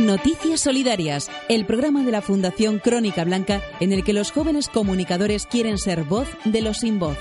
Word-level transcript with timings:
Noticias 0.00 0.62
Solidarias, 0.62 1.30
el 1.50 1.66
programa 1.66 2.02
de 2.02 2.10
la 2.10 2.22
Fundación 2.22 2.78
Crónica 2.78 3.22
Blanca 3.22 3.60
en 3.80 3.92
el 3.92 4.02
que 4.02 4.14
los 4.14 4.32
jóvenes 4.32 4.68
comunicadores 4.68 5.46
quieren 5.46 5.76
ser 5.76 6.04
voz 6.04 6.26
de 6.46 6.62
los 6.62 6.78
sin 6.78 6.98
voz. 6.98 7.18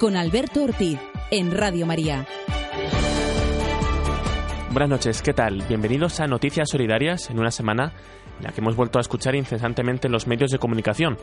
Con 0.00 0.16
Alberto 0.16 0.62
Ortiz, 0.62 0.98
en 1.30 1.50
Radio 1.50 1.84
María. 1.84 2.26
Buenas 4.70 4.88
noches, 4.88 5.20
¿qué 5.20 5.34
tal? 5.34 5.62
Bienvenidos 5.68 6.20
a 6.20 6.26
Noticias 6.26 6.70
Solidarias 6.70 7.28
en 7.28 7.38
una 7.38 7.50
semana 7.50 7.92
en 8.38 8.44
la 8.44 8.52
que 8.52 8.62
hemos 8.62 8.76
vuelto 8.76 8.98
a 8.98 9.02
escuchar 9.02 9.34
incesantemente 9.34 10.08
en 10.08 10.12
los 10.12 10.26
medios 10.26 10.50
de 10.50 10.58
comunicación 10.58 11.18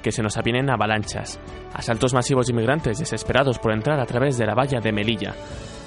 que 0.00 0.12
se 0.12 0.22
nos 0.22 0.36
avienen 0.36 0.70
avalanchas, 0.70 1.40
asaltos 1.74 2.14
masivos 2.14 2.46
de 2.46 2.52
inmigrantes 2.52 3.00
desesperados 3.00 3.58
por 3.58 3.72
entrar 3.72 3.98
a 3.98 4.06
través 4.06 4.38
de 4.38 4.46
la 4.46 4.54
valla 4.54 4.80
de 4.80 4.92
Melilla. 4.92 5.34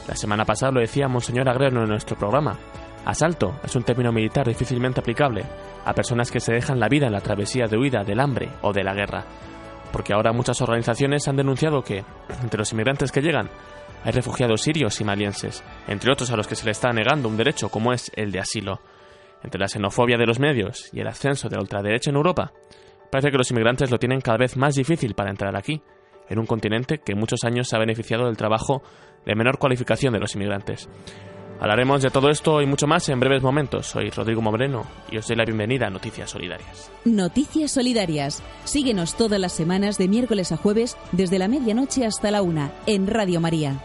La 0.08 0.16
semana 0.16 0.46
pasada 0.46 0.72
lo 0.72 0.82
decía 0.82 1.08
Monseñor 1.08 1.50
Agrero 1.50 1.82
en 1.82 1.90
nuestro 1.90 2.16
programa. 2.16 2.58
Asalto 3.06 3.60
es 3.64 3.76
un 3.76 3.84
término 3.84 4.12
militar 4.12 4.48
difícilmente 4.48 5.00
aplicable 5.00 5.44
a 5.84 5.94
personas 5.94 6.30
que 6.30 6.40
se 6.40 6.54
dejan 6.54 6.80
la 6.80 6.90
vida 6.90 7.08
en 7.08 7.14
la 7.14 7.22
travesía 7.22 7.66
de 7.66 7.78
huida 7.78 8.04
del 8.04 8.20
hambre 8.20 8.50
o 8.62 8.72
de 8.72 8.84
la 8.84 8.94
guerra, 8.94 9.26
porque 9.92 10.14
ahora 10.14 10.32
muchas 10.32 10.62
organizaciones 10.62 11.28
han 11.28 11.38
denunciado 11.38 11.82
que, 11.82 12.04
entre 12.42 12.60
los 12.60 12.72
inmigrantes 12.72 13.12
que 13.12 13.22
llegan, 13.22 13.50
hay 14.04 14.12
refugiados 14.12 14.62
sirios 14.62 15.02
y 15.02 15.04
malienses, 15.04 15.64
entre 15.88 16.12
otros 16.12 16.30
a 16.30 16.38
los 16.38 16.48
que 16.48 16.56
se 16.56 16.66
les 16.66 16.78
está 16.78 16.92
negando 16.92 17.28
un 17.28 17.38
derecho 17.38 17.70
como 17.70 17.92
es 17.92 18.12
el 18.16 18.32
de 18.32 18.40
asilo. 18.40 18.82
Entre 19.44 19.60
la 19.60 19.68
xenofobia 19.68 20.18
de 20.18 20.28
los 20.28 20.40
medios 20.40 20.90
y 20.94 21.00
el 21.00 21.08
ascenso 21.08 21.50
de 21.50 21.56
la 21.56 21.62
ultraderecha 21.62 22.12
en 22.12 22.16
Europa, 22.16 22.52
parece 23.12 23.32
que 23.32 23.38
los 23.38 23.50
inmigrantes 23.50 23.90
lo 23.90 23.98
tienen 23.98 24.22
cada 24.22 24.38
vez 24.38 24.56
más 24.56 24.76
difícil 24.76 25.16
para 25.16 25.32
entrar 25.32 25.56
aquí, 25.56 25.82
en 26.30 26.40
un 26.40 26.46
continente 26.46 27.00
que 27.00 27.16
muchos 27.16 27.44
años 27.44 27.68
se 27.68 27.76
ha 27.76 27.80
beneficiado 27.80 28.26
del 28.26 28.38
trabajo 28.38 28.84
de 29.26 29.36
menor 29.36 29.58
cualificación 29.58 30.14
de 30.14 30.20
los 30.20 30.36
inmigrantes. 30.36 30.90
Hablaremos 31.60 32.02
de 32.02 32.10
todo 32.10 32.30
esto 32.30 32.62
y 32.62 32.66
mucho 32.66 32.86
más 32.86 33.08
en 33.10 33.20
breves 33.20 33.42
momentos. 33.42 33.88
Soy 33.88 34.10
Rodrigo 34.10 34.42
Moreno 34.42 34.86
y 35.10 35.18
os 35.18 35.28
doy 35.28 35.38
la 35.38 35.46
bienvenida 35.46 35.88
a 35.88 35.90
Noticias 35.90 36.30
Solidarias. 36.30 36.92
Noticias 37.06 37.72
Solidarias. 37.72 38.44
Síguenos 38.66 39.16
todas 39.16 39.40
las 39.40 39.54
semanas 39.54 39.98
de 39.98 40.08
miércoles 40.10 40.52
a 40.52 40.58
jueves 40.58 40.98
desde 41.14 41.40
la 41.40 41.48
medianoche 41.48 42.06
hasta 42.06 42.30
la 42.30 42.42
una 42.42 42.72
en 42.88 43.08
Radio 43.08 43.40
María. 43.40 43.82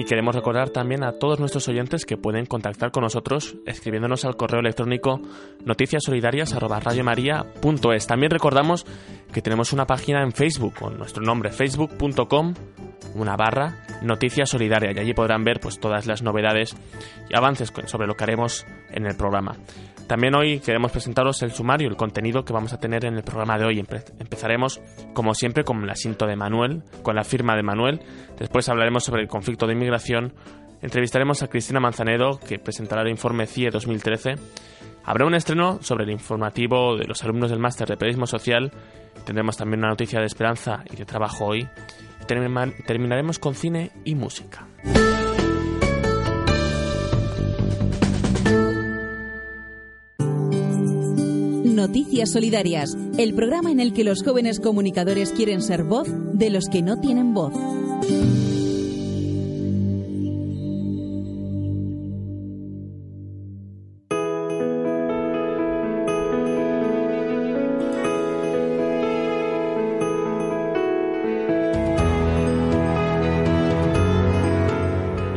Y 0.00 0.04
queremos 0.06 0.34
recordar 0.34 0.70
también 0.70 1.04
a 1.04 1.12
todos 1.12 1.38
nuestros 1.40 1.68
oyentes 1.68 2.06
que 2.06 2.16
pueden 2.16 2.46
contactar 2.46 2.90
con 2.90 3.02
nosotros 3.02 3.56
escribiéndonos 3.66 4.24
al 4.24 4.34
correo 4.34 4.60
electrónico 4.60 5.20
noticiasolidarias.es. 5.66 8.06
También 8.06 8.30
recordamos 8.30 8.86
que 9.30 9.42
tenemos 9.42 9.74
una 9.74 9.84
página 9.84 10.22
en 10.22 10.32
Facebook 10.32 10.72
con 10.78 10.96
nuestro 10.96 11.22
nombre, 11.22 11.50
facebook.com, 11.50 12.54
una 13.14 13.36
barra 13.36 13.84
Noticias 14.00 14.48
Solidaria, 14.48 14.92
y 14.92 14.98
allí 15.00 15.12
podrán 15.12 15.44
ver 15.44 15.60
pues, 15.60 15.78
todas 15.78 16.06
las 16.06 16.22
novedades 16.22 16.74
y 17.28 17.36
avances 17.36 17.70
sobre 17.84 18.06
lo 18.06 18.14
que 18.14 18.24
haremos 18.24 18.64
en 18.90 19.04
el 19.04 19.18
programa. 19.18 19.58
También 20.10 20.34
hoy 20.34 20.58
queremos 20.58 20.90
presentaros 20.90 21.40
el 21.42 21.52
sumario, 21.52 21.88
el 21.88 21.94
contenido 21.94 22.44
que 22.44 22.52
vamos 22.52 22.72
a 22.72 22.80
tener 22.80 23.04
en 23.04 23.14
el 23.14 23.22
programa 23.22 23.56
de 23.56 23.64
hoy. 23.64 23.78
Empezaremos, 24.18 24.80
como 25.14 25.34
siempre, 25.34 25.62
con 25.62 25.84
el 25.84 25.88
asiento 25.88 26.26
de 26.26 26.34
Manuel, 26.34 26.82
con 27.04 27.14
la 27.14 27.22
firma 27.22 27.54
de 27.54 27.62
Manuel. 27.62 28.00
Después 28.36 28.68
hablaremos 28.68 29.04
sobre 29.04 29.22
el 29.22 29.28
conflicto 29.28 29.68
de 29.68 29.74
inmigración. 29.74 30.32
Entrevistaremos 30.82 31.44
a 31.44 31.46
Cristina 31.46 31.78
Manzanedo, 31.78 32.40
que 32.40 32.58
presentará 32.58 33.02
el 33.02 33.08
informe 33.10 33.46
CIE 33.46 33.70
2013. 33.70 34.34
Habrá 35.04 35.26
un 35.26 35.34
estreno 35.36 35.78
sobre 35.80 36.02
el 36.02 36.10
informativo 36.10 36.96
de 36.96 37.04
los 37.04 37.22
alumnos 37.22 37.50
del 37.50 37.60
máster 37.60 37.86
de 37.86 37.96
periodismo 37.96 38.26
social. 38.26 38.72
Tendremos 39.24 39.58
también 39.58 39.78
una 39.78 39.90
noticia 39.90 40.18
de 40.18 40.26
esperanza 40.26 40.82
y 40.90 40.96
de 40.96 41.04
trabajo 41.04 41.44
hoy. 41.44 41.68
Terminaremos 42.26 43.38
con 43.38 43.54
cine 43.54 43.92
y 44.04 44.16
música. 44.16 44.66
Noticias 51.80 52.32
Solidarias, 52.32 52.94
el 53.16 53.32
programa 53.32 53.70
en 53.70 53.80
el 53.80 53.94
que 53.94 54.04
los 54.04 54.22
jóvenes 54.22 54.60
comunicadores 54.60 55.32
quieren 55.32 55.62
ser 55.62 55.82
voz 55.82 56.06
de 56.34 56.50
los 56.50 56.66
que 56.68 56.82
no 56.82 57.00
tienen 57.00 57.32
voz. 57.32 57.54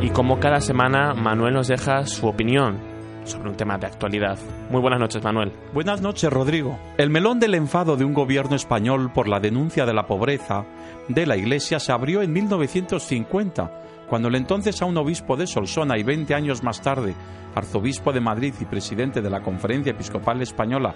Y 0.02 0.10
como 0.10 0.38
cada 0.40 0.60
semana, 0.60 1.14
Manuel 1.14 1.54
nos 1.54 1.68
deja 1.68 2.04
su 2.04 2.26
opinión 2.26 2.93
sobre 3.24 3.50
un 3.50 3.56
tema 3.56 3.78
de 3.78 3.86
actualidad. 3.86 4.38
Muy 4.70 4.80
buenas 4.80 5.00
noches, 5.00 5.22
Manuel. 5.22 5.52
Buenas 5.72 6.00
noches, 6.00 6.32
Rodrigo. 6.32 6.78
El 6.96 7.10
melón 7.10 7.40
del 7.40 7.54
enfado 7.54 7.96
de 7.96 8.04
un 8.04 8.14
gobierno 8.14 8.56
español 8.56 9.10
por 9.12 9.28
la 9.28 9.40
denuncia 9.40 9.86
de 9.86 9.94
la 9.94 10.06
pobreza 10.06 10.64
de 11.08 11.26
la 11.26 11.36
Iglesia 11.36 11.78
se 11.78 11.92
abrió 11.92 12.22
en 12.22 12.32
1950, 12.32 14.06
cuando 14.08 14.28
el 14.28 14.36
entonces 14.36 14.80
a 14.80 14.86
obispo 14.86 15.36
de 15.36 15.46
Solsona 15.46 15.98
y 15.98 16.02
20 16.02 16.34
años 16.34 16.62
más 16.62 16.80
tarde, 16.80 17.14
arzobispo 17.54 18.12
de 18.12 18.20
Madrid 18.20 18.54
y 18.60 18.64
presidente 18.64 19.20
de 19.20 19.30
la 19.30 19.42
Conferencia 19.42 19.92
Episcopal 19.92 20.42
Española, 20.42 20.94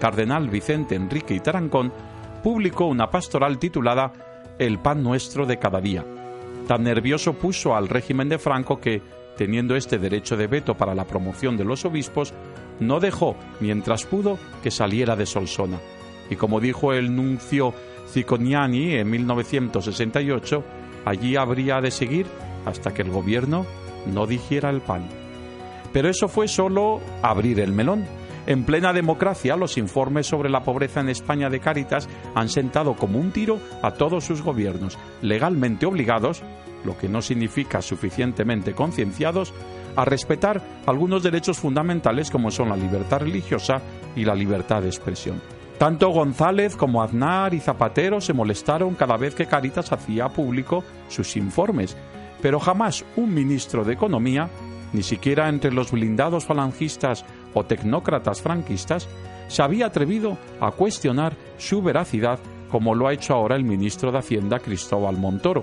cardenal 0.00 0.48
Vicente 0.48 0.94
Enrique 0.94 1.34
y 1.34 1.40
Tarancón, 1.40 1.92
publicó 2.42 2.86
una 2.86 3.10
pastoral 3.10 3.58
titulada 3.58 4.12
El 4.58 4.78
pan 4.78 5.02
nuestro 5.02 5.46
de 5.46 5.58
cada 5.58 5.80
día. 5.80 6.04
Tan 6.66 6.84
nervioso 6.84 7.34
puso 7.34 7.74
al 7.74 7.88
régimen 7.88 8.28
de 8.28 8.38
Franco 8.38 8.80
que, 8.80 9.02
teniendo 9.40 9.74
este 9.74 9.98
derecho 9.98 10.36
de 10.36 10.48
veto 10.48 10.74
para 10.74 10.94
la 10.94 11.06
promoción 11.06 11.56
de 11.56 11.64
los 11.64 11.86
obispos, 11.86 12.34
no 12.78 13.00
dejó, 13.00 13.36
mientras 13.58 14.04
pudo, 14.04 14.38
que 14.62 14.70
saliera 14.70 15.16
de 15.16 15.24
Solsona. 15.24 15.78
Y 16.28 16.36
como 16.36 16.60
dijo 16.60 16.92
el 16.92 17.16
nuncio 17.16 17.72
Cicognani 18.12 18.96
en 18.96 19.08
1968, 19.08 20.62
allí 21.06 21.36
habría 21.36 21.80
de 21.80 21.90
seguir 21.90 22.26
hasta 22.66 22.92
que 22.92 23.00
el 23.00 23.10
gobierno 23.10 23.64
no 24.12 24.26
dijera 24.26 24.68
el 24.68 24.82
pan. 24.82 25.08
Pero 25.90 26.10
eso 26.10 26.28
fue 26.28 26.46
solo 26.46 27.00
abrir 27.22 27.60
el 27.60 27.72
melón. 27.72 28.04
En 28.46 28.64
plena 28.64 28.92
democracia, 28.92 29.56
los 29.56 29.78
informes 29.78 30.26
sobre 30.26 30.50
la 30.50 30.64
pobreza 30.64 31.00
en 31.00 31.08
España 31.08 31.48
de 31.48 31.60
Cáritas 31.60 32.10
han 32.34 32.50
sentado 32.50 32.94
como 32.94 33.18
un 33.18 33.30
tiro 33.30 33.58
a 33.80 33.92
todos 33.92 34.22
sus 34.22 34.42
gobiernos, 34.42 34.98
legalmente 35.22 35.86
obligados 35.86 36.42
lo 36.84 36.96
que 36.96 37.08
no 37.08 37.22
significa 37.22 37.82
suficientemente 37.82 38.74
concienciados, 38.74 39.52
a 39.96 40.04
respetar 40.04 40.62
algunos 40.86 41.22
derechos 41.22 41.58
fundamentales 41.58 42.30
como 42.30 42.50
son 42.50 42.68
la 42.68 42.76
libertad 42.76 43.20
religiosa 43.20 43.82
y 44.14 44.24
la 44.24 44.34
libertad 44.34 44.82
de 44.82 44.88
expresión. 44.88 45.40
Tanto 45.78 46.10
González 46.10 46.76
como 46.76 47.02
Aznar 47.02 47.54
y 47.54 47.60
Zapatero 47.60 48.20
se 48.20 48.34
molestaron 48.34 48.94
cada 48.94 49.16
vez 49.16 49.34
que 49.34 49.46
Caritas 49.46 49.92
hacía 49.92 50.28
público 50.28 50.84
sus 51.08 51.36
informes, 51.36 51.96
pero 52.42 52.60
jamás 52.60 53.04
un 53.16 53.32
ministro 53.32 53.82
de 53.84 53.94
Economía, 53.94 54.48
ni 54.92 55.02
siquiera 55.02 55.48
entre 55.48 55.72
los 55.72 55.90
blindados 55.90 56.44
falangistas 56.44 57.24
o 57.54 57.64
tecnócratas 57.64 58.42
franquistas, 58.42 59.08
se 59.48 59.62
había 59.62 59.86
atrevido 59.86 60.36
a 60.60 60.70
cuestionar 60.70 61.34
su 61.58 61.82
veracidad 61.82 62.38
como 62.70 62.94
lo 62.94 63.08
ha 63.08 63.12
hecho 63.12 63.34
ahora 63.34 63.56
el 63.56 63.64
ministro 63.64 64.12
de 64.12 64.18
Hacienda 64.18 64.60
Cristóbal 64.60 65.16
Montoro, 65.16 65.62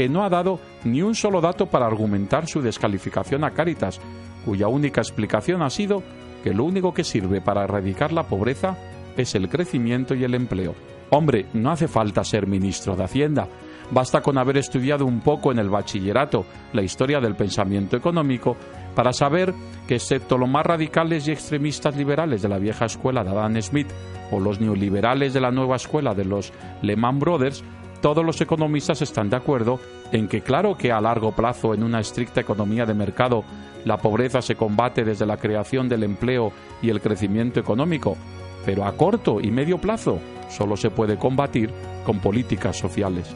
que 0.00 0.08
no 0.08 0.24
ha 0.24 0.30
dado 0.30 0.58
ni 0.82 1.02
un 1.02 1.14
solo 1.14 1.42
dato 1.42 1.66
para 1.66 1.84
argumentar 1.84 2.46
su 2.46 2.62
descalificación 2.62 3.44
a 3.44 3.50
Cáritas, 3.50 4.00
cuya 4.46 4.66
única 4.66 5.02
explicación 5.02 5.60
ha 5.60 5.68
sido 5.68 6.02
que 6.42 6.54
lo 6.54 6.64
único 6.64 6.94
que 6.94 7.04
sirve 7.04 7.42
para 7.42 7.64
erradicar 7.64 8.10
la 8.10 8.22
pobreza 8.22 8.78
es 9.18 9.34
el 9.34 9.50
crecimiento 9.50 10.14
y 10.14 10.24
el 10.24 10.34
empleo. 10.34 10.74
Hombre, 11.10 11.44
no 11.52 11.70
hace 11.70 11.86
falta 11.86 12.24
ser 12.24 12.46
ministro 12.46 12.96
de 12.96 13.04
Hacienda. 13.04 13.46
Basta 13.90 14.22
con 14.22 14.38
haber 14.38 14.56
estudiado 14.56 15.04
un 15.04 15.20
poco 15.20 15.52
en 15.52 15.58
el 15.58 15.68
bachillerato 15.68 16.46
la 16.72 16.80
historia 16.80 17.20
del 17.20 17.36
pensamiento 17.36 17.98
económico 17.98 18.56
para 18.94 19.12
saber 19.12 19.52
que 19.86 19.96
excepto 19.96 20.38
los 20.38 20.48
más 20.48 20.64
radicales 20.64 21.28
y 21.28 21.32
extremistas 21.32 21.94
liberales 21.94 22.40
de 22.40 22.48
la 22.48 22.56
vieja 22.56 22.86
escuela 22.86 23.22
de 23.22 23.32
Adam 23.32 23.60
Smith 23.60 23.88
o 24.30 24.40
los 24.40 24.62
neoliberales 24.62 25.34
de 25.34 25.42
la 25.42 25.50
nueva 25.50 25.76
escuela 25.76 26.14
de 26.14 26.24
los 26.24 26.54
Lehman 26.80 27.18
Brothers, 27.18 27.62
todos 28.00 28.24
los 28.24 28.40
economistas 28.40 29.02
están 29.02 29.28
de 29.30 29.36
acuerdo 29.36 29.78
en 30.12 30.26
que 30.28 30.40
claro 30.40 30.76
que 30.76 30.92
a 30.92 31.00
largo 31.00 31.32
plazo 31.32 31.74
en 31.74 31.82
una 31.82 32.00
estricta 32.00 32.40
economía 32.40 32.86
de 32.86 32.94
mercado 32.94 33.44
la 33.84 33.98
pobreza 33.98 34.42
se 34.42 34.56
combate 34.56 35.04
desde 35.04 35.26
la 35.26 35.36
creación 35.36 35.88
del 35.88 36.02
empleo 36.02 36.52
y 36.82 36.90
el 36.90 37.00
crecimiento 37.00 37.60
económico, 37.60 38.16
pero 38.64 38.84
a 38.84 38.92
corto 38.92 39.40
y 39.40 39.50
medio 39.50 39.78
plazo 39.78 40.18
solo 40.48 40.76
se 40.76 40.90
puede 40.90 41.16
combatir 41.16 41.70
con 42.04 42.20
políticas 42.20 42.76
sociales. 42.76 43.34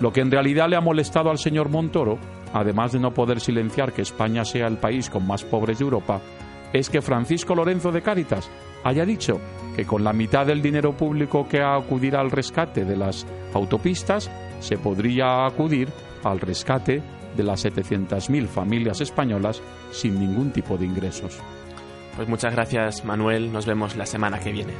Lo 0.00 0.12
que 0.12 0.20
en 0.20 0.30
realidad 0.30 0.68
le 0.68 0.76
ha 0.76 0.80
molestado 0.80 1.30
al 1.30 1.38
señor 1.38 1.70
Montoro, 1.70 2.18
además 2.52 2.92
de 2.92 3.00
no 3.00 3.12
poder 3.12 3.40
silenciar 3.40 3.92
que 3.92 4.02
España 4.02 4.44
sea 4.44 4.66
el 4.66 4.76
país 4.76 5.08
con 5.08 5.26
más 5.26 5.44
pobres 5.44 5.78
de 5.78 5.84
Europa, 5.84 6.20
es 6.72 6.90
que 6.90 7.00
Francisco 7.00 7.54
Lorenzo 7.54 7.92
de 7.92 8.02
Cáritas, 8.02 8.50
haya 8.84 9.04
dicho 9.04 9.40
que 9.74 9.84
con 9.84 10.04
la 10.04 10.12
mitad 10.12 10.46
del 10.46 10.62
dinero 10.62 10.96
público 10.96 11.46
que 11.48 11.62
acudirá 11.62 12.20
al 12.20 12.30
rescate 12.30 12.84
de 12.84 12.96
las 12.96 13.26
autopistas, 13.52 14.30
se 14.60 14.78
podría 14.78 15.46
acudir 15.46 15.88
al 16.24 16.40
rescate 16.40 17.02
de 17.36 17.42
las 17.42 17.64
700.000 17.64 18.46
familias 18.46 19.00
españolas 19.00 19.62
sin 19.90 20.18
ningún 20.18 20.50
tipo 20.50 20.78
de 20.78 20.86
ingresos. 20.86 21.38
Pues 22.16 22.28
muchas 22.28 22.54
gracias 22.54 23.04
Manuel, 23.04 23.52
nos 23.52 23.66
vemos 23.66 23.96
la 23.96 24.06
semana 24.06 24.40
que 24.40 24.52
viene. 24.52 24.72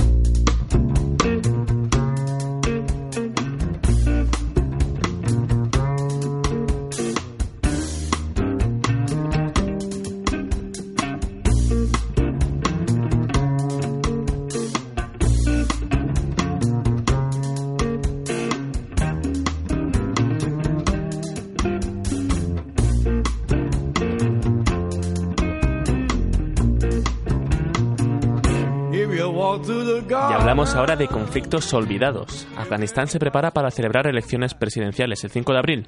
hablamos 30.50 30.74
ahora 30.74 30.96
de 30.96 31.08
conflictos 31.08 31.72
olvidados. 31.76 32.48
Afganistán 32.58 33.06
se 33.06 33.20
prepara 33.20 33.52
para 33.52 33.70
celebrar 33.70 34.08
elecciones 34.08 34.56
presidenciales 34.56 35.24
el 35.24 35.30
5 35.30 35.54
de 35.54 35.60
abril 35.60 35.88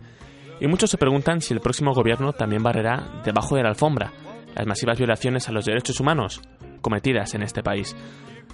y 0.60 0.68
muchos 0.68 0.92
se 0.92 1.00
preguntan 1.00 1.42
si 1.42 1.56
el 1.56 1.62
próximo 1.62 1.96
gobierno 1.96 2.31
también 2.34 2.62
barrerá 2.62 3.24
debajo 3.25 3.56
de 3.56 3.63
la 3.63 3.69
alfombra 3.69 4.12
las 4.54 4.68
masivas 4.68 5.00
violaciones 5.00 5.50
a 5.50 5.52
los 5.52 5.66
derechos 5.66 6.00
humanos 6.00 6.44
cometidas 6.81 7.34
en 7.34 7.42
este 7.42 7.63
país. 7.63 7.96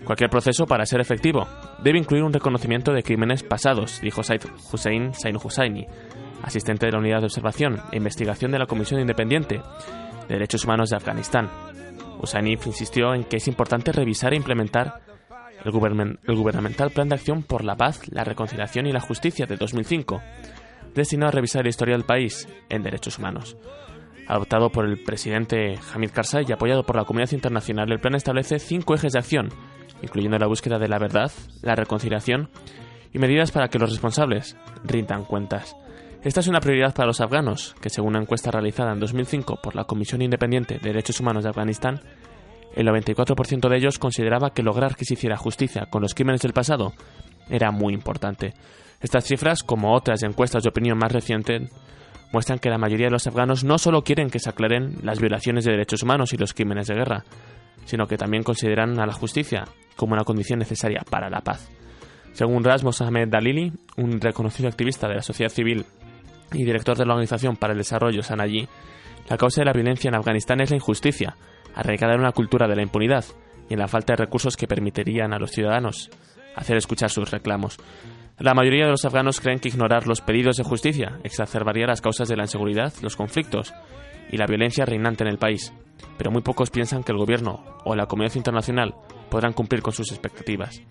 Cualquier 0.05 0.29
proceso, 0.29 0.65
para 0.65 0.85
ser 0.85 1.01
efectivo, 1.01 1.45
debe 1.83 1.99
incluir 1.99 2.23
un 2.23 2.31
reconocimiento 2.31 2.93
de 2.93 3.03
crímenes 3.03 3.43
pasados, 3.43 3.99
dijo 3.99 4.23
Said 4.23 4.43
Hussein 4.71 5.13
Sain 5.13 5.35
Husseini, 5.35 5.87
asistente 6.41 6.85
de 6.85 6.93
la 6.93 6.99
Unidad 6.99 7.19
de 7.19 7.25
Observación 7.25 7.81
e 7.91 7.97
Investigación 7.97 8.51
de 8.51 8.59
la 8.59 8.65
Comisión 8.65 9.01
Independiente 9.01 9.57
de 9.57 10.33
Derechos 10.35 10.63
Humanos 10.63 10.89
de 10.89 10.95
Afganistán. 10.95 11.49
Husseini 12.21 12.53
insistió 12.53 13.13
en 13.13 13.25
que 13.25 13.37
es 13.37 13.47
importante 13.49 13.91
revisar 13.91 14.31
e 14.31 14.37
implementar 14.37 15.01
el, 15.63 15.71
gubernamental 15.71 16.91
Plan 16.91 17.09
de 17.09 17.15
Acción 17.15 17.43
por 17.43 17.63
la 17.63 17.75
Paz, 17.75 18.01
la 18.09 18.23
Reconciliación 18.23 18.87
y 18.87 18.91
la 18.91 18.99
Justicia 18.99 19.45
de 19.45 19.57
2005, 19.57 20.21
destinado 20.93 21.29
a 21.29 21.31
revisar 21.31 21.63
la 21.63 21.69
historia 21.69 21.95
del 21.95 22.05
país 22.05 22.47
en 22.69 22.83
derechos 22.83 23.17
humanos. 23.19 23.57
Adoptado 24.27 24.69
por 24.69 24.85
el 24.85 25.01
presidente 25.03 25.79
Hamid 25.93 26.11
Karzai 26.11 26.45
y 26.47 26.51
apoyado 26.51 26.83
por 26.83 26.97
la 26.97 27.05
comunidad 27.05 27.31
internacional, 27.31 27.91
el 27.91 27.99
plan 27.99 28.15
establece 28.15 28.59
cinco 28.59 28.93
ejes 28.93 29.13
de 29.13 29.19
acción, 29.19 29.49
incluyendo 30.01 30.37
la 30.37 30.47
búsqueda 30.47 30.79
de 30.79 30.89
la 30.89 30.99
verdad, 30.99 31.31
la 31.61 31.75
reconciliación 31.75 32.49
y 33.13 33.19
medidas 33.19 33.51
para 33.51 33.69
que 33.69 33.79
los 33.79 33.89
responsables 33.89 34.57
rindan 34.83 35.23
cuentas. 35.23 35.75
Esta 36.23 36.41
es 36.41 36.47
una 36.47 36.59
prioridad 36.59 36.93
para 36.93 37.07
los 37.07 37.21
afganos, 37.21 37.75
que 37.79 37.89
según 37.89 38.09
una 38.09 38.21
encuesta 38.21 38.51
realizada 38.51 38.91
en 38.91 38.99
2005 38.99 39.59
por 39.61 39.75
la 39.75 39.85
Comisión 39.85 40.21
Independiente 40.21 40.75
de 40.75 40.89
Derechos 40.89 41.19
Humanos 41.19 41.43
de 41.43 41.51
Afganistán, 41.51 42.01
el 42.77 42.85
94% 42.87 43.69
de 43.69 43.77
ellos 43.77 43.97
consideraba 43.97 44.51
que 44.51 44.61
lograr 44.61 44.95
que 44.95 45.03
se 45.03 45.15
hiciera 45.15 45.35
justicia 45.35 45.87
con 45.89 46.03
los 46.03 46.13
crímenes 46.13 46.41
del 46.41 46.53
pasado 46.53 46.93
era 47.49 47.71
muy 47.71 47.93
importante. 47.93 48.53
Estas 49.01 49.25
cifras, 49.25 49.63
como 49.63 49.95
otras 49.95 50.21
encuestas 50.21 50.61
de 50.61 50.69
opinión 50.69 50.97
más 50.97 51.11
recientes, 51.11 51.71
muestran 52.31 52.59
que 52.59 52.69
la 52.69 52.77
mayoría 52.77 53.07
de 53.07 53.13
los 53.13 53.25
afganos 53.25 53.63
no 53.63 53.79
solo 53.79 54.03
quieren 54.03 54.29
que 54.29 54.37
se 54.37 54.51
aclaren 54.51 54.97
las 55.01 55.19
violaciones 55.19 55.65
de 55.65 55.71
derechos 55.71 56.03
humanos 56.03 56.33
y 56.33 56.37
los 56.37 56.53
crímenes 56.53 56.85
de 56.85 56.93
guerra, 56.93 57.23
sino 57.85 58.05
que 58.05 58.17
también 58.17 58.43
consideran 58.43 58.99
a 58.99 59.07
la 59.07 59.13
justicia 59.13 59.63
como 59.95 60.13
una 60.13 60.23
condición 60.23 60.59
necesaria 60.59 61.01
para 61.09 61.31
la 61.31 61.41
paz. 61.41 61.71
Según 62.33 62.63
Rasmus 62.63 63.01
Ahmed 63.01 63.29
Dalili, 63.29 63.73
un 63.95 64.21
reconocido 64.21 64.69
activista 64.69 65.07
de 65.07 65.15
la 65.15 65.21
sociedad 65.23 65.51
civil 65.51 65.85
y 66.53 66.63
director 66.63 66.95
de 66.95 67.07
la 67.07 67.13
Organización 67.13 67.55
para 67.55 67.73
el 67.73 67.79
Desarrollo 67.79 68.21
Sanayi, 68.21 68.67
la 69.29 69.37
causa 69.37 69.61
de 69.61 69.65
la 69.65 69.73
violencia 69.73 70.09
en 70.09 70.15
Afganistán 70.15 70.61
es 70.61 70.69
la 70.69 70.75
injusticia, 70.75 71.35
arraigada 71.77 72.15
en 72.15 72.21
una 72.21 72.31
cultura 72.31 72.67
de 72.67 72.75
la 72.75 72.81
impunidad 72.81 73.23
y 73.69 73.73
en 73.73 73.79
la 73.79 73.87
falta 73.87 74.13
de 74.13 74.25
recursos 74.25 74.57
que 74.57 74.67
permitirían 74.67 75.31
a 75.33 75.39
los 75.39 75.51
ciudadanos 75.51 76.09
hacer 76.55 76.75
escuchar 76.75 77.11
sus 77.11 77.29
reclamos. 77.29 77.77
La 78.39 78.55
mayoría 78.55 78.85
de 78.85 78.91
los 78.91 79.05
afganos 79.05 79.39
creen 79.39 79.59
que 79.59 79.69
ignorar 79.69 80.07
los 80.07 80.21
pedidos 80.21 80.57
de 80.57 80.63
justicia 80.63 81.19
exacerbaría 81.23 81.85
las 81.85 82.01
causas 82.01 82.27
de 82.27 82.35
la 82.35 82.43
inseguridad, 82.43 82.93
los 83.01 83.15
conflictos 83.15 83.73
y 84.31 84.37
la 84.37 84.47
violencia 84.47 84.85
reinante 84.85 85.23
en 85.23 85.29
el 85.29 85.37
país, 85.37 85.71
pero 86.17 86.31
muy 86.31 86.41
pocos 86.41 86.71
piensan 86.71 87.03
que 87.03 87.11
el 87.11 87.19
gobierno 87.19 87.63
o 87.85 87.95
la 87.95 88.07
comunidad 88.07 88.35
internacional 88.35 88.95
podrán 89.29 89.53
cumplir 89.53 89.81
con 89.81 89.93
sus 89.93 90.11
expectativas. 90.11 90.81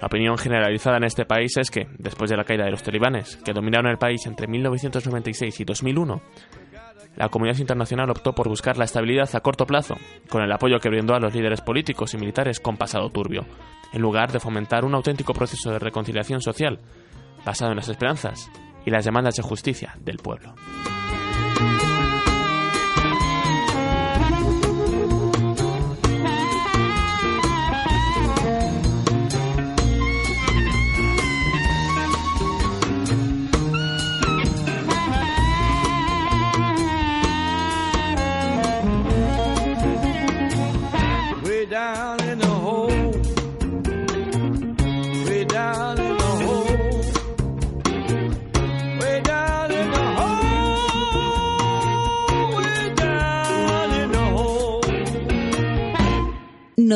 La 0.00 0.08
opinión 0.08 0.36
generalizada 0.36 0.98
en 0.98 1.04
este 1.04 1.24
país 1.24 1.56
es 1.56 1.70
que, 1.70 1.86
después 1.98 2.30
de 2.30 2.36
la 2.36 2.44
caída 2.44 2.64
de 2.64 2.70
los 2.70 2.82
talibanes, 2.82 3.36
que 3.36 3.54
dominaron 3.54 3.90
el 3.90 3.96
país 3.96 4.26
entre 4.26 4.46
1996 4.46 5.60
y 5.60 5.64
2001, 5.64 6.20
la 7.16 7.28
comunidad 7.28 7.58
internacional 7.58 8.10
optó 8.10 8.34
por 8.34 8.48
buscar 8.48 8.76
la 8.76 8.84
estabilidad 8.84 9.34
a 9.34 9.40
corto 9.40 9.66
plazo, 9.66 9.96
con 10.28 10.42
el 10.42 10.52
apoyo 10.52 10.78
que 10.78 10.88
brindó 10.88 11.14
a 11.14 11.20
los 11.20 11.34
líderes 11.34 11.60
políticos 11.60 12.14
y 12.14 12.18
militares 12.18 12.60
con 12.60 12.76
pasado 12.76 13.10
turbio, 13.10 13.46
en 13.92 14.02
lugar 14.02 14.32
de 14.32 14.40
fomentar 14.40 14.84
un 14.84 14.94
auténtico 14.94 15.32
proceso 15.32 15.70
de 15.70 15.78
reconciliación 15.78 16.40
social 16.40 16.78
basado 17.44 17.72
en 17.72 17.76
las 17.76 17.88
esperanzas 17.88 18.50
y 18.84 18.90
las 18.90 19.04
demandas 19.04 19.36
de 19.36 19.42
justicia 19.42 19.94
del 20.00 20.18
pueblo. 20.18 20.54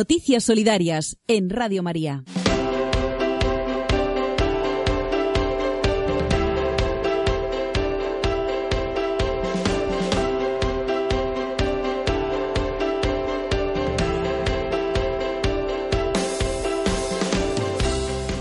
Noticias 0.00 0.45
Solidarias 0.45 1.19
en 1.26 1.50
Radio 1.50 1.83
María. 1.83 2.25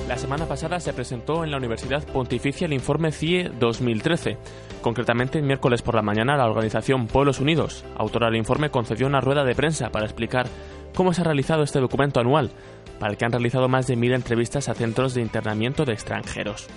La 0.07 0.17
semana 0.17 0.45
pasada 0.47 0.79
se 0.79 0.93
presentó 0.93 1.43
en 1.43 1.51
la 1.51 1.57
Universidad 1.57 2.07
Pontificia 2.07 2.67
el 2.67 2.73
informe 2.73 3.11
CIE 3.11 3.51
2013. 3.59 4.37
Concretamente, 4.81 5.39
el 5.39 5.43
miércoles 5.43 5.81
por 5.81 5.95
la 5.95 6.01
mañana, 6.01 6.37
la 6.37 6.45
organización 6.45 7.07
Pueblos 7.07 7.41
Unidos, 7.41 7.83
autora 7.97 8.27
del 8.27 8.37
informe, 8.37 8.69
concedió 8.71 9.07
una 9.07 9.19
rueda 9.19 9.43
de 9.43 9.55
prensa 9.55 9.89
para 9.89 10.05
explicar 10.05 10.47
cómo 10.95 11.13
se 11.13 11.21
ha 11.21 11.25
realizado 11.25 11.63
este 11.63 11.79
documento 11.79 12.19
anual, 12.19 12.51
para 12.99 13.11
el 13.11 13.17
que 13.17 13.25
han 13.25 13.31
realizado 13.31 13.67
más 13.67 13.87
de 13.87 13.95
mil 13.95 14.13
entrevistas 14.13 14.69
a 14.69 14.73
centros 14.73 15.13
de 15.13 15.21
internamiento 15.21 15.85
de 15.85 15.93
extranjeros. 15.93 16.67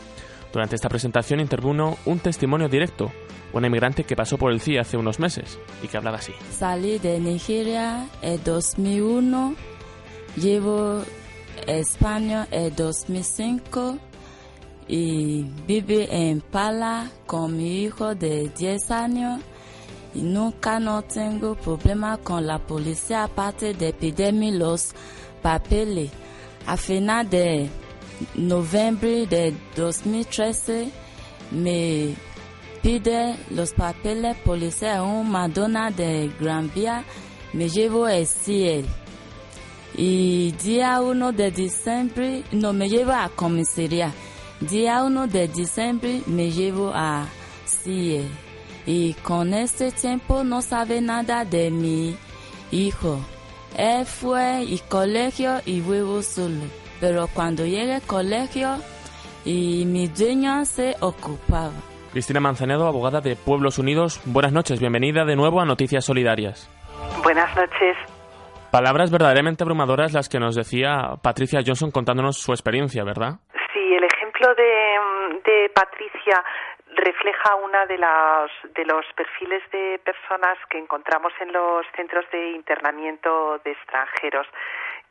Durante 0.52 0.76
esta 0.76 0.88
presentación 0.88 1.40
intervino 1.40 1.96
un 2.04 2.18
testimonio 2.18 2.68
directo, 2.68 3.10
una 3.52 3.66
inmigrante 3.66 4.04
que 4.04 4.16
pasó 4.16 4.38
por 4.38 4.52
el 4.52 4.60
CIE 4.60 4.78
hace 4.78 4.96
unos 4.96 5.18
meses 5.18 5.58
y 5.82 5.88
que 5.88 5.96
hablaba 5.96 6.18
así. 6.18 6.32
Salí 6.50 6.98
de 6.98 7.18
Nigeria 7.18 8.06
en 8.22 8.42
2001, 8.44 9.54
llevo 10.36 11.02
España 11.66 12.46
en 12.50 12.74
2005 12.74 13.98
y 14.88 15.44
viví 15.66 16.06
en 16.10 16.40
Pala 16.40 17.10
con 17.26 17.56
mi 17.56 17.82
hijo 17.82 18.14
de 18.14 18.50
10 18.56 18.90
años 18.90 19.40
y 20.14 20.22
nunca 20.22 20.78
no 20.78 21.02
tengo 21.02 21.54
problema 21.54 22.18
con 22.18 22.46
la 22.46 22.58
policía 22.58 23.24
aparte 23.24 23.74
de 23.74 23.92
pedirme 23.92 24.52
los 24.52 24.90
papeles. 25.40 26.10
A 26.66 26.76
final 26.76 27.28
de 27.28 27.68
noviembre 28.34 29.26
de 29.26 29.54
2013 29.74 30.90
me 31.50 32.14
pide 32.82 33.36
los 33.50 33.72
papeles 33.72 34.36
policiales 34.38 34.98
a 34.98 35.02
un 35.02 35.30
Madonna 35.30 35.90
de 35.90 36.30
Gran 36.38 36.70
Vía, 36.74 37.04
me 37.52 37.68
llevo 37.68 38.08
el 38.08 38.26
CIEL. 38.26 38.86
Y 39.94 40.52
día 40.52 41.00
1 41.02 41.32
de 41.32 41.50
diciembre, 41.50 42.44
no 42.52 42.72
me 42.72 42.88
llevo 42.88 43.12
a 43.12 43.28
comisaría. 43.28 44.12
Día 44.60 45.04
1 45.04 45.26
de 45.26 45.48
diciembre 45.48 46.22
me 46.26 46.50
llevo 46.50 46.92
a 46.94 47.26
CIEL. 47.66 48.28
Y 48.86 49.14
con 49.14 49.54
este 49.54 49.92
tiempo 49.92 50.44
no 50.44 50.62
sabe 50.62 51.00
nada 51.00 51.44
de 51.44 51.70
mi 51.70 52.16
hijo. 52.70 53.18
Él 53.76 54.04
fue 54.04 54.64
y 54.64 54.78
colegio 54.88 55.60
y 55.64 55.80
vivo 55.80 56.22
solo. 56.22 56.64
Pero 57.00 57.26
cuando 57.34 57.64
llegue 57.64 57.94
al 57.94 58.02
colegio, 58.02 58.76
y 59.44 59.84
mi 59.86 60.08
dueño 60.08 60.64
se 60.64 60.94
ocupaba. 61.00 61.72
Cristina 62.12 62.40
Manzanedo, 62.40 62.86
abogada 62.86 63.20
de 63.20 63.36
Pueblos 63.36 63.78
Unidos. 63.78 64.20
Buenas 64.26 64.52
noches, 64.52 64.80
bienvenida 64.80 65.24
de 65.24 65.34
nuevo 65.34 65.60
a 65.60 65.64
Noticias 65.64 66.04
Solidarias. 66.04 66.68
Buenas 67.22 67.54
noches. 67.56 67.96
Palabras 68.70 69.10
verdaderamente 69.10 69.64
abrumadoras 69.64 70.12
las 70.12 70.28
que 70.28 70.38
nos 70.38 70.54
decía 70.54 71.16
Patricia 71.22 71.60
Johnson 71.64 71.90
contándonos 71.90 72.38
su 72.38 72.52
experiencia, 72.52 73.04
¿verdad? 73.04 73.40
Sí, 73.72 73.80
el 73.80 74.04
ejemplo 74.04 74.48
de, 74.54 75.50
de 75.50 75.70
Patricia 75.70 76.42
refleja 76.96 77.54
una 77.56 77.86
de 77.86 77.98
las 77.98 78.50
de 78.74 78.84
los 78.84 79.04
perfiles 79.14 79.62
de 79.70 80.00
personas 80.04 80.58
que 80.68 80.78
encontramos 80.78 81.32
en 81.40 81.52
los 81.52 81.86
centros 81.96 82.24
de 82.30 82.50
internamiento 82.50 83.60
de 83.64 83.72
extranjeros 83.72 84.46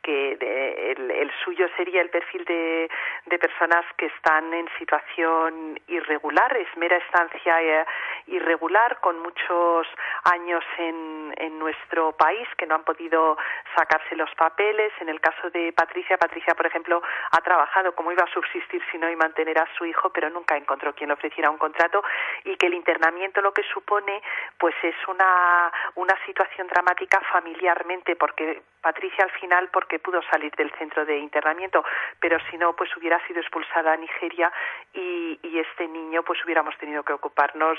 que 0.02 0.32
el, 0.32 1.30
suyo 1.44 1.68
sería 1.76 2.02
el 2.02 2.10
perfil 2.10 2.44
de, 2.44 2.90
de, 3.26 3.38
personas 3.38 3.84
que 3.96 4.06
están 4.06 4.52
en 4.52 4.68
situación 4.78 5.80
irregular, 5.86 6.56
es 6.56 6.68
mera 6.76 6.96
estancia 6.96 7.62
eh, 7.62 7.84
irregular, 8.26 9.00
con 9.00 9.20
muchos 9.20 9.86
años 10.24 10.64
en, 10.78 11.34
en 11.38 11.58
nuestro 11.58 12.12
país, 12.12 12.46
que 12.56 12.66
no 12.66 12.74
han 12.74 12.84
podido 12.84 13.36
sacarse 13.76 14.16
los 14.16 14.32
papeles. 14.34 14.92
En 15.00 15.08
el 15.08 15.20
caso 15.20 15.50
de 15.50 15.72
Patricia, 15.72 16.18
Patricia, 16.18 16.54
por 16.54 16.66
ejemplo, 16.66 17.02
ha 17.30 17.40
trabajado 17.40 17.94
como 17.94 18.12
iba 18.12 18.24
a 18.24 18.32
subsistir 18.32 18.82
si 18.90 18.98
no 18.98 19.10
y 19.10 19.16
mantener 19.16 19.58
a 19.58 19.68
su 19.76 19.84
hijo, 19.84 20.10
pero 20.10 20.30
nunca 20.30 20.56
encontró 20.56 20.94
quien 20.94 21.08
le 21.08 21.14
ofreciera 21.14 21.50
un 21.50 21.58
contrato 21.58 22.02
y 22.44 22.56
que 22.56 22.66
el 22.66 22.74
internamiento 22.74 23.40
lo 23.40 23.52
que 23.52 23.62
supone 23.64 24.22
pues 24.58 24.74
es 24.82 24.94
una, 25.08 25.72
una 25.96 26.14
situación 26.26 26.66
dramática 26.68 27.20
familiarmente, 27.32 28.16
porque 28.16 28.62
Patricia 28.80 29.24
al 29.24 29.30
final, 29.32 29.68
porque 29.72 29.91
que 29.92 29.98
pudo 29.98 30.22
salir 30.32 30.50
del 30.56 30.72
centro 30.78 31.04
de 31.04 31.18
internamiento, 31.18 31.84
pero 32.18 32.38
si 32.50 32.56
no, 32.56 32.72
pues 32.72 32.88
hubiera 32.96 33.20
sido 33.26 33.40
expulsada 33.40 33.92
a 33.92 33.96
Nigeria 33.98 34.50
y, 34.94 35.38
este 35.52 35.86
niño, 35.86 36.22
pues 36.22 36.42
hubiéramos 36.46 36.74
tenido 36.78 37.02
que 37.02 37.12
ocuparnos 37.12 37.78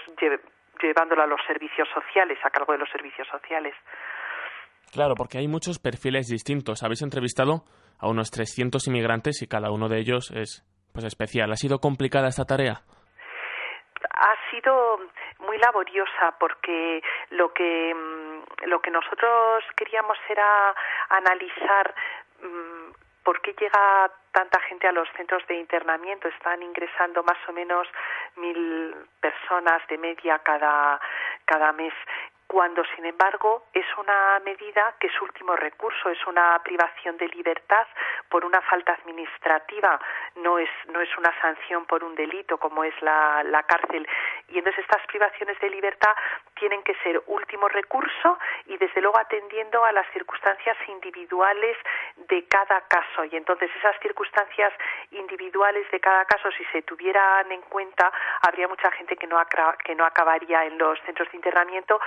llevándolo 0.79 1.24
a 1.24 1.25
los 1.25 1.41
servicios 1.48 1.89
sociales, 1.89 2.38
a 2.43 2.51
cargo 2.51 2.74
de 2.74 2.79
los 2.79 2.89
servicios 2.91 3.27
sociales. 3.27 3.74
Claro, 4.91 5.15
porque 5.17 5.39
hay 5.39 5.48
muchos 5.48 5.79
perfiles 5.79 6.27
distintos. 6.27 6.84
Habéis 6.84 7.01
entrevistado 7.01 7.63
a 8.00 8.08
unos 8.08 8.29
300 8.29 8.88
inmigrantes 8.88 9.41
y 9.41 9.48
cada 9.48 9.72
uno 9.72 9.89
de 9.89 9.98
ellos 9.98 10.29
es 10.36 10.62
pues 10.93 11.05
especial. 11.05 11.51
¿Ha 11.51 11.55
sido 11.55 11.79
complicada 11.79 12.27
esta 12.27 12.46
tarea? 12.46 12.84
Ha 14.13 14.51
sido 14.51 15.00
muy 15.39 15.58
laboriosa 15.58 16.36
porque 16.39 17.01
lo 17.32 17.51
que 17.53 17.93
mm, 17.96 18.32
lo 18.65 18.81
que 18.81 18.91
nosotros 18.91 19.63
queríamos 19.75 20.17
era 20.29 20.74
analizar 21.10 21.93
mm, 22.41 22.91
por 23.24 23.41
qué 23.41 23.53
llega 23.53 24.12
tanta 24.31 24.60
gente 24.62 24.88
a 24.88 24.91
los 24.91 25.07
centros 25.15 25.45
de 25.48 25.55
internamiento. 25.55 26.27
Están 26.27 26.62
ingresando 26.62 27.24
más 27.24 27.38
o 27.48 27.53
menos 27.53 27.88
mil 28.36 28.95
personas 29.22 29.81
de 29.88 29.98
media 29.98 30.39
cada, 30.39 31.00
cada 31.45 31.72
mes 31.74 31.93
cuando 32.53 32.83
sin 32.95 33.03
embargo 33.03 33.63
es 33.74 33.86
una 33.98 34.39
medida 34.45 34.93
que 35.00 35.07
es 35.07 35.22
último 35.24 35.55
recurso, 35.55 36.12
es 36.12 36.24
una 36.27 36.62
privación 36.63 37.17
de 37.17 37.27
libertad 37.29 37.88
por 38.29 38.45
una 38.45 38.62
falta 38.62 38.93
administrativa, 38.93 40.00
no 40.36 40.60
es, 40.60 40.69
no 40.91 41.01
es 41.01 41.10
una 41.17 41.33
sanción 41.41 41.88
por 41.88 42.03
un 42.03 42.13
delito 42.13 42.60
como 42.60 42.83
es 42.83 42.93
la, 43.01 43.41
la 43.43 43.63
cárcel. 43.63 44.07
Y 44.50 44.60
entonces 44.60 44.83
estas 44.83 45.03
privaciones 45.07 45.60
de 45.62 45.69
libertad 45.72 46.13
tienen 46.53 46.83
que 46.83 46.93
ser 47.01 47.24
último 47.25 47.67
recurso 47.69 48.38
y 48.67 48.77
desde 48.77 49.01
luego 49.01 49.17
atendiendo 49.17 49.83
a 49.83 49.91
las 49.91 50.05
circunstancias 50.13 50.77
individuales 50.89 51.75
de 52.17 52.45
cada 52.45 52.81
caso. 52.81 53.25
Y 53.25 53.36
entonces 53.36 53.72
esas 53.77 54.00
circunstancias 54.00 54.72
individuales 55.10 55.89
de 55.89 56.00
cada 56.00 56.24
caso, 56.25 56.51
si 56.51 56.63
se 56.65 56.83
tuvieran 56.83 57.51
en 57.51 57.62
cuenta, 57.63 58.12
habría 58.43 58.67
mucha 58.67 58.91
gente 58.91 59.15
que 59.15 59.25
no, 59.25 59.41
que 59.83 59.95
no 59.95 60.05
acabaría 60.05 60.65
en 60.65 60.77
los 60.77 61.00
centros 61.01 61.31
de 61.31 61.38
internamiento 61.38 62.00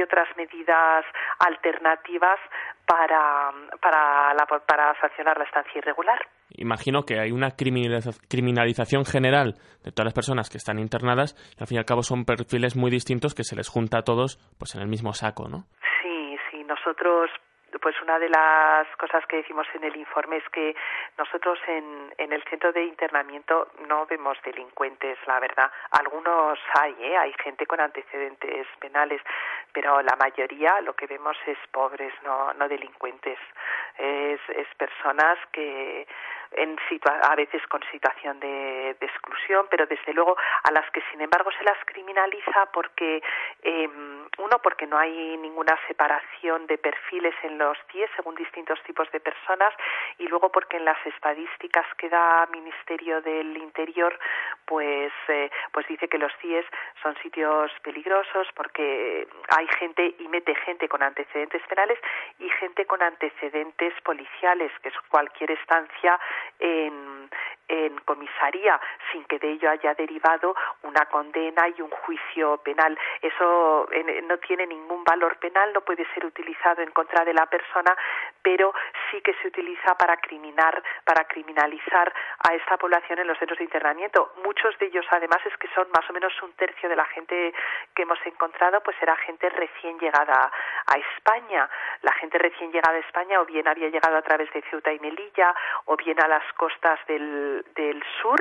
otras 0.00 0.28
medidas 0.36 1.04
alternativas 1.38 2.38
para, 2.86 3.50
para, 3.80 4.32
la, 4.34 4.46
para 4.46 5.00
sancionar 5.00 5.36
la 5.36 5.44
estancia 5.44 5.78
irregular. 5.78 6.18
Imagino 6.50 7.02
que 7.02 7.18
hay 7.18 7.32
una 7.32 7.50
criminalización 7.56 9.04
general 9.04 9.54
de 9.82 9.90
todas 9.90 10.06
las 10.06 10.14
personas 10.14 10.50
que 10.50 10.58
están 10.58 10.78
internadas 10.78 11.34
y 11.58 11.62
al 11.62 11.66
fin 11.66 11.76
y 11.76 11.78
al 11.78 11.86
cabo 11.86 12.02
son 12.02 12.24
perfiles 12.24 12.76
muy 12.76 12.90
distintos 12.90 13.34
que 13.34 13.44
se 13.44 13.56
les 13.56 13.68
junta 13.68 13.98
a 13.98 14.02
todos 14.02 14.38
pues 14.58 14.74
en 14.74 14.82
el 14.82 14.88
mismo 14.88 15.12
saco, 15.12 15.48
¿no? 15.48 15.64
Sí, 16.02 16.36
sí, 16.50 16.64
nosotros 16.64 17.30
pues 17.80 18.00
una 18.02 18.18
de 18.18 18.28
las 18.28 18.86
cosas 18.96 19.24
que 19.26 19.36
decimos 19.36 19.66
en 19.74 19.84
el 19.84 19.96
informe 19.96 20.36
es 20.36 20.48
que 20.50 20.74
nosotros 21.18 21.58
en, 21.66 22.12
en 22.18 22.32
el 22.32 22.42
centro 22.44 22.72
de 22.72 22.84
internamiento 22.84 23.68
no 23.88 24.06
vemos 24.06 24.36
delincuentes, 24.44 25.18
la 25.26 25.40
verdad. 25.40 25.70
Algunos 25.90 26.58
hay, 26.80 26.94
¿eh? 27.00 27.16
hay 27.16 27.32
gente 27.42 27.66
con 27.66 27.80
antecedentes 27.80 28.66
penales, 28.78 29.20
pero 29.72 30.02
la 30.02 30.16
mayoría 30.16 30.80
lo 30.80 30.94
que 30.94 31.06
vemos 31.06 31.36
es 31.46 31.58
pobres, 31.70 32.12
no, 32.24 32.52
no 32.54 32.68
delincuentes. 32.68 33.38
Es, 33.98 34.40
es 34.48 34.66
personas 34.76 35.38
que 35.52 36.06
en 36.56 36.76
a 37.22 37.34
veces 37.36 37.66
con 37.68 37.80
situación 37.90 38.38
de, 38.40 38.96
de, 39.00 39.06
exclusión, 39.06 39.66
pero 39.70 39.86
desde 39.86 40.12
luego 40.12 40.36
a 40.64 40.70
las 40.72 40.88
que 40.90 41.02
sin 41.10 41.20
embargo 41.20 41.50
se 41.52 41.64
las 41.64 41.78
criminaliza 41.86 42.66
porque 42.72 43.22
eh, 43.62 43.88
uno 44.38 44.58
porque 44.62 44.86
no 44.86 44.98
hay 44.98 45.36
ninguna 45.38 45.78
separación 45.86 46.66
de 46.66 46.78
perfiles 46.78 47.34
en 47.42 47.58
los 47.58 47.76
CIE 47.90 48.08
según 48.16 48.34
distintos 48.34 48.82
tipos 48.82 49.10
de 49.12 49.20
personas 49.20 49.74
y 50.18 50.28
luego 50.28 50.50
porque 50.50 50.76
en 50.76 50.84
las 50.84 50.98
estadísticas 51.06 51.86
que 51.96 52.08
da 52.08 52.46
Ministerio 52.52 53.20
del 53.22 53.56
Interior 53.56 54.18
pues 54.66 55.12
eh, 55.28 55.50
pues 55.72 55.86
dice 55.88 56.08
que 56.08 56.18
los 56.18 56.32
CIES 56.40 56.66
son 57.02 57.16
sitios 57.22 57.70
peligrosos 57.82 58.48
porque 58.54 59.26
hay 59.56 59.66
gente 59.78 60.14
y 60.18 60.28
mete 60.28 60.54
gente 60.54 60.88
con 60.88 61.02
antecedentes 61.02 61.62
penales 61.68 61.98
y 62.38 62.48
gente 62.50 62.86
con 62.86 63.02
antecedentes 63.02 63.94
policiales 64.02 64.72
que 64.82 64.88
es 64.88 64.94
cualquier 65.08 65.50
estancia 65.50 66.18
en, 66.58 67.28
comisaría 68.04 68.78
sin 69.10 69.24
que 69.24 69.38
de 69.38 69.52
ello 69.52 69.70
haya 69.70 69.94
derivado 69.94 70.54
una 70.82 71.06
condena 71.06 71.68
y 71.68 71.80
un 71.80 71.88
juicio 71.88 72.58
penal. 72.58 72.98
Eso 73.22 73.88
no 74.24 74.38
tiene 74.38 74.66
ningún 74.66 75.04
valor 75.04 75.38
penal, 75.38 75.72
no 75.72 75.80
puede 75.80 76.06
ser 76.12 76.26
utilizado 76.26 76.82
en 76.82 76.90
contra 76.90 77.24
de 77.24 77.32
la 77.32 77.46
persona, 77.46 77.96
pero 78.42 78.74
sí 79.10 79.20
que 79.22 79.34
se 79.34 79.48
utiliza 79.48 79.94
para 79.96 80.16
criminar, 80.18 80.82
para 81.04 81.24
criminalizar 81.24 82.12
a 82.40 82.54
esta 82.54 82.76
población 82.76 83.20
en 83.20 83.28
los 83.28 83.38
centros 83.38 83.58
de 83.58 83.64
internamiento. 83.64 84.32
Muchos 84.44 84.76
de 84.78 84.86
ellos, 84.86 85.06
además, 85.10 85.38
es 85.46 85.56
que 85.56 85.68
son 85.74 85.88
más 85.94 86.08
o 86.10 86.12
menos 86.12 86.32
un 86.42 86.52
tercio 86.52 86.88
de 86.88 86.96
la 86.96 87.06
gente 87.06 87.54
que 87.94 88.02
hemos 88.02 88.18
encontrado, 88.26 88.80
pues 88.82 88.96
era 89.00 89.16
gente 89.16 89.48
recién 89.48 89.98
llegada 89.98 90.50
a 90.86 90.98
España. 90.98 91.68
La 92.02 92.12
gente 92.12 92.38
recién 92.38 92.72
llegada 92.72 92.96
a 92.96 93.00
España 93.00 93.40
o 93.40 93.46
bien 93.46 93.66
había 93.66 93.88
llegado 93.88 94.16
a 94.16 94.22
través 94.22 94.52
de 94.52 94.62
Ceuta 94.70 94.92
y 94.92 95.00
Melilla 95.00 95.54
o 95.86 95.96
bien 95.96 96.20
a 96.20 96.28
las 96.32 96.52
costas 96.54 96.98
del, 97.06 97.64
del 97.76 98.02
sur 98.22 98.40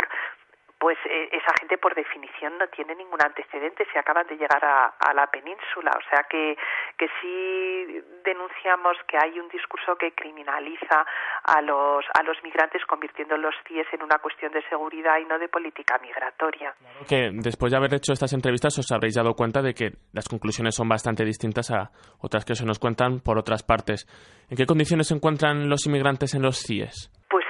pues 0.82 0.98
eh, 1.06 1.30
esa 1.32 1.54
gente 1.60 1.78
por 1.78 1.94
definición 1.94 2.58
no 2.58 2.66
tiene 2.70 2.96
ningún 2.96 3.22
antecedente 3.22 3.86
si 3.94 4.00
acaban 4.00 4.26
de 4.26 4.36
llegar 4.36 4.66
a, 4.66 5.14
la 5.14 5.28
península. 5.28 5.92
O 5.94 6.02
sea 6.10 6.26
que, 6.28 6.58
que 6.98 7.06
sí 7.22 8.02
denunciamos 8.26 8.98
que 9.08 9.16
hay 9.16 9.38
un 9.40 9.48
discurso 9.50 9.96
que 9.96 10.12
criminaliza 10.14 11.06
a 11.44 11.62
los, 11.62 12.04
a 12.18 12.24
los 12.24 12.42
migrantes 12.42 12.82
convirtiendo 12.88 13.38
los 13.38 13.54
CIES 13.68 13.86
en 13.94 14.02
una 14.02 14.18
cuestión 14.18 14.52
de 14.54 14.64
seguridad 14.70 15.20
y 15.22 15.26
no 15.26 15.38
de 15.38 15.50
política 15.50 16.00
migratoria. 16.02 16.74
Claro 16.80 17.06
que 17.08 17.30
después 17.32 17.72
de 17.72 17.78
haber 17.78 17.94
hecho 17.94 18.14
estas 18.14 18.34
entrevistas 18.34 18.80
os 18.80 18.92
habréis 18.92 19.14
dado 19.14 19.36
cuenta 19.36 19.62
de 19.62 19.76
que 19.76 19.92
las 20.14 20.28
conclusiones 20.28 20.74
son 20.74 20.90
bastante 20.90 21.24
distintas 21.24 21.70
a 21.70 21.92
otras 22.22 22.44
que 22.44 22.56
se 22.56 22.66
nos 22.66 22.80
cuentan 22.80 23.20
por 23.20 23.38
otras 23.38 23.62
partes. 23.62 24.08
¿En 24.50 24.58
qué 24.58 24.66
condiciones 24.66 25.10
se 25.10 25.14
encuentran 25.14 25.70
los 25.70 25.86
inmigrantes 25.86 26.34
en 26.34 26.42
los 26.42 26.58
CIES? 26.58 27.12
Pues 27.30 27.41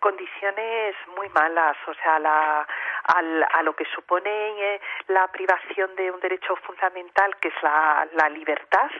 condiciones 0.00 0.94
muy 1.16 1.28
malas, 1.30 1.76
o 1.86 1.94
sea, 1.94 2.18
la, 2.18 2.66
a 3.04 3.62
lo 3.62 3.74
que 3.74 3.84
supone 3.86 4.30
eh, 4.30 4.80
la 5.08 5.26
privación 5.28 5.94
de 5.96 6.10
un 6.10 6.20
derecho 6.20 6.56
fundamental 6.56 7.36
que 7.36 7.48
es 7.48 7.62
la, 7.62 8.06
la 8.14 8.28
libertad, 8.28 8.90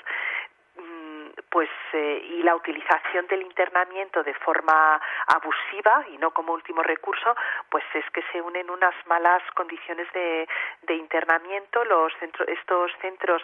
mm, 0.76 1.28
pues 1.50 1.68
eh, 1.92 2.22
y 2.30 2.42
la 2.42 2.54
utilización 2.54 3.26
del 3.26 3.42
internamiento 3.42 4.22
de 4.22 4.34
forma 4.34 5.00
abusiva 5.26 6.04
y 6.12 6.18
no 6.18 6.30
como 6.30 6.52
último 6.52 6.82
recurso, 6.82 7.34
pues 7.68 7.84
es 7.94 8.08
que 8.10 8.22
se 8.32 8.40
unen 8.40 8.70
unas 8.70 8.94
malas 9.06 9.42
condiciones 9.54 10.10
de, 10.12 10.48
de 10.82 10.94
internamiento. 10.94 11.84
Los 11.84 12.12
centros, 12.18 12.48
estos 12.48 12.92
centros 13.00 13.42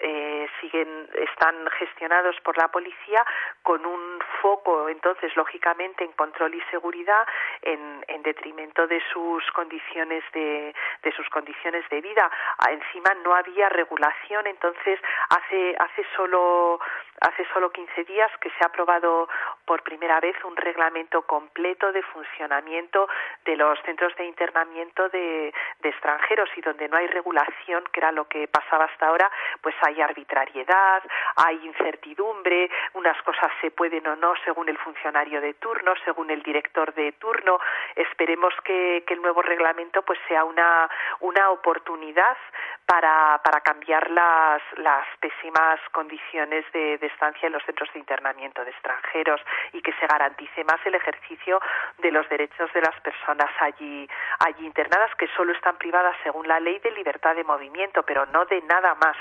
eh, 0.00 0.48
siguen 0.60 1.08
están 1.14 1.68
gestionados 1.78 2.36
por 2.40 2.58
la 2.58 2.68
policía 2.68 3.24
con 3.62 3.84
un 3.86 4.18
foco 4.42 4.88
entonces 4.88 5.34
lógicamente 5.36 6.04
en 6.04 6.12
control 6.12 6.54
y 6.54 6.60
seguridad 6.70 7.26
en, 7.62 8.04
en 8.08 8.22
detrimento 8.22 8.86
de 8.86 9.00
sus 9.12 9.44
condiciones 9.52 10.24
de, 10.32 10.74
sus 11.16 11.28
condiciones 11.30 11.88
de 11.90 12.00
vida. 12.00 12.28
Ah, 12.58 12.72
encima 12.72 13.14
no 13.22 13.34
había 13.34 13.68
regulación 13.68 14.46
entonces 14.46 14.98
hace 15.28 15.76
hace 15.78 16.04
solo 16.16 16.80
hace 17.20 17.46
solo 17.52 17.70
15 17.70 18.04
días 18.04 18.30
que 18.40 18.50
se 18.50 18.56
ha 18.62 18.66
aprobado 18.66 19.28
por 19.64 19.82
primera 19.82 20.18
vez 20.20 20.36
un 20.44 20.56
reglamento 20.56 21.22
completo 21.22 21.92
de 21.92 22.02
funcionamiento 22.02 23.08
de 23.44 23.56
los 23.56 23.78
centros 23.82 24.14
de 24.16 24.24
internamiento 24.26 25.08
de, 25.10 25.54
de 25.80 25.88
extranjeros 25.88 26.50
y 26.56 26.60
donde 26.60 26.88
no 26.88 26.96
hay 26.96 27.06
regulación 27.06 27.84
que 27.92 28.00
era 28.00 28.10
lo 28.10 28.26
que 28.26 28.48
pasaba 28.48 28.86
hasta 28.86 29.06
ahora 29.06 29.30
pues 29.62 29.74
hay 29.84 30.00
arbitrariedad, 30.00 31.02
hay 31.36 31.56
incertidumbre, 31.64 32.70
unas 32.94 33.20
cosas 33.22 33.50
se 33.60 33.70
pueden 33.70 34.06
o 34.06 34.16
no 34.16 34.34
según 34.44 34.68
el 34.68 34.78
funcionario 34.78 35.40
de 35.40 35.54
turno, 35.54 35.94
según 36.04 36.30
el 36.30 36.42
director 36.42 36.92
de 36.94 37.12
turno. 37.12 37.58
Esperemos 37.96 38.54
que, 38.64 39.04
el 39.14 39.22
nuevo 39.22 39.42
reglamento 39.42 40.02
pues 40.02 40.18
sea 40.26 40.44
una, 40.44 40.90
una 41.20 41.50
oportunidad 41.50 42.36
para, 42.84 43.40
para 43.44 43.60
cambiar 43.60 44.10
las, 44.10 44.60
las 44.78 45.06
pésimas 45.20 45.78
condiciones 45.92 46.64
de, 46.72 46.98
de 46.98 47.06
estancia 47.06 47.46
en 47.46 47.52
los 47.52 47.62
centros 47.62 47.88
de 47.92 48.00
internamiento 48.00 48.64
de 48.64 48.72
extranjeros 48.72 49.40
y 49.72 49.80
que 49.82 49.92
se 49.92 50.06
garantice 50.08 50.64
más 50.64 50.84
el 50.84 50.96
ejercicio 50.96 51.60
de 51.98 52.10
los 52.10 52.28
derechos 52.28 52.72
de 52.72 52.80
las 52.80 52.98
personas 53.00 53.50
allí, 53.60 54.08
allí 54.40 54.66
internadas 54.66 55.14
que 55.16 55.28
solo 55.36 55.52
están 55.52 55.76
privadas 55.76 56.16
según 56.22 56.48
la 56.48 56.58
ley 56.60 56.78
de 56.80 56.90
libertad 56.90 57.34
de 57.34 57.44
movimiento, 57.44 58.02
pero 58.02 58.26
no 58.26 58.44
de 58.46 58.60
nada 58.62 58.94
más. 58.96 59.16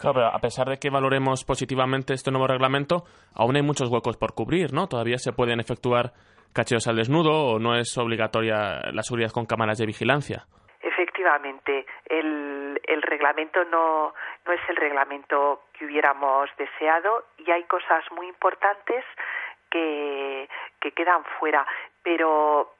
Claro, 0.00 0.14
pero 0.14 0.26
a 0.26 0.38
pesar 0.38 0.68
de 0.68 0.78
que 0.78 0.90
valoremos 0.90 1.44
positivamente 1.44 2.12
este 2.12 2.30
nuevo 2.30 2.46
reglamento, 2.46 3.04
aún 3.34 3.56
hay 3.56 3.62
muchos 3.62 3.90
huecos 3.90 4.16
por 4.16 4.34
cubrir, 4.34 4.72
¿no? 4.72 4.88
Todavía 4.88 5.18
se 5.18 5.32
pueden 5.32 5.60
efectuar 5.60 6.12
cacheos 6.52 6.86
al 6.86 6.96
desnudo 6.96 7.32
o 7.32 7.58
no 7.58 7.76
es 7.76 7.96
obligatoria 7.98 8.80
la 8.92 9.02
seguridad 9.02 9.30
con 9.30 9.46
cámaras 9.46 9.78
de 9.78 9.86
vigilancia. 9.86 10.46
Efectivamente, 10.80 11.86
el, 12.08 12.80
el 12.84 13.02
reglamento 13.02 13.64
no, 13.64 14.14
no 14.46 14.52
es 14.52 14.60
el 14.68 14.76
reglamento 14.76 15.62
que 15.72 15.86
hubiéramos 15.86 16.48
deseado 16.56 17.24
y 17.38 17.50
hay 17.50 17.64
cosas 17.64 18.04
muy 18.14 18.28
importantes 18.28 19.04
que, 19.70 20.48
que 20.80 20.92
quedan 20.92 21.24
fuera, 21.38 21.66
pero 22.02 22.75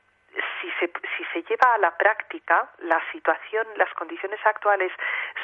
si 0.61 0.71
se, 0.79 0.91
si 1.17 1.25
se 1.33 1.43
lleva 1.43 1.75
a 1.75 1.79
la 1.79 1.97
práctica, 1.97 2.71
la 2.79 3.01
situación, 3.13 3.67
las 3.77 3.93
condiciones 3.95 4.41
actuales 4.45 4.93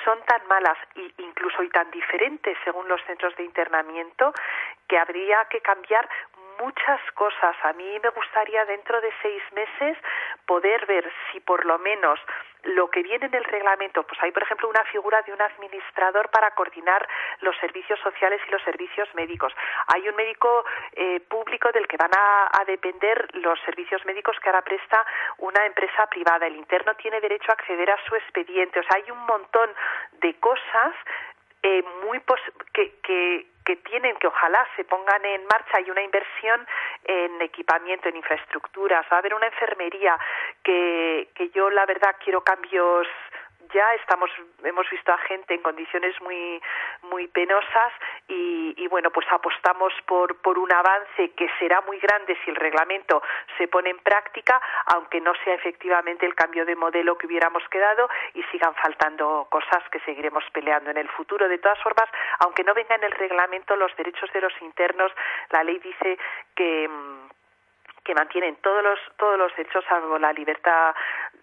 son 0.04 0.22
tan 0.24 0.46
malas 0.46 0.78
e 0.94 1.12
incluso 1.18 1.62
y 1.62 1.68
tan 1.70 1.90
diferentes 1.90 2.56
según 2.64 2.88
los 2.88 3.02
centros 3.04 3.34
de 3.36 3.44
internamiento 3.44 4.32
que 4.88 4.98
habría 4.98 5.44
que 5.46 5.60
cambiar 5.60 6.08
muchas 6.62 7.00
cosas. 7.14 7.56
A 7.62 7.72
mí 7.72 7.98
me 8.02 8.10
gustaría 8.10 8.64
dentro 8.64 9.00
de 9.00 9.10
seis 9.20 9.42
meses 9.52 9.98
poder 10.46 10.86
ver 10.86 11.10
si 11.30 11.40
por 11.40 11.64
lo 11.64 11.78
menos 11.78 12.18
lo 12.64 12.88
que 12.90 13.02
viene 13.02 13.26
en 13.26 13.34
el 13.34 13.44
reglamento, 13.44 14.04
pues 14.04 14.22
hay 14.22 14.30
por 14.30 14.44
ejemplo 14.44 14.68
una 14.68 14.84
figura 14.84 15.20
de 15.22 15.32
un 15.32 15.42
administrador 15.42 16.30
para 16.30 16.52
coordinar 16.52 17.08
los 17.40 17.56
servicios 17.58 17.98
sociales 18.00 18.40
y 18.46 18.50
los 18.52 18.62
servicios 18.62 19.08
médicos. 19.14 19.52
Hay 19.92 20.08
un 20.08 20.14
médico 20.14 20.64
eh, 20.92 21.18
público 21.28 21.72
del 21.72 21.88
que 21.88 21.96
van 21.96 22.12
a, 22.16 22.48
a, 22.52 22.64
depender 22.64 23.28
los 23.34 23.58
servicios 23.62 24.04
médicos 24.04 24.38
que 24.40 24.48
ahora 24.48 24.62
presta 24.62 25.04
una 25.38 25.66
empresa 25.66 26.06
privada. 26.06 26.46
El 26.46 26.56
interno 26.56 26.94
tiene 26.94 27.20
derecho 27.20 27.50
a 27.50 27.54
acceder 27.54 27.90
a 27.90 27.98
su 28.06 28.14
expediente. 28.14 28.78
O 28.78 28.82
sea, 28.84 28.96
hay 28.96 29.10
un 29.10 29.26
montón 29.26 29.70
de 30.20 30.34
cosas 30.34 30.94
eh, 31.64 31.84
muy 32.04 32.20
que, 32.72 32.94
que, 33.02 33.46
que 33.64 33.76
tienen 33.76 34.16
que 34.16 34.26
ojalá 34.26 34.66
se 34.76 34.84
pongan 34.84 35.24
en 35.24 35.44
marcha 35.46 35.78
hay 35.78 35.90
una 35.90 36.02
inversión 36.02 36.66
en 37.04 37.40
equipamiento 37.42 38.08
en 38.08 38.16
infraestructuras 38.16 39.06
va 39.10 39.16
a 39.16 39.20
haber 39.20 39.34
una 39.34 39.46
enfermería 39.46 40.18
que, 40.62 41.28
que 41.34 41.50
yo 41.50 41.70
la 41.70 41.86
verdad 41.86 42.16
quiero 42.22 42.42
cambios 42.42 43.06
ya 43.72 43.94
estamos 43.94 44.30
hemos 44.64 44.88
visto 44.90 45.12
a 45.12 45.18
gente 45.18 45.54
en 45.54 45.62
condiciones 45.62 46.14
muy 46.22 46.60
muy 47.02 47.28
penosas 47.28 47.92
y, 48.28 48.74
y, 48.76 48.86
bueno 48.88 49.10
pues 49.10 49.26
apostamos 49.30 49.92
por 50.06 50.36
por 50.40 50.58
un 50.58 50.72
avance 50.72 51.30
que 51.36 51.48
será 51.58 51.80
muy 51.82 51.98
grande 51.98 52.36
si 52.44 52.50
el 52.50 52.56
reglamento 52.56 53.22
se 53.58 53.68
pone 53.68 53.90
en 53.90 53.98
práctica 53.98 54.60
aunque 54.86 55.20
no 55.20 55.32
sea 55.44 55.54
efectivamente 55.54 56.26
el 56.26 56.34
cambio 56.34 56.64
de 56.64 56.76
modelo 56.76 57.16
que 57.16 57.26
hubiéramos 57.26 57.62
quedado 57.68 58.08
y 58.34 58.42
sigan 58.44 58.74
faltando 58.74 59.46
cosas 59.50 59.82
que 59.90 60.00
seguiremos 60.00 60.44
peleando 60.52 60.90
en 60.90 60.98
el 60.98 61.08
futuro. 61.08 61.48
De 61.48 61.58
todas 61.58 61.78
formas 61.82 62.08
aunque 62.40 62.64
no 62.64 62.74
venga 62.74 62.94
en 62.94 63.04
el 63.04 63.12
reglamento 63.12 63.76
los 63.76 63.94
derechos 63.96 64.32
de 64.32 64.40
los 64.40 64.52
internos 64.62 65.12
la 65.50 65.64
ley 65.64 65.78
dice 65.78 66.18
que 66.54 66.88
mm, 66.88 67.28
que 68.04 68.14
mantienen 68.14 68.56
todos 68.56 68.82
los 68.82 68.98
todos 69.16 69.38
los 69.38 69.54
derechos 69.56 69.84
salvo 69.88 70.18
la 70.18 70.32
libertad 70.32 70.94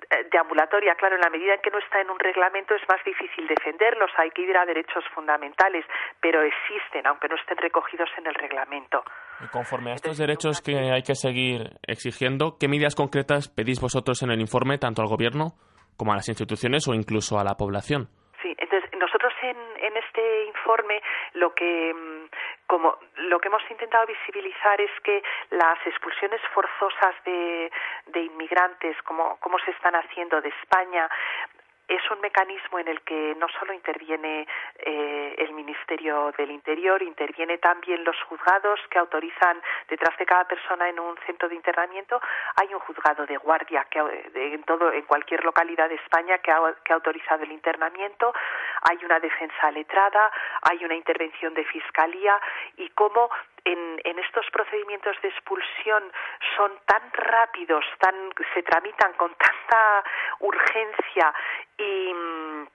de 0.10 0.38
ambulatoria. 0.38 0.96
Claro, 0.96 1.16
en 1.16 1.22
la 1.22 1.30
medida 1.30 1.54
en 1.54 1.62
que 1.62 1.70
no 1.70 1.78
está 1.80 2.02
en 2.02 2.10
un 2.10 2.20
reglamento 2.20 2.76
es 2.76 2.82
más 2.90 3.04
difícil 3.06 3.48
defenderlos, 3.48 4.12
hay 4.18 4.32
que 4.32 4.42
ir 4.42 4.58
a 4.58 4.66
derechos 4.66 5.04
fundamentales, 5.14 5.86
pero 6.20 6.42
existen, 6.42 7.06
aunque 7.06 7.28
no 7.28 7.36
estén 7.36 7.58
recogidos 7.58 8.10
en 8.18 8.28
el 8.28 8.34
reglamento. 8.34 9.04
Y 9.44 9.48
conforme 9.48 9.92
a 9.92 9.96
estos 9.96 10.18
derechos 10.18 10.62
que 10.62 10.76
hay 10.92 11.04
que 11.04 11.16
seguir 11.16 11.78
exigiendo, 11.88 12.58
¿qué 12.60 12.68
medidas 12.68 12.96
concretas 12.96 13.48
pedís 13.50 13.80
vosotros 13.80 14.22
en 14.24 14.32
el 14.32 14.42
informe, 14.42 14.78
tanto 14.78 15.02
al 15.02 15.08
Gobierno 15.08 15.54
como 15.96 16.14
a 16.14 16.16
las 16.16 16.30
instituciones 16.30 16.88
o 16.88 16.94
incluso 16.94 17.38
a 17.40 17.44
la 17.44 17.56
población? 17.56 18.08
Sí, 18.42 18.56
entonces 18.58 18.90
nosotros 18.98 19.34
en, 19.44 19.58
en 19.58 19.98
este 19.98 20.46
informe 20.46 21.02
lo 21.34 21.54
que 21.54 21.94
mm, 21.94 22.30
como 22.70 23.00
lo 23.16 23.40
que 23.40 23.48
hemos 23.48 23.64
intentado 23.72 24.06
visibilizar 24.06 24.80
es 24.80 24.92
que 25.02 25.24
las 25.50 25.80
expulsiones 25.88 26.40
forzosas 26.54 27.16
de, 27.26 27.72
inmigrantes, 28.14 28.96
como, 29.02 29.38
como 29.38 29.58
se 29.58 29.72
están 29.72 29.96
haciendo 29.96 30.40
de 30.40 30.50
España, 30.50 31.10
es 31.90 32.12
un 32.12 32.22
mecanismo 32.22 32.78
en 32.78 32.88
el 32.88 33.02
que 33.02 33.36
no 33.40 33.48
solo 33.60 33.74
interviene 33.74 34.48
eh, 34.78 35.36
el 35.40 35.54
Ministerio 35.54 36.32
del 36.38 36.52
Interior, 36.52 37.02
interviene 37.02 37.58
también 37.58 38.04
los 38.04 38.16
juzgados 38.24 38.80
que 38.92 39.00
autorizan 39.00 39.60
detrás 39.90 40.16
de 40.18 40.26
cada 40.26 40.46
persona 40.46 40.88
en 40.88 41.00
un 41.00 41.18
centro 41.26 41.50
de 41.50 41.56
internamiento. 41.56 42.22
Hay 42.62 42.72
un 42.74 42.80
juzgado 42.82 43.26
de 43.26 43.38
guardia 43.38 43.88
que 43.90 44.00
en 44.36 44.64
todo 44.64 44.94
en 44.94 45.02
cualquier 45.04 45.44
localidad 45.44 45.90
de 45.90 45.96
España 45.96 46.38
que 46.38 46.52
ha, 46.52 46.60
que 46.84 46.94
ha 46.94 46.96
autorizado 46.96 47.44
el 47.44 47.52
internamiento, 47.52 48.34
hay 48.84 49.04
una 49.04 49.20
defensa 49.20 49.72
letrada, 49.72 50.32
hay 50.62 50.86
una 50.86 50.96
intervención 50.96 51.56
de 51.56 51.66
fiscalía 51.66 52.40
y 52.78 52.90
cómo 52.90 53.30
en, 53.72 54.02
en, 54.04 54.20
estos 54.20 54.46
procedimientos 54.52 55.16
de 55.22 55.30
expulsión 55.30 56.04
son 56.56 56.72
tan 56.86 57.02
rápidos, 57.14 57.86
tan, 58.00 58.16
se 58.54 58.64
tramitan 58.64 59.14
con 59.14 59.34
tanta 59.36 60.04
urgencia 60.40 61.34
y 61.78 62.14
mm, 62.14 62.68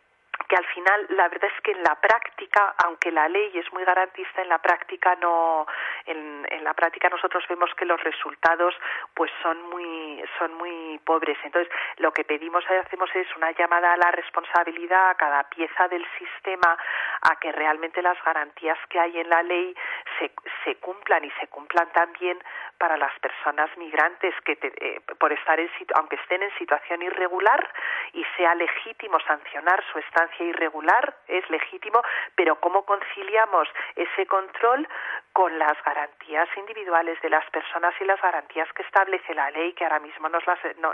que 0.49 0.57
al 0.57 0.67
final 0.67 1.07
la 1.11 1.29
verdad 1.29 1.51
es 1.55 1.63
que 1.63 1.73
en 1.73 1.83
la 1.83 1.95
práctica 1.97 2.75
aunque 2.85 3.11
la 3.11 3.29
ley 3.29 3.51
es 3.55 3.73
muy 3.73 3.85
garantista 3.85 4.43
en 4.43 4.49
la 4.49 4.59
práctica 4.59 5.17
no 5.21 5.67
en, 6.07 6.47
en, 6.51 6.65
la 6.65 6.75
práctica 6.75 7.09
nosotros 7.09 7.45
vemos 7.49 7.71
que 7.75 7.85
los 7.85 8.03
resultados 8.03 8.75
pues 9.15 9.31
son 9.43 9.61
muy 9.71 10.23
son 10.39 10.55
muy 10.55 10.99
pobres. 11.05 11.39
Entonces 11.45 11.73
lo 11.99 12.13
que 12.13 12.25
pedimos 12.25 12.65
y 12.71 12.75
hacemos 12.75 13.11
es 13.15 13.27
una 13.37 13.53
llamada 13.53 13.93
a 13.93 13.97
la 13.97 14.11
responsabilidad 14.11 15.11
a 15.11 15.15
cada 15.15 15.45
pieza 15.45 15.89
del 15.89 16.07
sistema 16.19 16.77
a 17.23 17.37
que 17.37 17.53
realmente 17.53 18.03
las 18.03 18.23
garantías 18.25 18.79
que 18.89 18.99
hay 18.99 19.19
en 19.19 19.29
la 19.29 19.43
ley 19.43 19.75
se, 20.19 20.33
se 20.65 20.77
cumplan 20.77 21.25
y 21.25 21.31
se 21.41 21.47
cumplan 21.49 21.91
también 21.93 22.39
para 22.79 22.97
las 22.97 23.19
personas 23.21 23.71
migrantes 23.77 24.35
que 24.45 24.59
eh, 24.61 25.01
por 25.19 25.33
estar 25.33 25.59
en 25.61 25.71
aunque 25.95 26.17
estén 26.17 26.43
en 26.43 26.57
situación 26.59 27.03
irregular 27.03 27.69
y 28.13 28.25
sea 28.37 28.55
legítimo 28.55 29.19
sancionar 29.21 29.83
su 29.93 29.99
estancia 29.99 30.24
irregular 30.39 31.17
es 31.29 31.49
legítimo 31.51 32.03
pero 32.35 32.57
cómo 32.61 32.85
conciliamos 32.85 33.69
ese 33.97 34.27
control 34.27 34.87
con 35.35 35.59
las 35.59 35.77
garantías 35.83 36.49
individuales 36.57 37.21
de 37.21 37.29
las 37.29 37.45
personas 37.51 37.93
y 38.01 38.05
las 38.05 38.23
garantías 38.23 38.73
que 38.73 38.83
establece 38.83 39.35
la 39.35 39.51
ley, 39.51 39.73
que 39.73 39.83
ahora 39.83 39.99
mismo 39.99 40.29
no, 40.29 40.39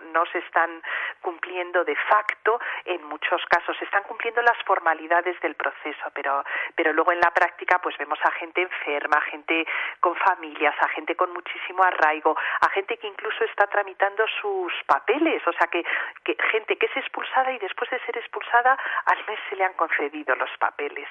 no 0.01 0.27
se 0.33 0.39
están 0.39 0.83
cumpliendo 1.21 1.85
de 1.85 1.95
facto 1.95 2.59
en 2.87 3.05
muchos 3.05 3.45
casos. 3.51 3.77
Se 3.77 3.85
están 3.85 4.03
cumpliendo 4.05 4.41
las 4.41 4.57
formalidades 4.65 5.39
del 5.41 5.55
proceso, 5.57 6.11
pero, 6.15 6.43
pero 6.75 6.95
luego 6.95 7.13
en 7.13 7.21
la 7.21 7.31
práctica 7.33 7.79
pues 7.81 7.99
vemos 7.99 8.19
a 8.25 8.31
gente 8.33 8.63
enferma, 8.63 9.19
a 9.19 9.31
gente 9.31 9.67
con 10.01 10.17
familias, 10.17 10.75
a 10.81 10.89
gente 10.89 11.15
con 11.17 11.31
muchísimo 11.35 11.83
arraigo, 11.83 12.35
a 12.63 12.71
gente 12.71 12.97
que 12.97 13.09
incluso 13.09 13.45
está 13.45 13.67
tramitando 13.67 14.25
sus 14.41 14.73
papeles, 14.87 15.47
o 15.47 15.53
sea 15.53 15.67
que, 15.67 15.85
que 16.25 16.35
gente 16.51 16.77
que 16.77 16.87
es 16.87 16.97
expulsada 16.97 17.53
y 17.53 17.59
después 17.59 17.91
de 17.91 18.01
ser 18.07 18.17
expulsada 18.17 18.79
al 19.05 19.19
mes 19.27 19.39
se 19.51 19.57
le 19.57 19.65
han 19.65 19.75
concedido 19.75 20.35
los 20.37 20.51
papeles. 20.59 21.09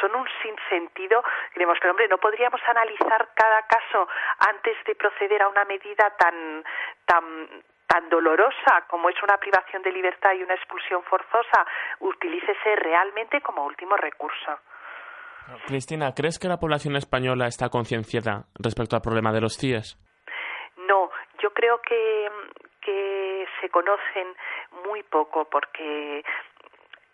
son 0.00 0.16
un 0.16 0.28
sinsentido, 0.42 1.22
creemos, 1.54 1.78
pero 1.80 1.92
hombre, 1.92 2.08
podríamos 2.32 2.62
analizar 2.66 3.28
cada 3.34 3.60
caso 3.66 4.08
antes 4.38 4.74
de 4.86 4.94
proceder 4.94 5.42
a 5.42 5.48
una 5.48 5.66
medida 5.66 6.08
tan 6.16 6.64
tan 7.04 7.24
tan 7.86 8.08
dolorosa 8.08 8.86
como 8.88 9.10
es 9.10 9.22
una 9.22 9.36
privación 9.36 9.82
de 9.82 9.92
libertad 9.92 10.32
y 10.32 10.42
una 10.42 10.54
expulsión 10.54 11.02
forzosa, 11.02 11.66
utilícese 12.00 12.76
realmente 12.76 13.42
como 13.42 13.66
último 13.66 13.98
recurso. 13.98 14.60
Cristina, 15.66 16.14
¿crees 16.16 16.38
que 16.38 16.48
la 16.48 16.56
población 16.56 16.96
española 16.96 17.48
está 17.48 17.68
concienciada 17.68 18.44
respecto 18.58 18.96
al 18.96 19.02
problema 19.02 19.30
de 19.30 19.42
los 19.42 19.58
CIES? 19.58 19.98
No, 20.88 21.10
yo 21.42 21.52
creo 21.52 21.82
que, 21.82 22.30
que 22.80 23.46
se 23.60 23.68
conocen 23.68 24.28
muy 24.86 25.02
poco 25.02 25.44
porque 25.50 26.24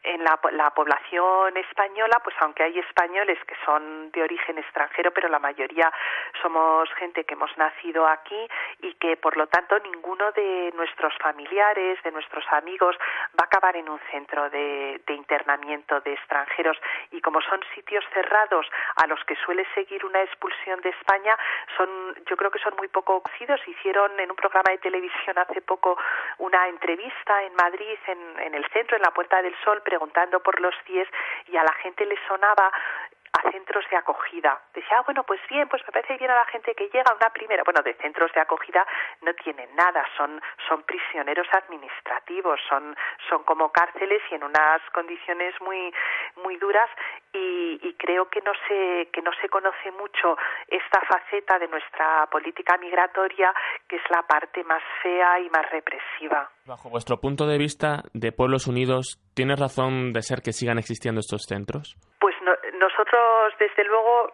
en 0.08 0.24
la, 0.24 0.38
la, 0.52 0.70
población 0.70 1.56
española, 1.56 2.20
pues 2.24 2.34
aunque 2.40 2.62
hay 2.62 2.78
españoles 2.78 3.38
que 3.46 3.54
son 3.64 4.10
de 4.10 4.22
origen 4.22 4.58
extranjero, 4.58 5.10
pero 5.10 5.28
la 5.28 5.38
mayoría 5.38 5.92
somos 6.40 6.88
gente 6.94 7.24
que 7.24 7.34
hemos 7.34 7.56
nacido 7.58 8.06
aquí 8.06 8.48
y 8.80 8.94
que 8.94 9.16
por 9.16 9.36
lo 9.36 9.46
tanto 9.48 9.78
ninguno 9.80 10.32
de 10.32 10.72
nuestros 10.74 11.12
familiares, 11.18 12.02
de 12.02 12.10
nuestros 12.12 12.44
amigos 12.52 12.96
va 13.38 13.44
a 13.44 13.46
acabar 13.46 13.76
en 13.76 13.88
un 13.88 14.00
centro 14.10 14.48
de, 14.50 15.00
internamiento 15.08 16.00
de 16.00 16.14
extranjeros 16.14 16.78
y 17.10 17.20
como 17.20 17.40
son 17.42 17.60
sitios 17.74 18.04
cerrados 18.14 18.66
a 18.96 19.06
los 19.06 19.22
que 19.24 19.36
suele 19.36 19.66
seguir 19.74 20.04
una 20.04 20.22
expulsión 20.22 20.80
de 20.80 20.90
España, 20.90 21.36
son 21.76 21.88
yo 22.26 22.36
creo 22.36 22.50
que 22.50 22.60
son 22.60 22.74
muy 22.76 22.88
poco 22.88 23.20
conocidos. 23.20 23.60
Hicieron 23.66 24.18
en 24.18 24.30
un 24.30 24.36
programa 24.36 24.70
de 24.70 24.78
televisión 24.78 25.38
hace 25.38 25.60
poco 25.60 25.98
una 26.38 26.68
entrevista 26.68 27.42
en 27.42 27.54
Madrid, 27.54 27.98
en, 28.06 28.40
en 28.40 28.54
el 28.54 28.64
centro, 28.70 28.96
en 28.96 29.02
la 29.02 29.10
Puerta 29.10 29.42
del 29.42 29.54
Sol, 29.64 29.82
preguntando 29.98 30.38
por 30.38 30.60
los 30.60 30.74
CIES 30.86 31.08
y 31.48 31.56
a 31.56 31.64
la 31.64 31.72
gente 31.82 32.06
le 32.06 32.14
sonaba 32.28 32.70
a 33.32 33.50
centros 33.50 33.84
de 33.90 33.96
acogida. 33.96 34.60
Decía, 34.74 34.98
ah, 34.98 35.02
bueno, 35.04 35.24
pues 35.24 35.40
bien, 35.48 35.68
pues 35.68 35.82
me 35.86 35.92
parece 35.92 36.16
bien 36.16 36.30
a 36.30 36.36
la 36.36 36.46
gente 36.46 36.74
que 36.74 36.88
llega 36.88 37.10
a 37.10 37.14
una 37.14 37.30
primera. 37.30 37.62
Bueno, 37.64 37.82
de 37.82 37.94
centros 37.94 38.32
de 38.32 38.40
acogida 38.40 38.86
no 39.22 39.32
tienen 39.34 39.68
nada, 39.76 40.04
son, 40.16 40.40
son 40.68 40.82
prisioneros 40.82 41.46
administrativos, 41.52 42.60
son, 42.68 42.96
son 43.28 43.42
como 43.44 43.70
cárceles 43.70 44.22
y 44.30 44.34
en 44.34 44.44
unas 44.44 44.80
condiciones 44.92 45.54
muy, 45.60 45.92
muy 46.42 46.56
duras 46.56 46.88
y, 47.32 47.78
y 47.82 47.94
creo 47.94 48.28
que 48.28 48.40
no 48.40 48.52
se, 48.66 49.10
que 49.12 49.22
no 49.22 49.30
se 49.40 49.48
conoce 49.48 49.90
mucho 49.92 50.36
esta 50.68 51.00
faceta 51.02 51.58
de 51.58 51.68
nuestra 51.68 52.26
política 52.30 52.76
migratoria, 52.78 53.52
que 53.88 53.96
es 53.96 54.02
la 54.10 54.22
parte 54.22 54.64
más 54.64 54.82
fea 55.02 55.40
y 55.40 55.50
más 55.50 55.68
represiva. 55.70 56.50
Bajo 56.66 56.90
vuestro 56.90 57.18
punto 57.18 57.46
de 57.46 57.58
vista 57.58 58.02
de 58.12 58.32
Pueblos 58.32 58.66
Unidos, 58.66 59.18
¿tiene 59.34 59.56
razón 59.56 60.12
de 60.12 60.22
ser 60.22 60.42
que 60.42 60.52
sigan 60.52 60.78
existiendo 60.78 61.20
estos 61.20 61.42
centros? 61.48 61.96
Pues 62.48 62.74
nosotros, 62.74 63.52
desde 63.58 63.84
luego, 63.84 64.32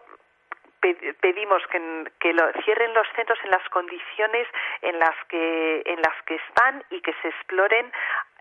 pedimos 1.19 1.61
que, 1.67 1.79
que 2.19 2.33
lo, 2.33 2.49
cierren 2.63 2.93
los 2.93 3.07
centros 3.15 3.37
en 3.43 3.51
las 3.51 3.67
condiciones 3.69 4.47
en 4.81 4.99
las 4.99 5.15
que 5.27 5.81
en 5.85 5.99
las 6.01 6.21
que 6.25 6.35
están 6.35 6.83
y 6.91 7.01
que 7.01 7.13
se 7.21 7.27
exploren 7.27 7.91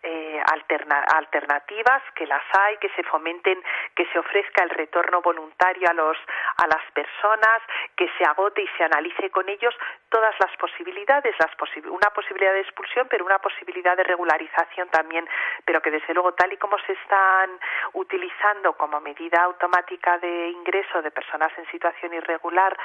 eh, 0.05 0.43
alternativas, 0.45 2.03
que 2.15 2.27
las 2.27 2.43
hay, 2.53 2.77
que 2.77 2.91
se 2.91 3.03
fomenten, 3.05 3.63
que 3.97 4.07
se 4.13 4.19
ofrezca 4.19 4.63
el 4.63 4.71
retorno 4.71 5.23
voluntario 5.23 5.89
a 5.89 5.95
los 5.95 6.17
a 6.57 6.67
las 6.67 6.85
personas, 6.93 7.63
que 7.97 8.09
se 8.19 8.25
agote 8.25 8.63
y 8.63 8.69
se 8.77 8.85
analice 8.85 9.31
con 9.31 9.49
ellos 9.49 9.75
todas 10.09 10.35
las 10.41 10.55
posibilidades, 10.59 11.35
las 11.39 11.51
una 11.89 12.11
posibilidad 12.11 12.53
de 12.53 12.61
expulsión, 12.61 13.09
pero 13.09 13.25
una 13.25 13.39
posibilidad 13.39 13.97
de 13.97 14.05
regularización 14.05 14.89
también, 14.89 15.27
pero 15.65 15.81
que 15.81 15.91
desde 15.91 16.15
luego 16.15 16.35
tal 16.35 16.53
y 16.53 16.57
como 16.57 16.79
se 16.81 16.93
están 16.93 17.51
utilizando 17.95 18.75
como 18.75 19.01
medida 19.01 19.43
automática 19.43 20.19
de 20.19 20.51
ingreso 20.51 21.03
de 21.03 21.11
personas 21.11 21.51
en 21.57 21.67
situación 21.71 22.13
irregular 22.15 22.77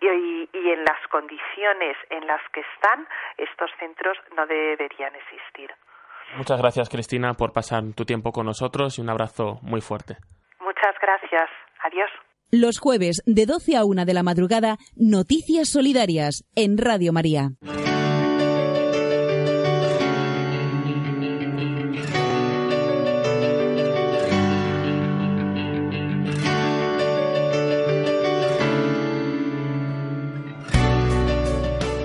y, 0.00 0.48
y 0.52 0.70
en 0.70 0.84
las 0.84 1.06
condiciones 1.08 1.96
en 2.10 2.26
las 2.26 2.42
que 2.50 2.60
están, 2.60 3.06
estos 3.36 3.70
centros 3.78 4.18
no 4.36 4.46
deberían 4.46 5.14
existir. 5.14 5.72
Muchas 6.36 6.58
gracias, 6.58 6.88
Cristina, 6.88 7.34
por 7.34 7.52
pasar 7.52 7.84
tu 7.94 8.04
tiempo 8.04 8.32
con 8.32 8.46
nosotros 8.46 8.98
y 8.98 9.02
un 9.02 9.10
abrazo 9.10 9.58
muy 9.62 9.80
fuerte. 9.80 10.16
Muchas 10.60 10.94
gracias. 11.00 11.50
Adiós. 11.84 12.10
Los 12.50 12.78
jueves 12.78 13.22
de 13.26 13.46
12 13.46 13.76
a 13.76 13.84
1 13.84 14.04
de 14.04 14.14
la 14.14 14.22
madrugada, 14.22 14.76
Noticias 14.96 15.68
Solidarias 15.68 16.44
en 16.54 16.78
Radio 16.78 17.12
María. 17.12 17.52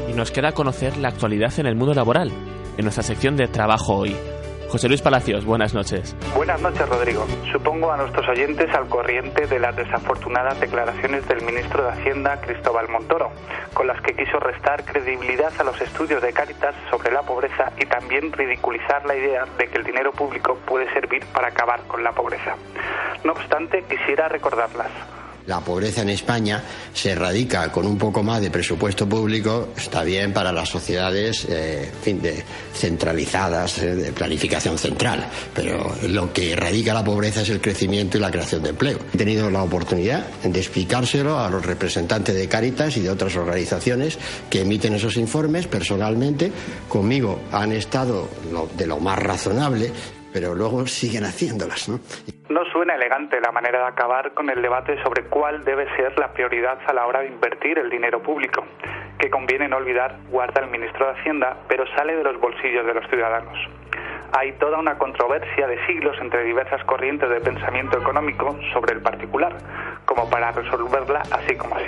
Y 0.09 0.13
nos 0.13 0.31
queda 0.31 0.51
conocer 0.53 0.97
la 0.97 1.09
actualidad 1.09 1.57
en 1.59 1.65
el 1.65 1.75
mundo 1.75 1.93
laboral 1.93 2.31
en 2.77 2.83
nuestra 2.83 3.03
sección 3.03 3.35
de 3.35 3.47
Trabajo 3.47 3.97
Hoy. 3.97 4.15
José 4.69 4.89
Luis 4.89 5.01
Palacios, 5.01 5.45
buenas 5.45 5.73
noches. 5.73 6.15
Buenas 6.35 6.61
noches, 6.61 6.87
Rodrigo. 6.89 7.25
Supongo 7.53 7.91
a 7.91 7.97
nuestros 7.97 8.27
oyentes 8.27 8.67
al 8.75 8.89
corriente 8.89 9.47
de 9.47 9.59
las 9.59 9.75
desafortunadas 9.75 10.59
declaraciones 10.59 11.25
del 11.27 11.41
ministro 11.43 11.83
de 11.83 11.91
Hacienda, 11.91 12.39
Cristóbal 12.41 12.89
Montoro, 12.89 13.31
con 13.73 13.87
las 13.87 14.01
que 14.01 14.13
quiso 14.13 14.39
restar 14.39 14.83
credibilidad 14.83 15.53
a 15.57 15.63
los 15.63 15.79
estudios 15.79 16.21
de 16.21 16.33
Cáritas 16.33 16.75
sobre 16.91 17.13
la 17.13 17.21
pobreza 17.21 17.71
y 17.79 17.85
también 17.85 18.31
ridiculizar 18.33 19.05
la 19.05 19.15
idea 19.15 19.45
de 19.57 19.67
que 19.67 19.77
el 19.77 19.85
dinero 19.85 20.11
público 20.11 20.57
puede 20.65 20.91
servir 20.93 21.23
para 21.33 21.47
acabar 21.47 21.81
con 21.87 22.03
la 22.03 22.11
pobreza. 22.11 22.55
No 23.23 23.31
obstante, 23.31 23.83
quisiera 23.83 24.27
recordarlas. 24.27 24.91
La 25.47 25.61
pobreza 25.61 26.01
en 26.01 26.09
España 26.09 26.61
se 26.93 27.11
erradica 27.11 27.71
con 27.71 27.85
un 27.85 27.97
poco 27.97 28.21
más 28.21 28.41
de 28.41 28.51
presupuesto 28.51 29.07
público, 29.07 29.69
está 29.77 30.03
bien 30.03 30.33
para 30.33 30.51
las 30.51 30.67
sociedades 30.67 31.45
eh, 31.49 31.89
fin, 32.01 32.21
de, 32.21 32.43
centralizadas, 32.73 33.77
eh, 33.77 33.95
de 33.95 34.11
planificación 34.11 34.77
central, 34.77 35.25
pero 35.53 35.95
lo 36.09 36.33
que 36.33 36.51
erradica 36.51 36.93
la 36.93 37.03
pobreza 37.03 37.43
es 37.43 37.49
el 37.49 37.61
crecimiento 37.61 38.17
y 38.17 38.19
la 38.19 38.29
creación 38.29 38.61
de 38.61 38.71
empleo. 38.71 38.99
He 39.13 39.17
tenido 39.17 39.49
la 39.49 39.63
oportunidad 39.63 40.27
de 40.43 40.59
explicárselo 40.59 41.39
a 41.39 41.49
los 41.49 41.65
representantes 41.65 42.35
de 42.35 42.49
Cáritas 42.49 42.97
y 42.97 43.01
de 43.01 43.09
otras 43.09 43.37
organizaciones 43.37 44.19
que 44.49 44.63
emiten 44.63 44.95
esos 44.95 45.15
informes 45.15 45.67
personalmente. 45.67 46.51
Conmigo 46.89 47.39
han 47.53 47.71
estado 47.71 48.27
de 48.77 48.85
lo 48.85 48.99
más 48.99 49.17
razonable 49.17 49.93
pero 50.39 50.53
luego 50.53 50.85
siguen 50.85 51.23
haciéndolas, 51.23 51.89
¿no? 51.89 51.99
No 52.49 52.63
suena 52.71 52.93
elegante 52.93 53.41
la 53.41 53.51
manera 53.51 53.79
de 53.79 53.87
acabar 53.87 54.35
con 54.35 54.51
el 54.51 54.61
debate 54.61 55.01
sobre 55.01 55.23
cuál 55.23 55.65
debe 55.65 55.87
ser 55.95 56.13
la 56.19 56.31
prioridad 56.31 56.77
a 56.85 56.93
la 56.93 57.07
hora 57.07 57.21
de 57.21 57.29
invertir 57.29 57.79
el 57.79 57.89
dinero 57.89 58.21
público, 58.21 58.63
que 59.17 59.31
conviene 59.31 59.67
no 59.67 59.77
olvidar 59.77 60.19
guarda 60.29 60.61
el 60.61 60.69
ministro 60.69 61.07
de 61.07 61.19
Hacienda, 61.19 61.57
pero 61.67 61.85
sale 61.95 62.15
de 62.15 62.23
los 62.23 62.39
bolsillos 62.39 62.85
de 62.85 62.93
los 62.93 63.09
ciudadanos. 63.09 63.57
Hay 64.33 64.51
toda 64.53 64.77
una 64.77 64.97
controversia 64.97 65.67
de 65.67 65.85
siglos 65.85 66.17
entre 66.19 66.43
diversas 66.43 66.83
corrientes 66.83 67.29
de 67.29 67.39
pensamiento 67.39 67.97
económico 67.97 68.57
sobre 68.73 68.93
el 68.93 69.01
particular, 69.01 69.53
como 70.05 70.29
para 70.29 70.51
resolverla 70.51 71.23
así 71.31 71.55
como 71.55 71.75
así. 71.75 71.85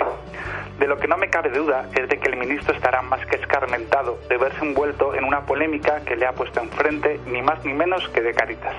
De 0.78 0.86
lo 0.86 0.96
que 0.96 1.06
no 1.06 1.18
me 1.18 1.28
cabe 1.28 1.50
duda 1.50 1.86
es 1.94 2.08
de 2.08 2.18
que 2.18 2.28
el 2.30 2.36
ministro 2.36 2.74
estará 2.74 3.02
más 3.02 3.24
que 3.26 3.36
escarmentado 3.36 4.18
de 4.28 4.38
verse 4.38 4.64
envuelto 4.64 5.14
en 5.14 5.24
una 5.24 5.42
polémica 5.42 6.00
que 6.06 6.16
le 6.16 6.26
ha 6.26 6.32
puesto 6.32 6.60
enfrente 6.60 7.20
ni 7.26 7.42
más 7.42 7.62
ni 7.64 7.74
menos 7.74 8.08
que 8.08 8.22
de 8.22 8.32
Caritas. 8.32 8.74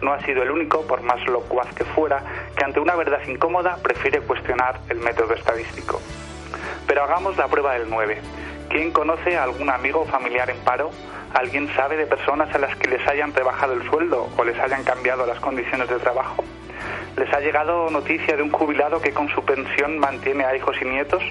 No 0.00 0.12
ha 0.12 0.20
sido 0.20 0.42
el 0.42 0.50
único, 0.50 0.82
por 0.86 1.02
más 1.02 1.24
locuaz 1.26 1.72
que 1.74 1.84
fuera, 1.84 2.22
que 2.56 2.64
ante 2.64 2.78
una 2.80 2.94
verdad 2.94 3.20
incómoda 3.26 3.76
prefiere 3.82 4.20
cuestionar 4.20 4.78
el 4.88 4.98
método 4.98 5.34
estadístico. 5.34 6.00
Pero 6.86 7.02
hagamos 7.02 7.36
la 7.36 7.48
prueba 7.48 7.74
del 7.74 7.90
9. 7.90 8.20
¿Quién 8.72 8.90
conoce 8.90 9.36
a 9.36 9.42
algún 9.42 9.68
amigo 9.68 10.00
o 10.00 10.04
familiar 10.06 10.48
en 10.48 10.56
paro? 10.60 10.90
¿Alguien 11.34 11.68
sabe 11.76 11.98
de 11.98 12.06
personas 12.06 12.54
a 12.54 12.58
las 12.58 12.74
que 12.76 12.88
les 12.88 13.06
hayan 13.06 13.34
rebajado 13.34 13.74
el 13.74 13.86
sueldo 13.90 14.30
o 14.34 14.44
les 14.44 14.58
hayan 14.58 14.82
cambiado 14.82 15.26
las 15.26 15.38
condiciones 15.40 15.90
de 15.90 15.98
trabajo? 15.98 16.42
¿Les 17.18 17.30
ha 17.34 17.40
llegado 17.40 17.90
noticia 17.90 18.34
de 18.34 18.42
un 18.42 18.50
jubilado 18.50 19.02
que 19.02 19.12
con 19.12 19.28
su 19.28 19.44
pensión 19.44 19.98
mantiene 19.98 20.46
a 20.46 20.56
hijos 20.56 20.74
y 20.80 20.86
nietos? 20.86 21.22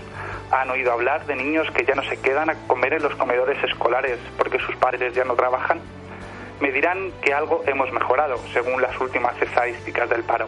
¿Han 0.51 0.69
oído 0.69 0.91
hablar 0.91 1.25
de 1.25 1.35
niños 1.35 1.67
que 1.71 1.83
ya 1.83 1.95
no 1.95 2.03
se 2.03 2.21
quedan 2.21 2.51
a 2.51 2.55
comer 2.67 2.93
en 2.93 3.01
los 3.01 3.15
comedores 3.15 3.57
escolares 3.63 4.19
porque 4.37 4.59
sus 4.59 4.75
padres 4.75 5.15
ya 5.15 5.23
no 5.23 5.33
trabajan? 5.33 5.79
Me 6.59 6.71
dirán 6.71 7.11
que 7.23 7.33
algo 7.33 7.63
hemos 7.65 7.91
mejorado, 7.91 8.37
según 8.53 8.83
las 8.83 9.01
últimas 9.01 9.33
estadísticas 9.41 10.07
del 10.11 10.21
paro. 10.21 10.47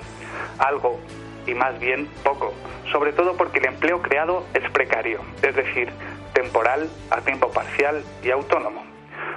Algo, 0.60 1.00
y 1.48 1.56
más 1.56 1.80
bien 1.80 2.08
poco, 2.24 2.54
sobre 2.92 3.14
todo 3.14 3.36
porque 3.36 3.58
el 3.58 3.66
empleo 3.66 3.96
empleado 3.96 4.46
es 4.54 4.70
precario, 4.70 5.22
es 5.42 5.56
decir, 5.56 5.92
temporal, 6.34 6.90
a 7.12 7.22
tiempo 7.22 7.52
parcial 7.52 8.04
y 8.24 8.32
autónomo, 8.32 8.84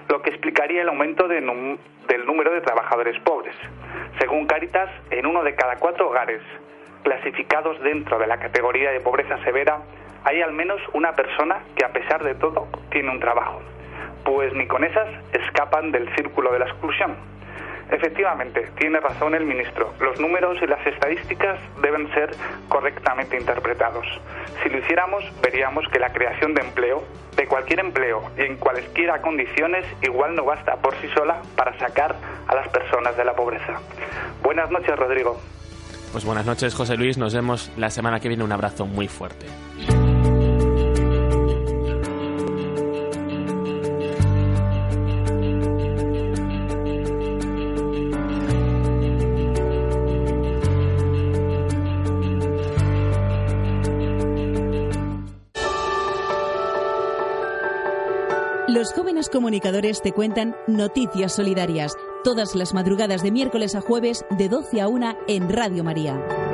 lo 0.08 0.22
que 0.22 0.30
explicaría 0.30 0.82
el 0.82 0.88
aumento 0.88 1.28
del 1.28 1.46
número 1.46 2.52
de 2.52 2.60
trabajadores 2.60 3.18
pobres. 3.20 3.54
Según 4.18 4.46
Caritas, 4.46 4.90
en 5.10 5.26
uno 5.26 5.42
de 5.42 5.54
cada 5.54 5.76
cuatro 5.76 6.08
hogares 6.08 6.40
clasificados 7.02 7.80
dentro 7.82 8.18
de 8.18 8.26
la 8.26 8.38
categoría 8.38 8.90
de 8.90 9.00
pobreza 9.00 9.42
severa, 9.44 9.78
hay 10.24 10.42
al 10.42 10.52
menos 10.52 10.80
una 10.92 11.14
persona 11.14 11.60
que 11.76 11.84
a 11.84 11.92
pesar 11.92 12.24
de 12.24 12.34
todo 12.34 12.66
tiene 12.90 13.10
un 13.10 13.20
trabajo, 13.20 13.62
pues 14.24 14.52
ni 14.54 14.66
con 14.66 14.82
esas 14.82 15.08
escapan 15.32 15.92
del 15.92 16.12
círculo 16.16 16.52
de 16.52 16.58
la 16.58 16.64
exclusión. 16.66 17.14
Efectivamente, 17.90 18.68
tiene 18.78 18.98
razón 19.00 19.34
el 19.34 19.44
ministro. 19.44 19.92
Los 20.00 20.18
números 20.20 20.58
y 20.60 20.66
las 20.66 20.84
estadísticas 20.86 21.58
deben 21.80 22.12
ser 22.12 22.30
correctamente 22.68 23.38
interpretados. 23.38 24.06
Si 24.62 24.68
lo 24.68 24.78
hiciéramos, 24.78 25.24
veríamos 25.40 25.86
que 25.92 25.98
la 25.98 26.12
creación 26.12 26.54
de 26.54 26.62
empleo, 26.62 27.04
de 27.36 27.46
cualquier 27.46 27.80
empleo 27.80 28.22
y 28.36 28.42
en 28.42 28.56
cualesquiera 28.56 29.20
condiciones, 29.22 29.86
igual 30.02 30.34
no 30.34 30.44
basta 30.44 30.76
por 30.76 30.94
sí 30.96 31.08
sola 31.14 31.42
para 31.54 31.78
sacar 31.78 32.16
a 32.48 32.54
las 32.54 32.68
personas 32.68 33.16
de 33.16 33.24
la 33.24 33.34
pobreza. 33.34 33.80
Buenas 34.42 34.70
noches, 34.70 34.96
Rodrigo. 34.96 35.40
Pues 36.12 36.24
buenas 36.24 36.46
noches, 36.46 36.74
José 36.74 36.96
Luis. 36.96 37.18
Nos 37.18 37.34
vemos 37.34 37.70
la 37.76 37.90
semana 37.90 38.20
que 38.20 38.28
viene. 38.28 38.42
Un 38.42 38.52
abrazo 38.52 38.86
muy 38.86 39.06
fuerte. 39.06 39.46
Los 58.76 58.92
jóvenes 58.92 59.30
comunicadores 59.30 60.02
te 60.02 60.12
cuentan 60.12 60.54
noticias 60.66 61.34
solidarias 61.34 61.96
todas 62.22 62.54
las 62.54 62.74
madrugadas 62.74 63.22
de 63.22 63.30
miércoles 63.30 63.74
a 63.74 63.80
jueves 63.80 64.26
de 64.36 64.50
12 64.50 64.82
a 64.82 64.88
1 64.88 65.16
en 65.28 65.48
Radio 65.48 65.82
María. 65.82 66.45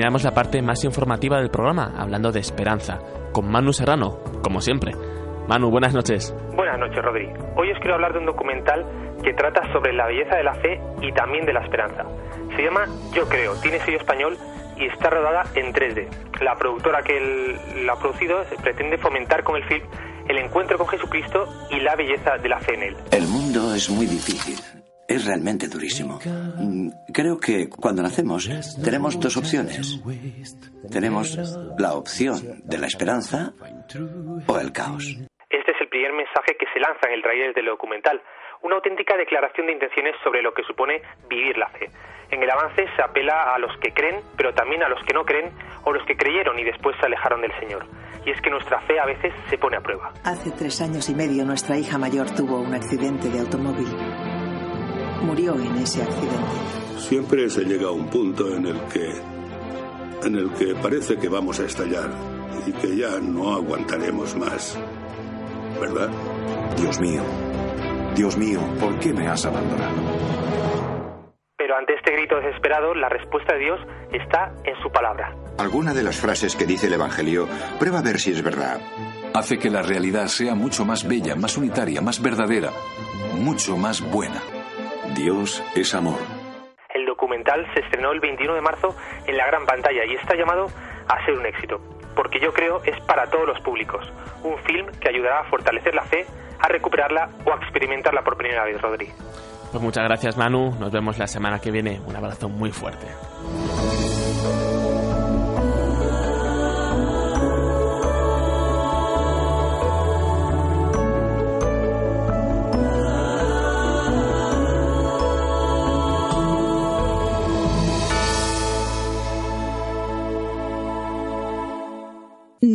Terminamos 0.00 0.24
la 0.24 0.30
parte 0.30 0.62
más 0.62 0.82
informativa 0.84 1.36
del 1.36 1.50
programa, 1.50 1.92
hablando 1.94 2.32
de 2.32 2.40
esperanza, 2.40 3.00
con 3.34 3.50
Manu 3.50 3.70
Serrano, 3.74 4.18
como 4.42 4.62
siempre. 4.62 4.92
Manu, 5.46 5.68
buenas 5.68 5.92
noches. 5.92 6.34
Buenas 6.56 6.78
noches, 6.78 7.04
Rodri. 7.04 7.28
Hoy 7.54 7.70
os 7.70 7.78
quiero 7.80 7.96
hablar 7.96 8.14
de 8.14 8.20
un 8.20 8.24
documental 8.24 8.86
que 9.22 9.34
trata 9.34 9.60
sobre 9.74 9.92
la 9.92 10.06
belleza 10.06 10.36
de 10.36 10.42
la 10.44 10.54
fe 10.54 10.80
y 11.02 11.12
también 11.12 11.44
de 11.44 11.52
la 11.52 11.60
esperanza. 11.60 12.06
Se 12.56 12.62
llama 12.62 12.86
Yo 13.12 13.28
Creo, 13.28 13.52
tiene 13.60 13.78
sello 13.80 13.98
español 13.98 14.38
y 14.78 14.86
está 14.86 15.10
rodada 15.10 15.42
en 15.54 15.70
3D. 15.70 16.08
La 16.40 16.54
productora 16.56 17.02
que 17.02 17.20
la 17.84 17.92
ha 17.92 17.96
producido 17.96 18.42
pretende 18.62 18.96
fomentar 18.96 19.44
con 19.44 19.56
el 19.56 19.64
film 19.64 19.82
el 20.30 20.38
encuentro 20.38 20.78
con 20.78 20.88
Jesucristo 20.88 21.46
y 21.70 21.80
la 21.80 21.94
belleza 21.94 22.38
de 22.38 22.48
la 22.48 22.58
fe 22.58 22.72
en 22.72 22.82
él. 22.84 22.96
El 23.10 23.26
mundo 23.28 23.74
es 23.74 23.90
muy 23.90 24.06
difícil 24.06 24.79
es 25.10 25.26
realmente 25.26 25.66
durísimo. 25.66 26.20
Mm, 26.24 26.90
creo 27.12 27.36
que 27.36 27.68
cuando 27.68 28.00
nacemos 28.00 28.48
tenemos 28.82 29.18
dos 29.18 29.36
opciones. 29.36 30.00
Tenemos 30.88 31.36
la 31.78 31.94
opción 31.94 32.62
de 32.62 32.78
la 32.78 32.86
esperanza 32.86 33.52
o 34.46 34.58
el 34.58 34.72
caos. 34.72 35.18
Este 35.50 35.72
es 35.72 35.80
el 35.80 35.88
primer 35.88 36.12
mensaje 36.12 36.54
que 36.56 36.66
se 36.72 36.78
lanza 36.78 37.08
en 37.08 37.14
el 37.14 37.22
trailer 37.22 37.52
del 37.54 37.66
documental, 37.66 38.22
una 38.62 38.76
auténtica 38.76 39.16
declaración 39.16 39.66
de 39.66 39.72
intenciones 39.72 40.14
sobre 40.22 40.42
lo 40.42 40.54
que 40.54 40.62
supone 40.62 41.02
vivir 41.28 41.58
la 41.58 41.68
fe. 41.70 41.90
En 42.30 42.40
el 42.40 42.50
avance 42.50 42.86
se 42.94 43.02
apela 43.02 43.52
a 43.52 43.58
los 43.58 43.76
que 43.78 43.92
creen, 43.92 44.20
pero 44.36 44.54
también 44.54 44.84
a 44.84 44.88
los 44.88 45.02
que 45.02 45.12
no 45.12 45.24
creen 45.24 45.50
o 45.84 45.92
los 45.92 46.06
que 46.06 46.14
creyeron 46.14 46.56
y 46.56 46.62
después 46.62 46.94
se 47.00 47.06
alejaron 47.06 47.40
del 47.40 47.52
Señor. 47.58 47.84
Y 48.24 48.30
es 48.30 48.40
que 48.40 48.50
nuestra 48.50 48.80
fe 48.82 49.00
a 49.00 49.06
veces 49.06 49.32
se 49.48 49.58
pone 49.58 49.76
a 49.76 49.80
prueba. 49.80 50.12
Hace 50.24 50.52
tres 50.52 50.80
años 50.80 51.08
y 51.10 51.16
medio 51.16 51.44
nuestra 51.44 51.76
hija 51.76 51.98
mayor 51.98 52.30
tuvo 52.30 52.60
un 52.60 52.74
accidente 52.74 53.28
de 53.28 53.40
automóvil 53.40 53.88
murió 55.22 55.54
en 55.54 55.76
ese 55.76 56.02
accidente. 56.02 56.98
Siempre 56.98 57.48
se 57.50 57.64
llega 57.64 57.88
a 57.88 57.92
un 57.92 58.08
punto 58.08 58.48
en 58.54 58.66
el 58.66 58.80
que 58.92 59.12
en 60.26 60.36
el 60.36 60.50
que 60.52 60.74
parece 60.74 61.16
que 61.16 61.28
vamos 61.28 61.60
a 61.60 61.64
estallar 61.64 62.10
y 62.66 62.72
que 62.72 62.96
ya 62.96 63.18
no 63.20 63.54
aguantaremos 63.54 64.36
más. 64.36 64.78
¿Verdad? 65.80 66.10
Dios 66.76 67.00
mío. 67.00 67.22
Dios 68.14 68.36
mío, 68.36 68.60
¿por 68.78 68.98
qué 68.98 69.12
me 69.12 69.26
has 69.28 69.46
abandonado? 69.46 69.94
Pero 71.56 71.76
ante 71.76 71.94
este 71.94 72.12
grito 72.12 72.36
desesperado, 72.36 72.94
la 72.94 73.08
respuesta 73.08 73.54
de 73.54 73.60
Dios 73.60 73.80
está 74.12 74.52
en 74.64 74.74
su 74.82 74.90
palabra. 74.90 75.34
Alguna 75.58 75.94
de 75.94 76.02
las 76.02 76.18
frases 76.20 76.56
que 76.56 76.66
dice 76.66 76.88
el 76.88 76.94
Evangelio, 76.94 77.46
prueba 77.78 78.00
a 78.00 78.02
ver 78.02 78.18
si 78.18 78.32
es 78.32 78.42
verdad. 78.42 78.80
Hace 79.34 79.58
que 79.58 79.70
la 79.70 79.82
realidad 79.82 80.26
sea 80.26 80.54
mucho 80.54 80.84
más 80.84 81.06
bella, 81.06 81.36
más 81.36 81.56
unitaria, 81.56 82.00
más 82.00 82.20
verdadera, 82.20 82.70
mucho 83.34 83.76
más 83.76 84.00
buena. 84.00 84.42
Dios 85.14 85.62
es 85.74 85.94
amor. 85.94 86.18
El 86.94 87.06
documental 87.06 87.66
se 87.74 87.80
estrenó 87.80 88.12
el 88.12 88.20
21 88.20 88.54
de 88.54 88.60
marzo 88.60 88.94
en 89.26 89.36
la 89.36 89.46
gran 89.46 89.66
pantalla 89.66 90.04
y 90.04 90.14
está 90.14 90.36
llamado 90.36 90.66
a 91.08 91.24
ser 91.24 91.34
un 91.34 91.46
éxito, 91.46 91.80
porque 92.14 92.40
yo 92.40 92.52
creo 92.52 92.82
es 92.84 92.98
para 93.04 93.28
todos 93.30 93.46
los 93.46 93.60
públicos. 93.60 94.04
Un 94.42 94.58
film 94.64 94.86
que 95.00 95.08
ayudará 95.08 95.40
a 95.40 95.44
fortalecer 95.44 95.94
la 95.94 96.02
fe, 96.02 96.24
a 96.60 96.68
recuperarla 96.68 97.30
o 97.44 97.52
a 97.52 97.56
experimentarla 97.56 98.22
por 98.22 98.36
primera 98.36 98.64
vez, 98.64 98.80
Rodri. 98.80 99.08
Pues 99.70 99.82
muchas 99.82 100.04
gracias, 100.04 100.36
Manu. 100.36 100.74
Nos 100.78 100.90
vemos 100.90 101.18
la 101.18 101.26
semana 101.26 101.60
que 101.60 101.70
viene. 101.70 102.00
Un 102.06 102.16
abrazo 102.16 102.48
muy 102.48 102.72
fuerte. 102.72 103.06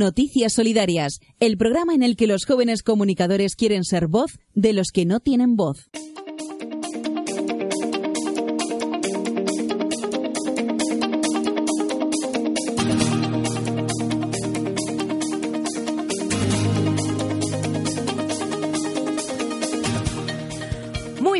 Noticias 0.06 0.54
Solidarias, 0.54 1.20
el 1.40 1.58
programa 1.58 1.96
en 1.96 2.04
el 2.04 2.16
que 2.16 2.28
los 2.28 2.46
jóvenes 2.46 2.84
comunicadores 2.84 3.56
quieren 3.56 3.84
ser 3.84 4.06
voz 4.06 4.38
de 4.54 4.72
los 4.72 4.90
que 4.94 5.04
no 5.04 5.20
tienen 5.20 5.56
voz. 5.56 5.90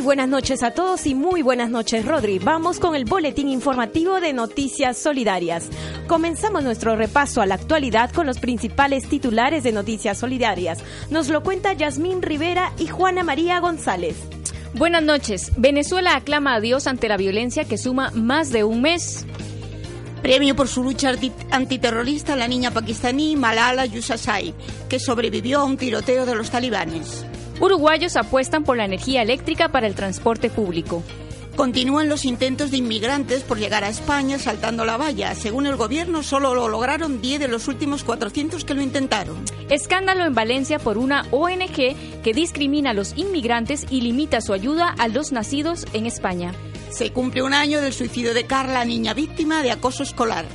buenas 0.06 0.30
noches 0.30 0.62
a 0.62 0.72
todos 0.72 1.08
y 1.08 1.16
muy 1.16 1.42
buenas 1.42 1.72
noches, 1.72 2.06
Rodri. 2.06 2.38
Vamos 2.38 2.80
con 2.80 2.96
el 2.96 3.06
boletín 3.06 3.50
informativo 3.50 4.22
de 4.22 4.34
Noticias 4.34 4.98
Solidarias. 4.98 5.68
Comenzamos 6.08 6.64
nuestro 6.64 6.96
repaso 6.96 7.42
a 7.42 7.48
la 7.48 7.56
actualidad 7.56 8.12
con 8.12 8.28
los 8.28 8.38
principales 8.38 9.10
titulares 9.10 9.64
de 9.64 9.72
Noticias 9.72 10.20
Solidarias. 10.20 10.84
Nos 11.10 11.30
lo 11.30 11.42
cuenta 11.42 11.74
Yasmín 11.74 12.22
Rivera 12.22 12.74
y 12.78 12.86
Juana 12.86 13.24
María 13.24 13.60
González. 13.60 14.16
Buenas 14.76 15.02
noches. 15.02 15.52
Venezuela 15.58 16.16
aclama 16.16 16.54
a 16.54 16.60
Dios 16.60 16.86
ante 16.86 17.10
la 17.10 17.18
violencia 17.18 17.66
que 17.66 17.80
suma 17.80 18.12
más 18.14 18.52
de 18.52 18.64
un 18.64 18.82
mes. 18.82 19.26
Premio 20.22 20.56
por 20.56 20.68
su 20.68 20.84
lucha 20.84 21.12
antiterrorista 21.50 22.34
a 22.34 22.36
la 22.36 22.48
niña 22.48 22.70
pakistaní 22.70 23.36
Malala 23.36 23.88
Yousafzai, 23.88 24.54
que 24.88 25.00
sobrevivió 25.00 25.62
a 25.62 25.64
un 25.64 25.78
tiroteo 25.78 26.28
de 26.28 26.36
los 26.36 26.52
talibanes. 26.52 27.26
Uruguayos 27.60 28.16
apuestan 28.16 28.64
por 28.64 28.78
la 28.78 28.86
energía 28.86 29.24
eléctrica 29.24 29.70
para 29.70 29.88
el 29.88 29.96
transporte 29.96 30.52
público. 30.52 31.02
Continúan 31.56 32.10
los 32.10 32.26
intentos 32.26 32.72
de 32.72 32.78
inmigrantes 32.78 33.44
por 33.44 33.58
llegar 33.58 33.86
a 33.86 33.90
España 33.90 34.38
saltando 34.40 34.84
la 34.84 34.98
valla. 34.98 35.34
Según 35.36 35.66
el 35.68 35.78
gobierno, 35.78 36.22
solo 36.22 36.54
lo 36.54 36.68
lograron 36.68 37.22
10 37.22 37.40
de 37.40 37.48
los 37.48 37.70
últimos 37.70 38.04
400 38.04 38.66
que 38.66 38.74
lo 38.74 38.82
intentaron. 38.82 39.38
Escándalo 39.70 40.26
en 40.26 40.34
Valencia 40.34 40.80
por 40.80 40.98
una 40.98 41.26
ONG 41.32 41.96
que 42.24 42.34
discrimina 42.34 42.90
a 42.90 42.94
los 42.94 43.18
inmigrantes 43.18 43.86
y 43.90 44.02
limita 44.02 44.42
su 44.42 44.52
ayuda 44.52 44.94
a 44.98 45.08
los 45.08 45.32
nacidos 45.32 45.86
en 45.94 46.06
España. 46.06 46.52
Se 46.90 47.12
cumple 47.12 47.42
un 47.42 47.54
año 47.54 47.80
del 47.80 47.94
suicidio 47.94 48.34
de 48.34 48.46
Carla, 48.46 48.84
niña 48.84 49.14
víctima 49.14 49.64
de 49.64 49.72
acoso 49.72 50.04
escolar. 50.04 50.46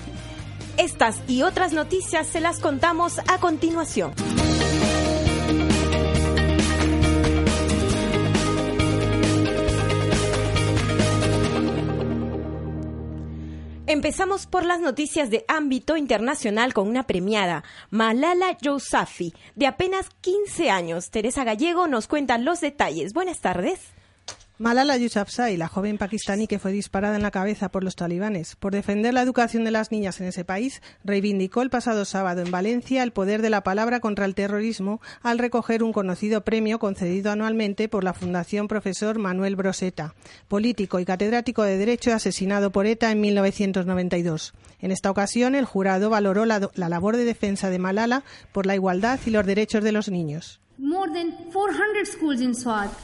Estas 0.76 1.20
y 1.28 1.42
otras 1.42 1.72
noticias 1.72 2.26
se 2.26 2.40
las 2.40 2.60
contamos 2.60 3.18
a 3.26 3.38
continuación. 3.38 4.12
Empezamos 13.90 14.46
por 14.46 14.64
las 14.64 14.78
noticias 14.78 15.30
de 15.30 15.44
ámbito 15.48 15.96
internacional 15.96 16.72
con 16.72 16.86
una 16.86 17.08
premiada, 17.08 17.64
Malala 17.90 18.56
Yousafzai, 18.62 19.34
de 19.56 19.66
apenas 19.66 20.10
15 20.20 20.70
años. 20.70 21.10
Teresa 21.10 21.42
Gallego 21.42 21.88
nos 21.88 22.06
cuenta 22.06 22.38
los 22.38 22.60
detalles. 22.60 23.12
Buenas 23.12 23.40
tardes. 23.40 23.80
Malala 24.60 24.98
Yousafzai, 24.98 25.56
la 25.56 25.68
joven 25.68 25.96
pakistaní 25.96 26.46
que 26.46 26.58
fue 26.58 26.70
disparada 26.70 27.16
en 27.16 27.22
la 27.22 27.30
cabeza 27.30 27.70
por 27.70 27.82
los 27.82 27.96
talibanes 27.96 28.56
por 28.56 28.74
defender 28.74 29.14
la 29.14 29.22
educación 29.22 29.64
de 29.64 29.70
las 29.70 29.90
niñas 29.90 30.20
en 30.20 30.26
ese 30.26 30.44
país, 30.44 30.82
reivindicó 31.02 31.62
el 31.62 31.70
pasado 31.70 32.04
sábado 32.04 32.42
en 32.42 32.50
Valencia 32.50 33.02
el 33.02 33.10
poder 33.10 33.40
de 33.40 33.48
la 33.48 33.62
palabra 33.62 34.00
contra 34.00 34.26
el 34.26 34.34
terrorismo 34.34 35.00
al 35.22 35.38
recoger 35.38 35.82
un 35.82 35.94
conocido 35.94 36.44
premio 36.44 36.78
concedido 36.78 37.32
anualmente 37.32 37.88
por 37.88 38.04
la 38.04 38.12
Fundación 38.12 38.68
Profesor 38.68 39.18
Manuel 39.18 39.56
Broseta, 39.56 40.14
político 40.46 41.00
y 41.00 41.06
catedrático 41.06 41.62
de 41.62 41.78
Derecho 41.78 42.12
asesinado 42.12 42.70
por 42.70 42.84
ETA 42.84 43.10
en 43.12 43.22
1992. 43.22 44.52
En 44.82 44.92
esta 44.92 45.10
ocasión, 45.10 45.54
el 45.54 45.64
jurado 45.64 46.10
valoró 46.10 46.44
la, 46.44 46.68
la 46.74 46.90
labor 46.90 47.16
de 47.16 47.24
defensa 47.24 47.70
de 47.70 47.78
Malala 47.78 48.24
por 48.52 48.66
la 48.66 48.74
igualdad 48.74 49.20
y 49.24 49.30
los 49.30 49.46
derechos 49.46 49.82
de 49.82 49.92
los 49.92 50.10
niños. 50.10 50.60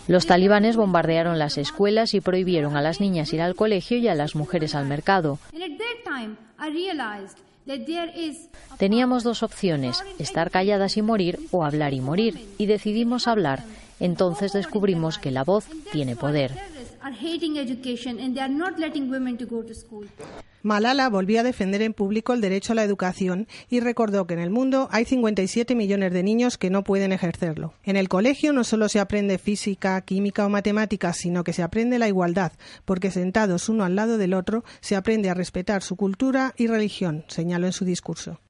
Los 0.08 0.26
talibanes 0.26 0.76
bombardearon 0.76 1.38
las 1.38 1.58
escuelas 1.58 2.14
y 2.14 2.20
prohibieron 2.20 2.76
a 2.76 2.82
las 2.82 3.00
niñas 3.00 3.32
ir 3.32 3.42
al 3.42 3.54
colegio 3.54 3.98
y 3.98 4.08
a 4.08 4.14
las 4.14 4.34
mujeres 4.34 4.74
al 4.74 4.86
mercado. 4.86 5.38
Teníamos 8.78 9.24
dos 9.24 9.42
opciones, 9.42 10.02
estar 10.18 10.50
calladas 10.50 10.96
y 10.96 11.02
morir 11.02 11.38
o 11.50 11.64
hablar 11.64 11.92
y 11.92 12.00
morir, 12.00 12.40
y 12.58 12.66
decidimos 12.66 13.26
hablar. 13.26 13.64
Entonces 14.00 14.52
descubrimos 14.52 15.18
que 15.18 15.30
la 15.30 15.44
voz 15.44 15.66
tiene 15.92 16.16
poder. 16.16 16.52
Malala 20.66 21.08
volvió 21.08 21.38
a 21.38 21.42
defender 21.44 21.80
en 21.80 21.94
público 21.94 22.32
el 22.32 22.40
derecho 22.40 22.72
a 22.72 22.74
la 22.74 22.82
educación 22.82 23.46
y 23.70 23.78
recordó 23.78 24.26
que 24.26 24.34
en 24.34 24.40
el 24.40 24.50
mundo 24.50 24.88
hay 24.90 25.04
57 25.04 25.76
millones 25.76 26.12
de 26.12 26.24
niños 26.24 26.58
que 26.58 26.70
no 26.70 26.82
pueden 26.82 27.12
ejercerlo. 27.12 27.74
En 27.84 27.94
el 27.94 28.08
colegio 28.08 28.52
no 28.52 28.64
solo 28.64 28.88
se 28.88 28.98
aprende 28.98 29.38
física, 29.38 30.00
química 30.00 30.44
o 30.44 30.48
matemáticas, 30.48 31.18
sino 31.18 31.44
que 31.44 31.52
se 31.52 31.62
aprende 31.62 32.00
la 32.00 32.08
igualdad, 32.08 32.50
porque 32.84 33.12
sentados 33.12 33.68
uno 33.68 33.84
al 33.84 33.94
lado 33.94 34.18
del 34.18 34.34
otro 34.34 34.64
se 34.80 34.96
aprende 34.96 35.30
a 35.30 35.34
respetar 35.34 35.84
su 35.84 35.94
cultura 35.94 36.52
y 36.56 36.66
religión, 36.66 37.24
señaló 37.28 37.66
en 37.66 37.72
su 37.72 37.84
discurso. 37.84 38.40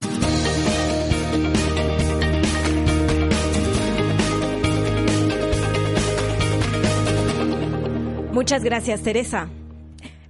Muchas 8.33 8.65
gracias, 8.65 9.03
Teresa. 9.03 9.51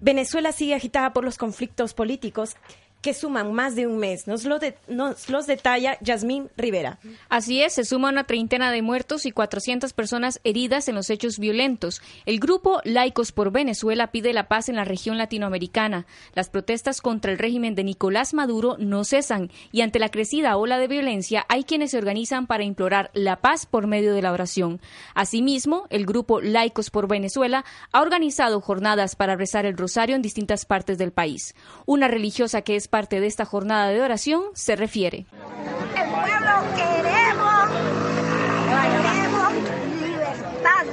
Venezuela 0.06 0.52
sigue 0.52 0.76
agitada 0.76 1.12
por 1.12 1.24
los 1.24 1.36
conflictos 1.36 1.92
políticos 1.92 2.54
que 3.00 3.14
suman 3.14 3.52
más 3.52 3.76
de 3.76 3.86
un 3.86 3.98
mes. 3.98 4.26
Nos, 4.26 4.44
lo 4.44 4.58
nos 4.88 5.28
los 5.28 5.46
detalla 5.46 5.96
Yasmín 6.00 6.50
Rivera. 6.56 6.98
Así 7.28 7.62
es, 7.62 7.74
se 7.74 7.84
suma 7.84 8.08
una 8.08 8.24
treintena 8.24 8.72
de 8.72 8.82
muertos 8.82 9.26
y 9.26 9.30
400 9.30 9.92
personas 9.92 10.40
heridas 10.44 10.88
en 10.88 10.96
los 10.96 11.10
hechos 11.10 11.38
violentos. 11.38 12.02
El 12.24 12.40
grupo 12.40 12.80
Laicos 12.84 13.32
por 13.32 13.52
Venezuela 13.52 14.08
pide 14.08 14.32
la 14.32 14.48
paz 14.48 14.68
en 14.68 14.76
la 14.76 14.84
región 14.84 15.18
latinoamericana. 15.18 16.06
Las 16.34 16.50
protestas 16.50 17.00
contra 17.00 17.30
el 17.30 17.38
régimen 17.38 17.74
de 17.74 17.84
Nicolás 17.84 18.34
Maduro 18.34 18.76
no 18.78 19.04
cesan 19.04 19.50
y 19.70 19.82
ante 19.82 19.98
la 19.98 20.08
crecida 20.08 20.56
ola 20.56 20.78
de 20.78 20.88
violencia 20.88 21.46
hay 21.48 21.64
quienes 21.64 21.92
se 21.92 21.98
organizan 21.98 22.46
para 22.46 22.64
implorar 22.64 23.10
la 23.14 23.36
paz 23.36 23.66
por 23.66 23.86
medio 23.86 24.14
de 24.14 24.22
la 24.22 24.32
oración. 24.32 24.80
Asimismo, 25.14 25.86
el 25.90 26.06
grupo 26.06 26.40
Laicos 26.40 26.90
por 26.90 27.08
Venezuela 27.08 27.64
ha 27.92 28.00
organizado 28.00 28.60
jornadas 28.60 29.16
para 29.16 29.36
rezar 29.36 29.66
el 29.66 29.76
rosario 29.76 30.16
en 30.16 30.22
distintas 30.22 30.66
partes 30.66 30.98
del 30.98 31.12
país. 31.12 31.54
Una 31.86 32.08
religiosa 32.08 32.62
que 32.62 32.76
es 32.76 32.85
parte 32.88 33.20
de 33.20 33.26
esta 33.26 33.44
jornada 33.44 33.88
de 33.88 34.00
oración 34.00 34.42
se 34.54 34.76
refiere. 34.76 35.26
El 35.96 36.10
pueblo 36.10 36.52
queremos, 36.76 37.68
queremos 38.92 39.52
libertad, 40.00 40.86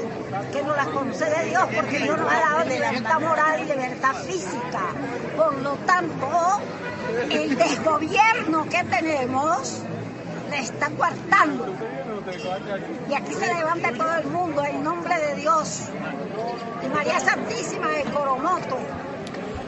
que 0.52 0.64
nos 0.64 0.78
la 0.78 0.86
concede 0.86 1.50
Dios, 1.50 1.64
porque 1.76 2.00
Dios 2.00 2.18
nos 2.18 2.32
ha 2.32 2.40
dado 2.40 2.70
libertad 2.70 3.20
moral 3.20 3.62
y 3.62 3.66
libertad 3.66 4.16
física. 4.16 4.82
Por 5.36 5.62
lo 5.62 5.76
tanto, 5.86 6.62
el 7.30 7.56
desgobierno 7.56 8.66
que 8.70 8.84
tenemos 8.84 9.82
le 10.50 10.60
está 10.60 10.90
coartando. 10.92 11.66
Y 13.10 13.14
aquí 13.14 13.34
se 13.34 13.54
levanta 13.54 13.92
todo 13.92 14.16
el 14.16 14.28
mundo 14.28 14.64
en 14.64 14.84
nombre 14.84 15.20
de 15.20 15.36
Dios. 15.36 15.90
Y 16.84 16.88
María 16.88 17.20
Santísima 17.20 17.90
de 17.90 18.04
Coromoto 18.06 18.78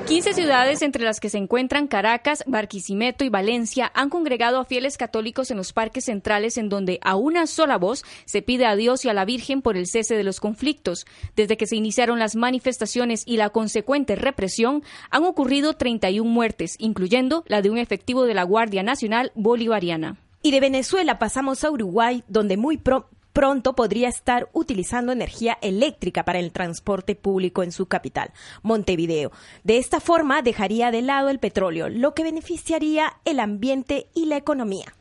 15 0.06 0.34
ciudades, 0.34 0.84
entre 0.84 1.04
las 1.04 1.20
que 1.20 1.30
se 1.30 1.40
encuentran 1.40 1.88
Caracas, 1.88 2.44
Barquisimeto 2.46 3.26
y 3.26 3.30
Valencia, 3.30 3.92
han 3.96 4.12
congregado 4.12 4.60
a 4.60 4.66
fieles 4.66 4.98
católicos 4.98 5.50
en 5.50 5.58
los 5.58 5.74
parques 5.74 6.06
centrales 6.06 6.60
en 6.60 6.70
donde 6.70 7.00
a 7.02 7.16
una 7.16 7.48
sola 7.48 7.80
voz 7.80 8.04
se 8.26 8.44
pide 8.44 8.68
a 8.68 8.76
Dios 8.76 9.04
y 9.04 9.10
a 9.10 9.14
la 9.14 9.26
Virgen 9.26 9.64
por 9.64 9.78
el 9.78 9.88
cese 9.88 10.16
de 10.16 10.24
los 10.24 10.40
conflictos. 10.40 11.08
Desde 11.36 11.58
que 11.58 11.66
se 11.66 11.76
iniciaron 11.76 12.20
las 12.20 12.36
manifestaciones 12.36 13.24
y 13.26 13.38
la 13.38 13.50
consecuente 13.50 14.16
represión, 14.16 14.84
han 15.10 15.24
ocurrido 15.24 15.74
31 15.74 16.30
muertes, 16.30 16.76
incluyendo 16.78 17.44
la 17.48 17.64
de 17.64 17.72
un 17.72 17.80
efectivo 17.80 18.26
de 18.26 18.36
la 18.36 18.44
Guardia 18.44 18.84
Nacional 18.84 19.32
Bolivariana. 19.34 20.18
Y 20.44 20.52
de 20.52 20.60
Venezuela 20.60 21.18
pasamos 21.18 21.64
a 21.64 21.72
Uruguay, 21.72 22.24
donde 22.28 22.58
muy 22.58 22.78
pro 22.78 23.10
pronto 23.36 23.74
podría 23.74 24.08
estar 24.08 24.48
utilizando 24.54 25.12
energía 25.12 25.58
eléctrica 25.62 26.24
para 26.24 26.40
el 26.40 26.54
transporte 26.54 27.16
público 27.16 27.64
en 27.64 27.74
su 27.74 27.86
capital, 27.86 28.32
Montevideo. 28.64 29.34
De 29.66 29.78
esta 29.78 30.00
forma 30.00 30.42
dejaría 30.42 30.90
de 30.90 31.02
lado 31.02 31.28
el 31.28 31.40
petróleo, 31.40 31.90
lo 31.90 32.14
que 32.14 32.24
beneficiaría 32.24 33.18
el 33.26 33.42
ambiente 33.42 34.08
y 34.14 34.28
la 34.28 34.38
economía. 34.38 34.96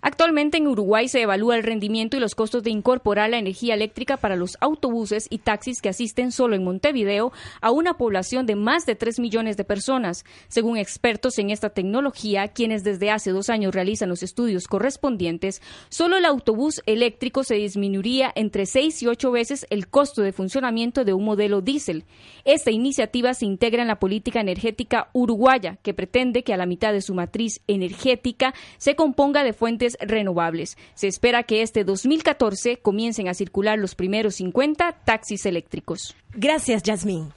Actualmente 0.00 0.58
en 0.58 0.68
Uruguay 0.68 1.08
se 1.08 1.22
evalúa 1.22 1.56
el 1.56 1.62
rendimiento 1.62 2.16
y 2.16 2.20
los 2.20 2.34
costos 2.34 2.62
de 2.62 2.70
incorporar 2.70 3.30
la 3.30 3.38
energía 3.38 3.74
eléctrica 3.74 4.16
para 4.16 4.36
los 4.36 4.56
autobuses 4.60 5.26
y 5.30 5.38
taxis 5.38 5.82
que 5.82 5.88
asisten 5.88 6.30
solo 6.30 6.54
en 6.54 6.64
Montevideo 6.64 7.32
a 7.60 7.70
una 7.70 7.94
población 7.94 8.46
de 8.46 8.54
más 8.54 8.86
de 8.86 8.94
3 8.94 9.18
millones 9.18 9.56
de 9.56 9.64
personas. 9.64 10.24
Según 10.48 10.76
expertos 10.76 11.38
en 11.38 11.50
esta 11.50 11.70
tecnología, 11.70 12.48
quienes 12.48 12.84
desde 12.84 13.10
hace 13.10 13.32
dos 13.32 13.50
años 13.50 13.74
realizan 13.74 14.08
los 14.08 14.22
estudios 14.22 14.68
correspondientes, 14.68 15.62
solo 15.88 16.16
el 16.16 16.24
autobús 16.24 16.80
eléctrico 16.86 17.42
se 17.42 17.56
disminuiría 17.56 18.32
entre 18.34 18.66
6 18.66 19.02
y 19.02 19.06
8 19.08 19.30
veces 19.30 19.66
el 19.70 19.88
costo 19.88 20.22
de 20.22 20.32
funcionamiento 20.32 21.04
de 21.04 21.12
un 21.12 21.24
modelo 21.24 21.60
diésel. 21.60 22.04
Esta 22.44 22.70
iniciativa 22.70 23.34
se 23.34 23.46
integra 23.46 23.82
en 23.82 23.88
la 23.88 23.98
política 23.98 24.40
energética 24.40 25.10
uruguaya, 25.12 25.78
que 25.82 25.94
pretende 25.94 26.44
que 26.44 26.54
a 26.54 26.56
la 26.56 26.66
mitad 26.66 26.92
de 26.92 27.02
su 27.02 27.14
matriz 27.14 27.60
energética 27.66 28.54
se 28.76 28.94
componga 28.94 29.42
de 29.42 29.52
fuentes 29.52 29.87
renovables. 30.00 30.76
Se 30.94 31.06
espera 31.06 31.44
que 31.44 31.62
este 31.62 31.84
2014 31.84 32.78
comiencen 32.78 33.28
a 33.28 33.34
circular 33.34 33.78
los 33.78 33.94
primeros 33.94 34.34
50 34.36 34.92
taxis 35.04 35.46
eléctricos. 35.46 36.16
Gracias, 36.34 36.82
Yasmín. 36.82 37.32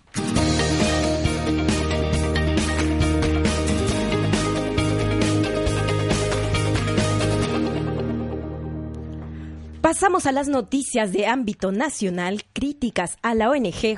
Pasamos 9.81 10.27
a 10.27 10.31
las 10.31 10.47
noticias 10.47 11.11
de 11.11 11.25
ámbito 11.25 11.71
nacional 11.71 12.43
críticas 12.53 13.17
a 13.23 13.33
la 13.33 13.49
ONG 13.49 13.97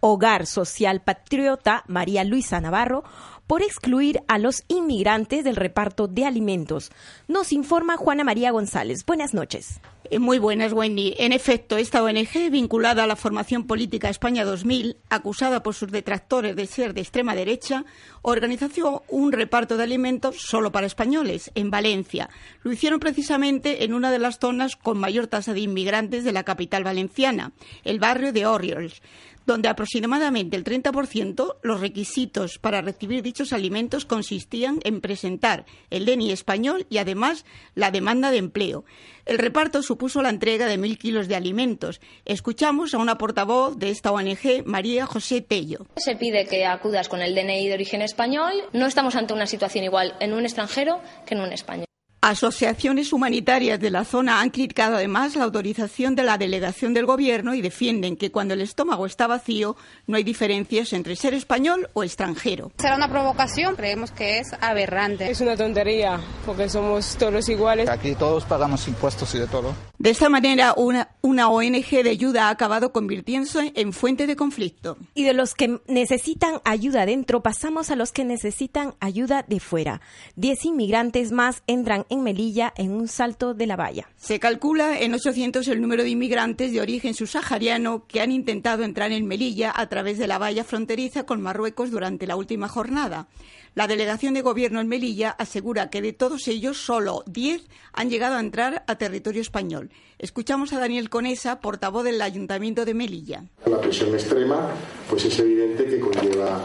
Hogar 0.00 0.46
Social 0.46 1.00
Patriota 1.00 1.84
María 1.86 2.24
Luisa 2.24 2.60
Navarro 2.60 3.04
por 3.52 3.62
excluir 3.62 4.22
a 4.28 4.38
los 4.38 4.64
inmigrantes 4.68 5.44
del 5.44 5.56
reparto 5.56 6.08
de 6.08 6.24
alimentos. 6.24 6.90
Nos 7.28 7.52
informa 7.52 7.98
Juana 7.98 8.24
María 8.24 8.50
González. 8.50 9.04
Buenas 9.04 9.34
noches. 9.34 9.78
Eh, 10.04 10.18
muy 10.18 10.38
buenas, 10.38 10.72
Wendy. 10.72 11.14
En 11.18 11.32
efecto, 11.32 11.76
esta 11.76 12.02
ONG, 12.02 12.50
vinculada 12.50 13.04
a 13.04 13.06
la 13.06 13.14
formación 13.14 13.66
política 13.66 14.08
España 14.08 14.46
2000, 14.46 14.96
acusada 15.10 15.62
por 15.62 15.74
sus 15.74 15.90
detractores 15.90 16.56
de 16.56 16.66
ser 16.66 16.94
de 16.94 17.02
extrema 17.02 17.34
derecha, 17.34 17.84
organizó 18.22 19.04
un 19.08 19.32
reparto 19.32 19.76
de 19.76 19.84
alimentos 19.84 20.36
solo 20.40 20.72
para 20.72 20.86
españoles 20.86 21.50
en 21.54 21.70
Valencia. 21.70 22.30
Lo 22.62 22.72
hicieron 22.72 23.00
precisamente 23.00 23.84
en 23.84 23.92
una 23.92 24.10
de 24.10 24.18
las 24.18 24.38
zonas 24.38 24.76
con 24.76 24.98
mayor 24.98 25.26
tasa 25.26 25.52
de 25.52 25.60
inmigrantes 25.60 26.24
de 26.24 26.32
la 26.32 26.44
capital 26.44 26.84
valenciana, 26.84 27.52
el 27.84 27.98
barrio 27.98 28.32
de 28.32 28.46
Orioles 28.46 29.02
donde 29.46 29.68
aproximadamente 29.68 30.56
el 30.56 30.64
30% 30.64 31.56
los 31.62 31.80
requisitos 31.80 32.58
para 32.58 32.82
recibir 32.82 33.22
dichos 33.22 33.52
alimentos 33.52 34.04
consistían 34.04 34.80
en 34.84 35.00
presentar 35.00 35.64
el 35.90 36.06
DNI 36.06 36.32
español 36.32 36.86
y 36.88 36.98
además 36.98 37.44
la 37.74 37.90
demanda 37.90 38.30
de 38.30 38.38
empleo. 38.38 38.84
El 39.24 39.38
reparto 39.38 39.82
supuso 39.82 40.22
la 40.22 40.30
entrega 40.30 40.66
de 40.66 40.78
mil 40.78 40.98
kilos 40.98 41.28
de 41.28 41.36
alimentos. 41.36 42.00
Escuchamos 42.24 42.94
a 42.94 42.98
una 42.98 43.18
portavoz 43.18 43.78
de 43.78 43.90
esta 43.90 44.10
ONG, 44.10 44.64
María 44.64 45.06
José 45.06 45.40
Tello. 45.40 45.86
Se 45.96 46.16
pide 46.16 46.46
que 46.46 46.66
acudas 46.66 47.08
con 47.08 47.22
el 47.22 47.34
DNI 47.34 47.68
de 47.68 47.74
origen 47.74 48.02
español. 48.02 48.52
No 48.72 48.86
estamos 48.86 49.14
ante 49.14 49.32
una 49.32 49.46
situación 49.46 49.84
igual 49.84 50.14
en 50.20 50.32
un 50.32 50.42
extranjero 50.44 51.00
que 51.26 51.34
en 51.34 51.40
un 51.40 51.52
español. 51.52 51.86
Asociaciones 52.24 53.12
humanitarias 53.12 53.80
de 53.80 53.90
la 53.90 54.04
zona 54.04 54.40
han 54.40 54.50
criticado 54.50 54.94
además 54.94 55.34
la 55.34 55.42
autorización 55.42 56.14
de 56.14 56.22
la 56.22 56.38
delegación 56.38 56.94
del 56.94 57.04
gobierno 57.04 57.52
y 57.52 57.60
defienden 57.60 58.16
que 58.16 58.30
cuando 58.30 58.54
el 58.54 58.60
estómago 58.60 59.06
está 59.06 59.26
vacío 59.26 59.74
no 60.06 60.16
hay 60.16 60.22
diferencias 60.22 60.92
entre 60.92 61.16
ser 61.16 61.34
español 61.34 61.88
o 61.94 62.04
extranjero. 62.04 62.70
Será 62.78 62.94
una 62.94 63.08
provocación, 63.08 63.74
creemos 63.74 64.12
que 64.12 64.38
es 64.38 64.52
aberrante. 64.60 65.28
Es 65.32 65.40
una 65.40 65.56
tontería, 65.56 66.20
porque 66.46 66.68
somos 66.68 67.16
todos 67.16 67.48
iguales. 67.48 67.88
Aquí 67.88 68.14
todos 68.14 68.44
pagamos 68.44 68.86
impuestos 68.86 69.34
y 69.34 69.38
de 69.38 69.48
todo. 69.48 69.74
De 69.98 70.10
esta 70.10 70.28
manera, 70.28 70.74
una, 70.76 71.08
una 71.22 71.48
ONG 71.48 72.04
de 72.04 72.10
ayuda 72.10 72.46
ha 72.46 72.50
acabado 72.50 72.92
convirtiéndose 72.92 73.72
en 73.74 73.92
fuente 73.92 74.28
de 74.28 74.36
conflicto. 74.36 74.96
Y 75.14 75.24
de 75.24 75.32
los 75.32 75.54
que 75.54 75.80
necesitan 75.88 76.60
ayuda 76.64 77.04
dentro, 77.04 77.42
pasamos 77.42 77.90
a 77.90 77.96
los 77.96 78.12
que 78.12 78.24
necesitan 78.24 78.94
ayuda 79.00 79.44
de 79.48 79.58
fuera. 79.58 80.00
Diez 80.36 80.64
inmigrantes 80.64 81.32
más 81.32 81.64
entran 81.66 82.06
en 82.12 82.22
Melilla 82.22 82.74
en 82.76 82.92
un 82.92 83.08
salto 83.08 83.54
de 83.54 83.66
la 83.66 83.74
valla. 83.74 84.06
Se 84.18 84.38
calcula 84.38 85.00
en 85.00 85.14
800 85.14 85.66
el 85.68 85.80
número 85.80 86.02
de 86.02 86.10
inmigrantes 86.10 86.70
de 86.70 86.82
origen 86.82 87.14
subsahariano 87.14 88.06
que 88.06 88.20
han 88.20 88.30
intentado 88.30 88.82
entrar 88.82 89.12
en 89.12 89.26
Melilla 89.26 89.72
a 89.74 89.88
través 89.88 90.18
de 90.18 90.26
la 90.26 90.36
valla 90.36 90.62
fronteriza 90.62 91.24
con 91.24 91.40
Marruecos 91.40 91.90
durante 91.90 92.26
la 92.26 92.36
última 92.36 92.68
jornada. 92.68 93.28
La 93.74 93.86
delegación 93.86 94.34
de 94.34 94.42
gobierno 94.42 94.80
en 94.80 94.88
Melilla 94.88 95.30
asegura 95.30 95.88
que 95.88 96.02
de 96.02 96.12
todos 96.12 96.48
ellos 96.48 96.76
solo 96.76 97.24
10 97.28 97.62
han 97.94 98.10
llegado 98.10 98.36
a 98.36 98.40
entrar 98.40 98.84
a 98.86 98.96
territorio 98.96 99.40
español. 99.40 99.90
Escuchamos 100.18 100.74
a 100.74 100.78
Daniel 100.78 101.08
Conesa, 101.08 101.60
portavoz 101.60 102.04
del 102.04 102.20
Ayuntamiento 102.20 102.84
de 102.84 102.92
Melilla. 102.92 103.44
La 103.64 103.80
presión 103.80 104.12
extrema, 104.12 104.68
pues 105.08 105.24
es 105.24 105.38
evidente 105.38 105.86
que 105.86 105.98
conlleva 105.98 106.60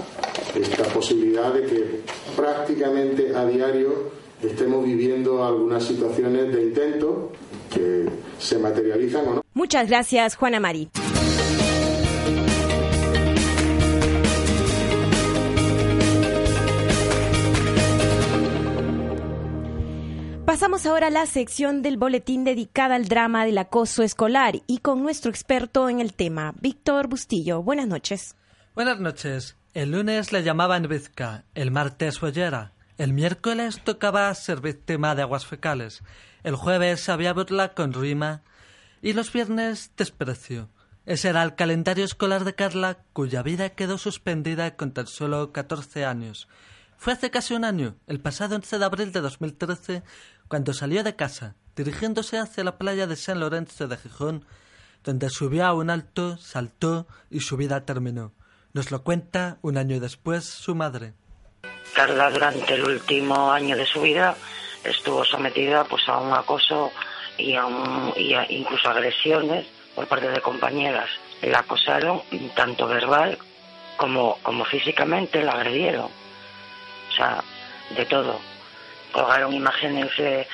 esta 0.53 0.83
posibilidad 0.89 1.53
de 1.53 1.65
que 1.65 2.01
prácticamente 2.35 3.33
a 3.33 3.45
diario 3.45 4.26
estemos 4.41 4.85
viviendo 4.85 5.43
algunas 5.43 5.83
situaciones 5.83 6.53
de 6.53 6.63
intento 6.63 7.31
que 7.73 8.09
se 8.39 8.59
materializan 8.59 9.27
o 9.27 9.35
no. 9.35 9.41
Muchas 9.53 9.87
gracias, 9.89 10.35
Juana 10.35 10.59
Mari. 10.59 10.89
Pasamos 20.45 20.85
ahora 20.85 21.07
a 21.07 21.09
la 21.11 21.25
sección 21.25 21.81
del 21.81 21.97
boletín 21.97 22.43
dedicada 22.43 22.95
al 22.95 23.07
drama 23.07 23.45
del 23.45 23.57
acoso 23.57 24.01
escolar 24.01 24.61
y 24.65 24.77
con 24.77 25.03
nuestro 25.03 25.29
experto 25.29 25.89
en 25.89 25.99
el 25.99 26.13
tema, 26.13 26.53
Víctor 26.61 27.07
Bustillo. 27.07 27.61
Buenas 27.61 27.87
noches. 27.87 28.35
Buenas 28.73 28.99
noches. 28.99 29.57
El 29.73 29.91
lunes 29.91 30.31
le 30.31 30.43
llamaban 30.43 30.87
Vizca, 30.87 31.43
el 31.53 31.69
martes 31.69 32.17
Follera, 32.19 32.73
el 32.97 33.13
miércoles 33.13 33.81
tocaba 33.83 34.33
ser 34.33 34.61
víctima 34.61 35.13
de 35.13 35.21
aguas 35.21 35.45
fecales, 35.45 36.03
el 36.43 36.55
jueves 36.55 37.09
había 37.09 37.33
burla 37.33 37.73
con 37.73 37.93
rima 37.93 38.41
y 39.01 39.13
los 39.13 39.31
viernes 39.31 39.91
desprecio. 39.97 40.69
Ese 41.05 41.29
era 41.29 41.43
el 41.43 41.55
calendario 41.55 42.03
escolar 42.03 42.43
de 42.43 42.55
Carla, 42.55 42.99
cuya 43.13 43.43
vida 43.43 43.69
quedó 43.69 43.97
suspendida 43.97 44.75
con 44.75 44.91
tan 44.91 45.07
solo 45.07 45.53
14 45.53 46.05
años. 46.05 46.47
Fue 46.97 47.13
hace 47.13 47.29
casi 47.29 47.53
un 47.53 47.63
año, 47.63 47.95
el 48.07 48.19
pasado 48.19 48.55
11 48.55 48.79
de 48.79 48.85
abril 48.85 49.11
de 49.11 49.21
2013, 49.21 50.03
cuando 50.47 50.73
salió 50.73 51.03
de 51.03 51.15
casa, 51.15 51.55
dirigiéndose 51.75 52.39
hacia 52.39 52.63
la 52.63 52.77
playa 52.77 53.07
de 53.07 53.15
San 53.15 53.39
Lorenzo 53.39 53.87
de 53.87 53.97
Gijón, 53.97 54.45
donde 55.03 55.29
subió 55.29 55.65
a 55.65 55.73
un 55.73 55.89
alto, 55.89 56.37
saltó 56.37 57.07
y 57.29 57.41
su 57.41 57.55
vida 57.55 57.85
terminó. 57.85 58.33
Nos 58.73 58.91
lo 58.91 59.03
cuenta 59.03 59.59
un 59.61 59.77
año 59.77 59.99
después 59.99 60.43
su 60.43 60.75
madre. 60.75 61.13
Carla 61.93 62.29
durante 62.29 62.75
el 62.75 62.83
último 62.83 63.51
año 63.51 63.75
de 63.75 63.85
su 63.85 64.01
vida 64.01 64.35
estuvo 64.83 65.25
sometida 65.25 65.83
pues 65.83 66.07
a 66.07 66.17
un 66.17 66.33
acoso 66.33 66.91
y 67.37 67.55
a, 67.55 68.45
incluso 68.49 68.89
agresiones 68.89 69.65
por 69.95 70.07
parte 70.07 70.29
de 70.29 70.41
compañeras. 70.41 71.09
La 71.41 71.59
acosaron 71.59 72.21
tanto 72.55 72.87
verbal 72.87 73.37
como, 73.95 74.37
como 74.43 74.65
físicamente, 74.65 75.43
la 75.43 75.53
agredieron. 75.53 76.05
O 76.05 77.11
sea, 77.15 77.43
de 77.95 78.05
todo. 78.05 78.39
Colgaron 79.11 79.53
imágenes 79.53 80.11
eh, 80.19 80.47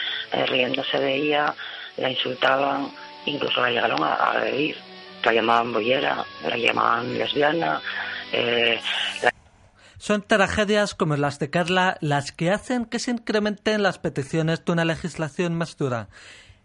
riéndose 0.48 1.00
de 1.00 1.16
ella, 1.16 1.54
la 1.98 2.10
insultaban, 2.10 2.92
incluso 3.26 3.62
la 3.62 3.70
llegaron 3.70 4.04
a, 4.04 4.14
agredir. 4.14 4.78
La 5.24 5.34
llamaban 5.34 5.72
boyera, 5.72 6.26
la 6.46 6.58
llamaban 6.58 7.18
lesbiana, 7.18 7.82
eh, 8.34 8.80
son 10.04 10.22
tragedias 10.22 10.96
como 10.96 11.16
las 11.16 11.40
de 11.40 11.50
Carla 11.50 11.98
las 12.02 12.34
que 12.34 12.52
hacen 12.52 12.84
que 12.84 13.00
se 13.00 13.12
incrementen 13.12 13.82
las 13.82 14.00
peticiones 14.00 14.66
de 14.66 14.74
una 14.74 14.84
legislación 14.84 15.56
más 15.56 15.78
dura. 15.78 16.10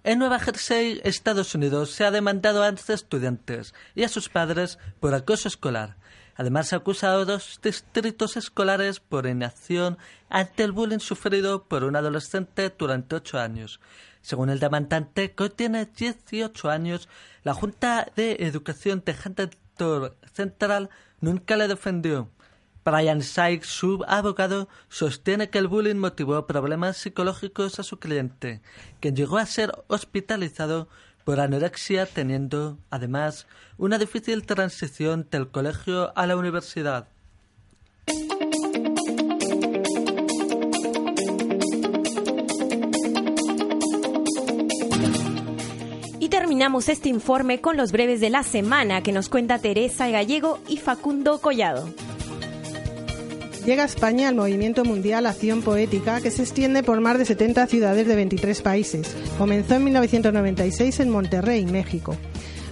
En 0.03 0.18
Nueva 0.18 0.41
Jersey, 0.41 1.01
Estados 1.05 1.55
Unidos, 1.55 1.93
se 1.93 2.05
ha 2.05 2.11
demandado 2.11 2.64
a 2.64 2.68
estudiantes 2.68 3.74
y 3.95 4.03
a 4.03 4.09
sus 4.09 4.28
padres 4.28 4.80
por 4.99 5.14
acoso 5.14 5.47
escolar. 5.47 5.95
Además, 6.34 6.66
se 6.66 6.74
ha 6.74 6.78
acusado 6.78 7.20
a 7.20 7.24
dos 7.26 7.61
distritos 7.62 8.36
escolares 8.36 8.99
por 8.99 9.24
inacción 9.28 9.99
ante 10.28 10.64
el 10.64 10.72
bullying 10.72 10.99
sufrido 10.99 11.62
por 11.68 11.84
un 11.84 11.95
adolescente 11.95 12.74
durante 12.76 13.14
ocho 13.14 13.39
años. 13.39 13.78
Según 14.20 14.51
el 14.51 14.59
demandante, 14.59 15.30
que 15.30 15.49
tiene 15.49 15.86
18 15.86 16.70
años, 16.70 17.09
la 17.45 17.55
Junta 17.55 18.11
de 18.16 18.32
Educación 18.41 19.05
de 19.07 19.14
Huntington 19.14 20.12
Central 20.34 20.91
nunca 21.20 21.57
le 21.57 21.68
defendió. 21.68 22.32
Brian 22.91 23.22
Sykes, 23.22 23.66
su 23.66 24.03
abogado, 24.09 24.66
sostiene 24.89 25.51
que 25.51 25.59
el 25.59 25.68
bullying 25.68 25.97
motivó 25.97 26.47
problemas 26.47 26.97
psicológicos 26.97 27.78
a 27.78 27.82
su 27.82 27.99
cliente, 27.99 28.62
quien 29.01 29.14
llegó 29.14 29.36
a 29.36 29.45
ser 29.45 29.72
hospitalizado 29.89 30.89
por 31.24 31.41
anorexia, 31.41 32.07
teniendo, 32.07 32.78
además, 32.89 33.47
una 33.76 33.99
difícil 33.99 34.47
transición 34.47 35.28
del 35.30 35.49
colegio 35.49 36.16
a 36.16 36.26
la 36.26 36.36
universidad. 36.36 37.09
Y 46.18 46.28
terminamos 46.30 46.89
este 46.89 47.11
informe 47.11 47.61
con 47.61 47.76
los 47.76 47.93
breves 47.93 48.22
de 48.22 48.30
la 48.30 48.43
semana 48.43 49.03
que 49.03 49.12
nos 49.12 49.28
cuenta 49.28 49.59
Teresa 49.59 50.09
Gallego 50.09 50.59
y 50.68 50.78
Facundo 50.78 51.39
Collado. 51.41 51.93
Llega 53.69 53.83
a 53.83 53.87
España 53.87 54.31
el 54.31 54.35
movimiento 54.35 54.83
mundial 54.83 55.27
Acción 55.27 55.61
Poética 55.61 56.23
que 56.23 56.31
se 56.31 56.41
extiende 56.41 56.83
por 56.83 57.03
más 57.03 57.19
de 57.19 57.27
70 57.27 57.66
ciudades 57.66 58.07
de 58.07 58.16
23 58.16 58.62
países. 58.62 59.14
Comenzó 59.37 59.75
en 59.75 59.85
1996 59.85 61.01
en 61.01 61.11
Monterrey, 61.11 61.66
México. 61.66 62.16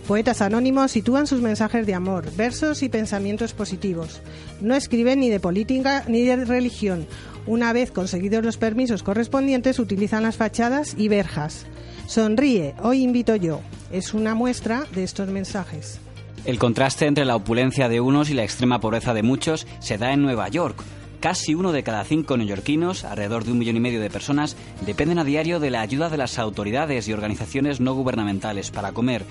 Poetas 0.09 0.41
anónimos 0.41 0.93
sitúan 0.93 1.27
sus 1.27 1.43
mensajes 1.43 1.87
de 1.87 1.93
amor, 1.93 2.35
versos 2.35 2.83
y 2.83 2.89
pensamientos 2.89 3.53
positivos. 3.53 4.23
No 4.63 4.75
escriben 4.75 5.21
ni 5.21 5.29
de 5.29 5.39
política 5.39 6.03
ni 6.09 6.25
de 6.25 6.43
religión. 6.47 7.07
Una 7.47 7.75
vez 7.75 7.91
conseguidos 7.91 8.43
los 8.43 8.57
permisos 8.57 9.03
correspondientes, 9.03 9.79
utilizan 9.79 10.23
las 10.23 10.39
fachadas 10.39 10.95
y 10.97 11.09
verjas. 11.09 11.67
Sonríe, 12.07 12.75
hoy 12.83 13.03
invito 13.03 13.37
yo. 13.37 13.61
Es 13.93 14.15
una 14.15 14.35
muestra 14.35 14.87
de 14.95 15.05
estos 15.05 15.29
mensajes. 15.29 16.01
El 16.47 16.61
contraste 16.61 17.07
entre 17.07 17.25
la 17.25 17.35
opulencia 17.35 17.89
de 17.89 18.01
unos 18.01 18.31
y 18.31 18.35
la 18.35 18.45
extrema 18.45 18.79
pobreza 18.79 19.13
de 19.13 19.25
muchos 19.25 19.67
se 19.81 19.99
da 19.99 20.13
en 20.13 20.23
Nueva 20.23 20.49
York. 20.49 20.81
Casi 21.19 21.57
uno 21.57 21.73
de 21.73 21.83
cada 21.83 22.05
cinco 22.05 22.37
neoyorquinos, 22.37 23.05
alrededor 23.05 23.43
de 23.43 23.51
un 23.51 23.59
millón 23.59 23.77
y 23.77 23.81
medio 23.81 24.01
de 24.01 24.11
personas, 24.11 24.57
dependen 24.83 25.19
a 25.19 25.25
diario 25.25 25.59
de 25.59 25.71
la 25.71 25.81
ayuda 25.81 26.09
de 26.09 26.19
las 26.19 26.39
autoridades 26.39 27.09
y 27.09 27.13
organizaciones 27.13 27.81
no 27.81 27.95
gubernamentales 27.95 28.71
para 28.71 28.93
comer. 28.93 29.25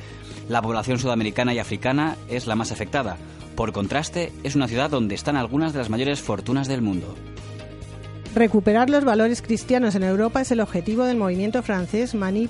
La 0.50 0.62
población 0.62 1.00
sudamericana 1.00 1.54
y 1.54 1.60
africana 1.60 2.18
es 2.28 2.48
la 2.48 2.58
más 2.58 2.74
afectada. 2.74 3.16
Por 3.56 3.72
contraste, 3.72 4.34
es 4.44 4.58
una 4.58 4.68
ciudad 4.68 4.90
donde 4.90 5.16
están 5.16 5.38
algunas 5.38 5.72
de 5.72 5.80
las 5.80 5.90
mayores 5.90 6.20
fortunas 6.20 6.68
del 6.68 6.82
mundo. 6.82 7.16
Recuperar 8.36 8.90
los 8.90 9.06
valores 9.06 9.42
cristianos 9.42 9.96
en 9.96 10.04
Europa 10.04 10.42
es 10.42 10.52
el 10.52 10.60
objetivo 10.60 11.06
del 11.06 11.16
movimiento 11.16 11.64
francés 11.64 12.14
Mani 12.14 12.50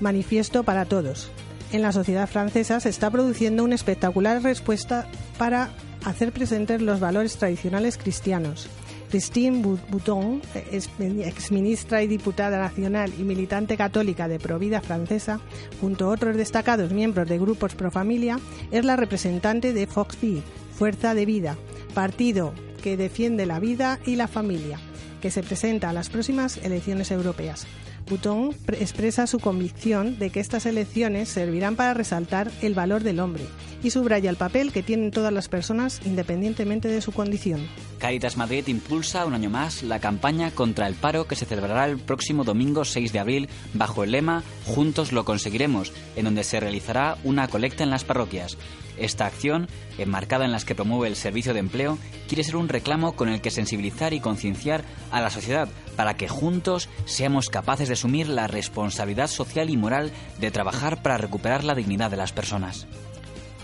Manifiesto 0.00 0.62
para 0.62 0.86
Todos 0.86 1.30
en 1.74 1.82
la 1.82 1.90
sociedad 1.90 2.28
francesa 2.28 2.78
se 2.78 2.88
está 2.88 3.10
produciendo 3.10 3.64
una 3.64 3.74
espectacular 3.74 4.40
respuesta 4.40 5.08
para 5.38 5.70
hacer 6.04 6.30
presentes 6.30 6.80
los 6.80 7.00
valores 7.00 7.36
tradicionales 7.36 7.98
cristianos. 7.98 8.68
Christine 9.10 9.60
Bouton, 9.90 10.40
exministra 10.54 12.02
y 12.04 12.06
diputada 12.06 12.58
nacional 12.58 13.12
y 13.18 13.24
militante 13.24 13.76
católica 13.76 14.28
de 14.28 14.38
Provida 14.38 14.82
francesa, 14.82 15.40
junto 15.80 16.04
a 16.04 16.10
otros 16.10 16.36
destacados 16.36 16.92
miembros 16.92 17.28
de 17.28 17.38
grupos 17.38 17.74
pro 17.74 17.90
familia, 17.90 18.38
es 18.70 18.84
la 18.84 18.94
representante 18.94 19.72
de 19.72 19.88
Foxy, 19.88 20.44
Fuerza 20.76 21.12
de 21.14 21.26
Vida, 21.26 21.56
partido 21.92 22.54
que 22.84 22.96
defiende 22.96 23.46
la 23.46 23.58
vida 23.58 23.98
y 24.06 24.14
la 24.14 24.28
familia, 24.28 24.78
que 25.20 25.32
se 25.32 25.42
presenta 25.42 25.90
a 25.90 25.92
las 25.92 26.08
próximas 26.08 26.56
elecciones 26.58 27.10
europeas. 27.10 27.66
Butón 28.08 28.54
expresa 28.68 29.26
su 29.26 29.38
convicción 29.38 30.18
de 30.18 30.30
que 30.30 30.40
estas 30.40 30.66
elecciones 30.66 31.28
servirán 31.28 31.76
para 31.76 31.94
resaltar 31.94 32.50
el 32.60 32.74
valor 32.74 33.02
del 33.02 33.20
hombre 33.20 33.44
y 33.82 33.90
subraya 33.90 34.30
el 34.30 34.36
papel 34.36 34.72
que 34.72 34.82
tienen 34.82 35.10
todas 35.10 35.32
las 35.32 35.48
personas 35.48 36.00
independientemente 36.04 36.88
de 36.88 37.00
su 37.00 37.12
condición. 37.12 37.66
Caritas 37.98 38.36
Madrid 38.36 38.66
impulsa 38.66 39.24
un 39.26 39.34
año 39.34 39.50
más 39.50 39.82
la 39.82 40.00
campaña 40.00 40.50
contra 40.50 40.86
el 40.86 40.94
paro 40.94 41.26
que 41.26 41.36
se 41.36 41.46
celebrará 41.46 41.86
el 41.86 41.98
próximo 41.98 42.44
domingo 42.44 42.84
6 42.84 43.12
de 43.12 43.18
abril 43.18 43.48
bajo 43.74 44.04
el 44.04 44.12
lema 44.12 44.42
Juntos 44.66 45.12
lo 45.12 45.24
conseguiremos, 45.24 45.92
en 46.16 46.24
donde 46.24 46.44
se 46.44 46.60
realizará 46.60 47.16
una 47.24 47.48
colecta 47.48 47.84
en 47.84 47.90
las 47.90 48.04
parroquias. 48.04 48.56
Esta 48.98 49.26
acción, 49.26 49.68
enmarcada 49.98 50.44
en 50.44 50.52
las 50.52 50.64
que 50.64 50.74
promueve 50.74 51.08
el 51.08 51.16
servicio 51.16 51.52
de 51.52 51.60
empleo, 51.60 51.98
quiere 52.28 52.44
ser 52.44 52.56
un 52.56 52.68
reclamo 52.68 53.16
con 53.16 53.28
el 53.28 53.40
que 53.40 53.50
sensibilizar 53.50 54.12
y 54.12 54.20
concienciar 54.20 54.84
a 55.10 55.20
la 55.20 55.30
sociedad 55.30 55.68
para 55.96 56.14
que 56.14 56.28
juntos 56.28 56.88
seamos 57.04 57.48
capaces 57.48 57.88
de 57.88 57.94
asumir 57.94 58.28
la 58.28 58.46
responsabilidad 58.46 59.28
social 59.28 59.70
y 59.70 59.76
moral 59.76 60.12
de 60.40 60.50
trabajar 60.50 61.02
para 61.02 61.18
recuperar 61.18 61.64
la 61.64 61.74
dignidad 61.74 62.10
de 62.10 62.16
las 62.16 62.32
personas. 62.32 62.86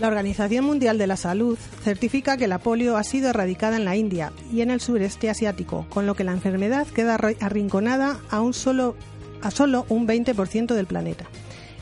La 0.01 0.07
Organización 0.07 0.65
Mundial 0.65 0.97
de 0.97 1.05
la 1.05 1.15
Salud 1.15 1.59
certifica 1.83 2.35
que 2.35 2.47
la 2.47 2.57
polio 2.57 2.97
ha 2.97 3.03
sido 3.03 3.29
erradicada 3.29 3.75
en 3.75 3.85
la 3.85 3.95
India 3.95 4.31
y 4.51 4.61
en 4.61 4.71
el 4.71 4.81
sureste 4.81 5.29
asiático, 5.29 5.85
con 5.89 6.07
lo 6.07 6.15
que 6.15 6.23
la 6.23 6.31
enfermedad 6.31 6.87
queda 6.87 7.19
arrinconada 7.39 8.19
a, 8.31 8.41
un 8.41 8.55
solo, 8.55 8.95
a 9.43 9.51
solo 9.51 9.85
un 9.89 10.07
20% 10.07 10.73
del 10.73 10.87
planeta. 10.87 11.25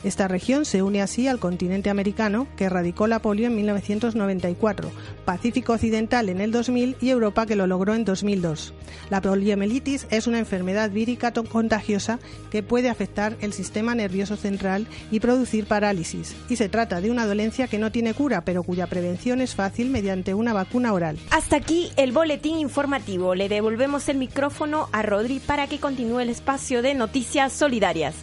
Esta 0.02 0.28
región 0.28 0.64
se 0.64 0.82
une 0.82 1.02
así 1.02 1.28
al 1.28 1.38
continente 1.38 1.90
americano, 1.90 2.46
que 2.56 2.64
erradicó 2.64 3.06
la 3.06 3.20
polio 3.20 3.48
en 3.48 3.56
1994, 3.56 4.90
Pacífico 5.26 5.74
Occidental 5.74 6.30
en 6.30 6.40
el 6.40 6.52
2000 6.52 6.96
y 7.00 7.10
Europa, 7.10 7.44
que 7.44 7.56
lo 7.56 7.66
logró 7.66 7.94
en 7.94 8.04
2002. 8.04 8.72
La 9.10 9.20
poliomielitis 9.20 10.06
es 10.10 10.26
una 10.26 10.38
enfermedad 10.38 10.90
vírica 10.90 11.32
contagiosa 11.32 12.18
que 12.50 12.62
puede 12.62 12.88
afectar 12.88 13.36
el 13.40 13.52
sistema 13.52 13.94
nervioso 13.94 14.36
central 14.36 14.86
y 15.10 15.20
producir 15.20 15.66
parálisis. 15.66 16.34
Y 16.48 16.56
se 16.56 16.68
trata 16.68 17.00
de 17.00 17.10
una 17.10 17.26
dolencia 17.26 17.68
que 17.68 17.78
no 17.78 17.92
tiene 17.92 18.14
cura, 18.14 18.42
pero 18.44 18.62
cuya 18.62 18.86
prevención 18.86 19.40
es 19.40 19.54
fácil 19.54 19.90
mediante 19.90 20.32
una 20.32 20.52
vacuna 20.52 20.92
oral. 20.92 21.18
Hasta 21.30 21.56
aquí 21.56 21.90
el 21.96 22.12
boletín 22.12 22.58
informativo. 22.58 23.34
Le 23.34 23.48
devolvemos 23.48 24.08
el 24.08 24.16
micrófono 24.16 24.88
a 24.92 25.02
Rodri 25.02 25.40
para 25.40 25.66
que 25.66 25.78
continúe 25.78 26.20
el 26.20 26.30
espacio 26.30 26.80
de 26.80 26.94
noticias 26.94 27.52
solidarias. 27.52 28.14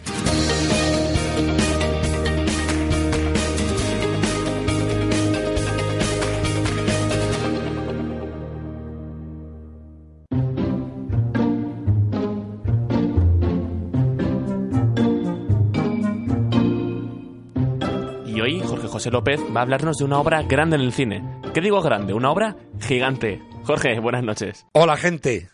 José 18.98 19.12
López 19.12 19.40
va 19.54 19.60
a 19.60 19.62
hablarnos 19.62 19.96
de 19.98 20.04
una 20.04 20.18
obra 20.18 20.42
grande 20.42 20.74
en 20.74 20.82
el 20.82 20.92
cine. 20.92 21.22
¿Qué 21.54 21.60
digo 21.60 21.80
grande? 21.80 22.14
Una 22.14 22.32
obra 22.32 22.56
gigante. 22.80 23.40
Jorge, 23.62 24.00
buenas 24.00 24.24
noches. 24.24 24.66
Hola, 24.72 24.96
gente. 24.96 25.48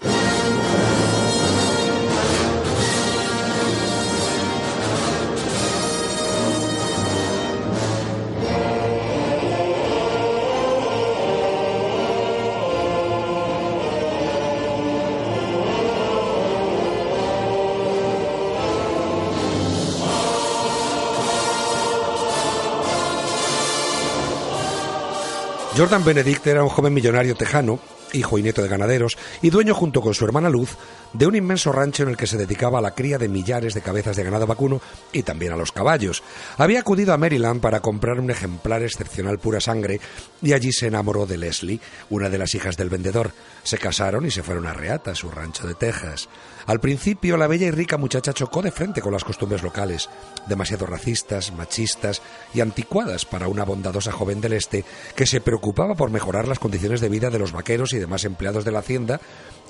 Jordan 25.77 26.05
Benedict 26.05 26.47
era 26.47 26.63
un 26.63 26.69
joven 26.69 26.95
millonario 26.95 27.35
tejano, 27.35 27.81
hijo 28.15 28.39
y 28.39 28.43
nieto 28.43 28.63
de 28.63 28.69
ganaderos, 28.69 29.19
y 29.43 29.51
dueño 29.51 29.75
junto 29.75 30.01
con 30.01 30.15
su 30.15 30.25
hermana 30.25 30.49
Luz 30.49 30.77
de 31.13 31.27
un 31.27 31.37
inmenso 31.37 31.73
rancho 31.73 32.03
en 32.03 32.11
el 32.11 32.17
que 32.17 32.27
se 32.27 32.37
dedicaba 32.37 32.79
a 32.79 32.83
la 32.83 32.95
cría 32.95 33.19
de 33.19 33.29
millares 33.29 33.75
de 33.75 33.83
cabezas 33.83 34.17
de 34.17 34.25
ganado 34.25 34.47
vacuno 34.47 34.81
y 35.13 35.23
también 35.23 35.53
a 35.53 35.57
los 35.57 35.73
caballos. 35.73 36.23
Había 36.59 36.81
acudido 36.81 37.13
a 37.13 37.19
Maryland 37.19 37.61
para 37.61 37.81
comprar 37.81 38.19
un 38.19 38.31
ejemplar 38.31 38.83
excepcional 38.83 39.39
pura 39.39 39.61
sangre 39.61 40.01
y 40.43 40.53
allí 40.53 40.73
se 40.73 40.89
enamoró 40.89 41.27
de 41.27 41.39
Leslie, 41.39 41.81
una 42.11 42.29
de 42.29 42.39
las 42.39 42.55
hijas 42.55 42.77
del 42.77 42.91
vendedor. 42.91 43.33
Se 43.63 43.79
casaron 43.79 44.27
y 44.27 44.31
se 44.31 44.43
fueron 44.43 44.67
a 44.67 44.73
Reata, 44.73 45.15
su 45.15 45.31
rancho 45.31 45.67
de 45.67 45.75
Texas. 45.75 46.29
Al 46.67 46.81
principio, 46.81 47.37
la 47.37 47.47
bella 47.47 47.67
y 47.67 47.71
rica 47.71 47.99
muchacha 47.99 48.33
chocó 48.33 48.63
de 48.63 48.73
frente 48.73 49.03
con 49.03 49.13
las 49.13 49.25
costumbres 49.25 49.63
locales, 49.63 50.09
demasiado 50.47 50.87
racistas, 50.87 51.53
machistas 51.53 52.23
y 52.55 52.61
anticuadas 52.61 53.27
para 53.27 53.49
una 53.49 53.65
bondadosa 53.65 54.13
joven 54.13 54.41
del 54.41 54.55
este 54.55 54.85
que 55.15 55.27
se 55.27 55.41
preocupaba 55.41 55.95
por 55.95 56.11
mejorar 56.11 56.49
las 56.49 56.59
condiciones 56.59 57.01
de 57.01 57.09
vida 57.09 57.31
de 57.31 57.39
los 57.39 57.53
vaqueros 57.53 57.93
y 57.93 57.99
demás 58.05 58.25
empleados 58.25 58.65
de 58.65 58.71
la 58.71 58.81
hacienda 58.81 59.21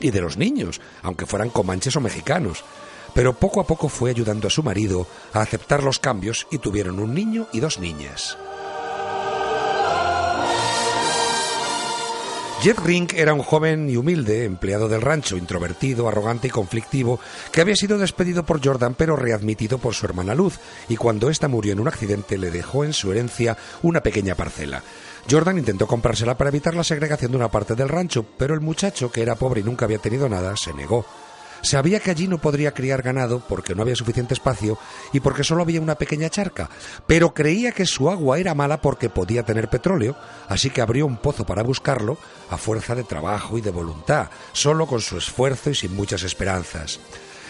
y 0.01 0.11
de 0.11 0.21
los 0.21 0.37
niños, 0.37 0.81
aunque 1.03 1.27
fueran 1.27 1.51
comanches 1.51 1.97
o 1.97 2.01
mexicanos. 2.01 2.65
Pero 3.15 3.33
poco 3.33 3.61
a 3.61 3.67
poco 3.67 3.89
fue 3.89 4.11
ayudando 4.11 4.49
a 4.49 4.51
su 4.51 4.63
marido 4.63 5.07
a 5.33 5.41
aceptar 5.41 5.83
los 5.83 5.99
cambios 5.99 6.47
y 6.51 6.59
tuvieron 6.59 6.99
un 6.99 7.15
niño 7.15 7.47
y 7.53 7.61
dos 7.61 7.79
niñas. 7.79 8.37
Jet 12.65 12.79
Ring 12.79 13.13
era 13.15 13.35
un 13.35 13.43
joven 13.43 13.91
y 13.91 13.97
humilde 13.99 14.45
empleado 14.45 14.89
del 14.89 15.03
rancho, 15.03 15.37
introvertido, 15.37 16.09
arrogante 16.09 16.47
y 16.47 16.51
conflictivo, 16.51 17.21
que 17.53 17.61
había 17.61 17.77
sido 17.77 17.99
despedido 17.99 18.47
por 18.47 18.65
Jordan 18.65 18.95
pero 18.95 19.17
readmitido 19.17 19.77
por 19.77 19.93
su 19.93 20.07
hermana 20.07 20.35
Luz, 20.35 20.59
y 20.89 20.97
cuando 20.97 21.29
ésta 21.29 21.47
murió 21.47 21.75
en 21.75 21.81
un 21.81 21.89
accidente 21.89 22.39
le 22.39 22.51
dejó 22.51 22.85
en 22.85 22.95
su 22.95 23.13
herencia 23.13 23.59
una 23.83 24.01
pequeña 24.01 24.35
parcela. 24.35 24.83
Jordan 25.31 25.59
intentó 25.59 25.87
comprársela 25.87 26.37
para 26.37 26.51
evitar 26.51 26.75
la 26.75 26.85
segregación 26.85 27.31
de 27.31 27.39
una 27.39 27.51
parte 27.51 27.75
del 27.75 27.89
rancho, 27.89 28.25
pero 28.37 28.55
el 28.55 28.61
muchacho, 28.61 29.11
que 29.11 29.23
era 29.23 29.37
pobre 29.37 29.61
y 29.61 29.65
nunca 29.65 29.87
había 29.87 29.99
tenido 29.99 30.29
nada, 30.29 30.57
se 30.57 30.75
negó. 30.75 31.07
Sabía 31.63 31.99
que 31.99 32.11
allí 32.11 32.29
no 32.29 32.37
podría 32.37 32.75
criar 32.75 33.01
ganado 33.01 33.41
porque 33.41 33.75
no 33.75 33.81
había 33.81 33.97
suficiente 33.97 34.35
espacio 34.35 34.77
y 35.15 35.21
porque 35.21 35.45
solo 35.45 35.63
había 35.63 35.81
una 35.81 35.95
pequeña 35.95 36.29
charca, 36.29 36.69
pero 37.07 37.33
creía 37.33 37.73
que 37.73 37.87
su 37.87 38.11
agua 38.11 38.39
era 38.39 38.55
mala 38.55 38.83
porque 38.83 39.09
podía 39.09 39.45
tener 39.45 39.71
petróleo, 39.71 40.15
así 40.47 40.69
que 40.69 40.83
abrió 40.83 41.07
un 41.07 41.17
pozo 41.17 41.47
para 41.47 41.63
buscarlo 41.63 42.19
a 42.51 42.59
fuerza 42.59 42.95
de 42.95 43.05
trabajo 43.05 43.57
y 43.57 43.63
de 43.63 43.71
voluntad, 43.71 44.29
solo 44.53 44.87
con 44.87 45.01
su 45.01 45.17
esfuerzo 45.17 45.71
y 45.71 45.75
sin 45.75 45.97
muchas 45.97 46.23
esperanzas. 46.23 47.01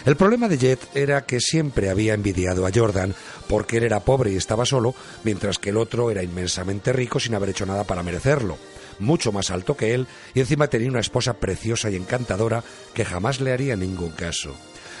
El 0.05 0.15
problema 0.15 0.47
de 0.47 0.59
Jet 0.59 0.79
era 0.93 1.25
que 1.25 1.39
siempre 1.39 1.89
había 1.89 2.13
envidiado 2.13 2.67
a 2.67 2.71
Jordan 2.73 3.15
porque 3.49 3.77
él 3.77 3.83
era 3.83 4.01
pobre 4.01 4.31
y 4.31 4.35
estaba 4.35 4.65
solo, 4.65 4.93
mientras 5.23 5.57
que 5.57 5.71
el 5.71 5.77
otro 5.77 6.11
era 6.11 6.21
inmensamente 6.21 6.93
rico 6.93 7.19
sin 7.19 7.33
haber 7.33 7.49
hecho 7.49 7.65
nada 7.65 7.83
para 7.83 8.03
merecerlo 8.03 8.57
mucho 8.99 9.31
más 9.31 9.51
alto 9.51 9.75
que 9.75 9.93
él, 9.93 10.07
y 10.33 10.39
encima 10.39 10.67
tenía 10.67 10.89
una 10.89 10.99
esposa 10.99 11.33
preciosa 11.33 11.89
y 11.89 11.95
encantadora 11.95 12.63
que 12.93 13.05
jamás 13.05 13.41
le 13.41 13.51
haría 13.51 13.75
ningún 13.75 14.11
caso. 14.11 14.55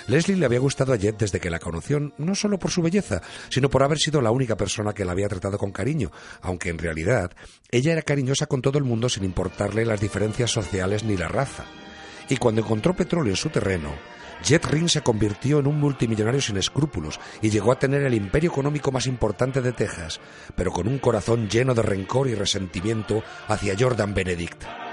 Leslie 0.07 0.35
le 0.35 0.45
había 0.45 0.59
gustado 0.59 0.93
a 0.93 0.97
Jet 0.97 1.17
desde 1.17 1.39
que 1.39 1.49
la 1.49 1.59
conoció, 1.59 1.99
no 2.17 2.35
solo 2.35 2.59
por 2.59 2.69
su 2.69 2.81
belleza, 2.81 3.21
sino 3.49 3.69
por 3.69 3.81
haber 3.81 3.97
sido 3.97 4.21
la 4.21 4.31
única 4.31 4.55
persona 4.55 4.93
que 4.93 5.03
la 5.03 5.13
había 5.13 5.29
tratado 5.29 5.57
con 5.57 5.71
cariño, 5.71 6.11
aunque 6.41 6.69
en 6.69 6.77
realidad 6.77 7.31
ella 7.71 7.93
era 7.93 8.01
cariñosa 8.03 8.45
con 8.45 8.61
todo 8.61 8.77
el 8.77 8.83
mundo 8.83 9.09
sin 9.09 9.23
importarle 9.23 9.85
las 9.85 9.99
diferencias 9.99 10.51
sociales 10.51 11.03
ni 11.03 11.17
la 11.17 11.27
raza. 11.27 11.65
Y 12.29 12.37
cuando 12.37 12.61
encontró 12.61 12.95
petróleo 12.95 13.31
en 13.31 13.37
su 13.37 13.49
terreno, 13.49 13.93
Jet 14.45 14.63
Ring 14.65 14.87
se 14.87 15.01
convirtió 15.01 15.57
en 15.57 15.65
un 15.65 15.79
multimillonario 15.79 16.39
sin 16.39 16.57
escrúpulos 16.57 17.19
y 17.41 17.49
llegó 17.49 17.71
a 17.71 17.79
tener 17.79 18.03
el 18.03 18.13
imperio 18.13 18.51
económico 18.51 18.91
más 18.91 19.07
importante 19.07 19.59
de 19.59 19.71
Texas, 19.71 20.21
pero 20.55 20.71
con 20.71 20.87
un 20.87 20.99
corazón 20.99 21.49
lleno 21.49 21.73
de 21.73 21.81
rencor 21.81 22.27
y 22.27 22.35
resentimiento 22.35 23.23
hacia 23.47 23.75
Jordan 23.77 24.13
Benedict. 24.13 24.84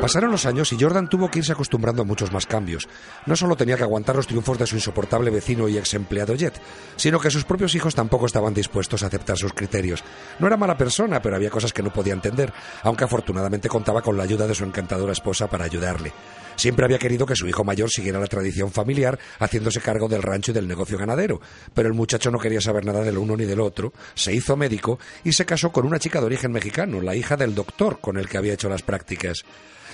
Pasaron 0.00 0.30
los 0.30 0.46
años 0.46 0.72
y 0.72 0.78
Jordan 0.80 1.10
tuvo 1.10 1.30
que 1.30 1.40
irse 1.40 1.52
acostumbrando 1.52 2.00
a 2.00 2.04
muchos 2.06 2.32
más 2.32 2.46
cambios. 2.46 2.88
No 3.26 3.36
solo 3.36 3.54
tenía 3.54 3.76
que 3.76 3.82
aguantar 3.82 4.16
los 4.16 4.26
triunfos 4.26 4.58
de 4.58 4.66
su 4.66 4.76
insoportable 4.76 5.30
vecino 5.30 5.68
y 5.68 5.76
ex 5.76 5.92
empleado 5.92 6.34
Jet, 6.34 6.58
sino 6.96 7.20
que 7.20 7.30
sus 7.30 7.44
propios 7.44 7.74
hijos 7.74 7.94
tampoco 7.94 8.24
estaban 8.24 8.54
dispuestos 8.54 9.02
a 9.02 9.08
aceptar 9.08 9.36
sus 9.36 9.52
criterios. 9.52 10.02
No 10.38 10.46
era 10.46 10.56
mala 10.56 10.78
persona, 10.78 11.20
pero 11.20 11.36
había 11.36 11.50
cosas 11.50 11.74
que 11.74 11.82
no 11.82 11.92
podía 11.92 12.14
entender, 12.14 12.50
aunque 12.82 13.04
afortunadamente 13.04 13.68
contaba 13.68 14.00
con 14.00 14.16
la 14.16 14.22
ayuda 14.22 14.46
de 14.46 14.54
su 14.54 14.64
encantadora 14.64 15.12
esposa 15.12 15.48
para 15.48 15.66
ayudarle. 15.66 16.14
Siempre 16.56 16.86
había 16.86 16.98
querido 16.98 17.26
que 17.26 17.36
su 17.36 17.46
hijo 17.46 17.62
mayor 17.62 17.90
siguiera 17.90 18.18
la 18.18 18.26
tradición 18.26 18.70
familiar, 18.70 19.18
haciéndose 19.38 19.82
cargo 19.82 20.08
del 20.08 20.22
rancho 20.22 20.50
y 20.50 20.54
del 20.54 20.66
negocio 20.66 20.96
ganadero, 20.96 21.42
pero 21.74 21.88
el 21.88 21.94
muchacho 21.94 22.30
no 22.30 22.38
quería 22.38 22.62
saber 22.62 22.86
nada 22.86 23.02
del 23.02 23.18
uno 23.18 23.36
ni 23.36 23.44
del 23.44 23.60
otro, 23.60 23.92
se 24.14 24.32
hizo 24.32 24.56
médico 24.56 24.98
y 25.24 25.32
se 25.32 25.44
casó 25.44 25.72
con 25.72 25.86
una 25.86 25.98
chica 25.98 26.20
de 26.20 26.26
origen 26.26 26.52
mexicano, 26.52 27.02
la 27.02 27.14
hija 27.14 27.36
del 27.36 27.54
doctor 27.54 28.00
con 28.00 28.16
el 28.16 28.28
que 28.28 28.38
había 28.38 28.54
hecho 28.54 28.70
las 28.70 28.82
prácticas. 28.82 29.44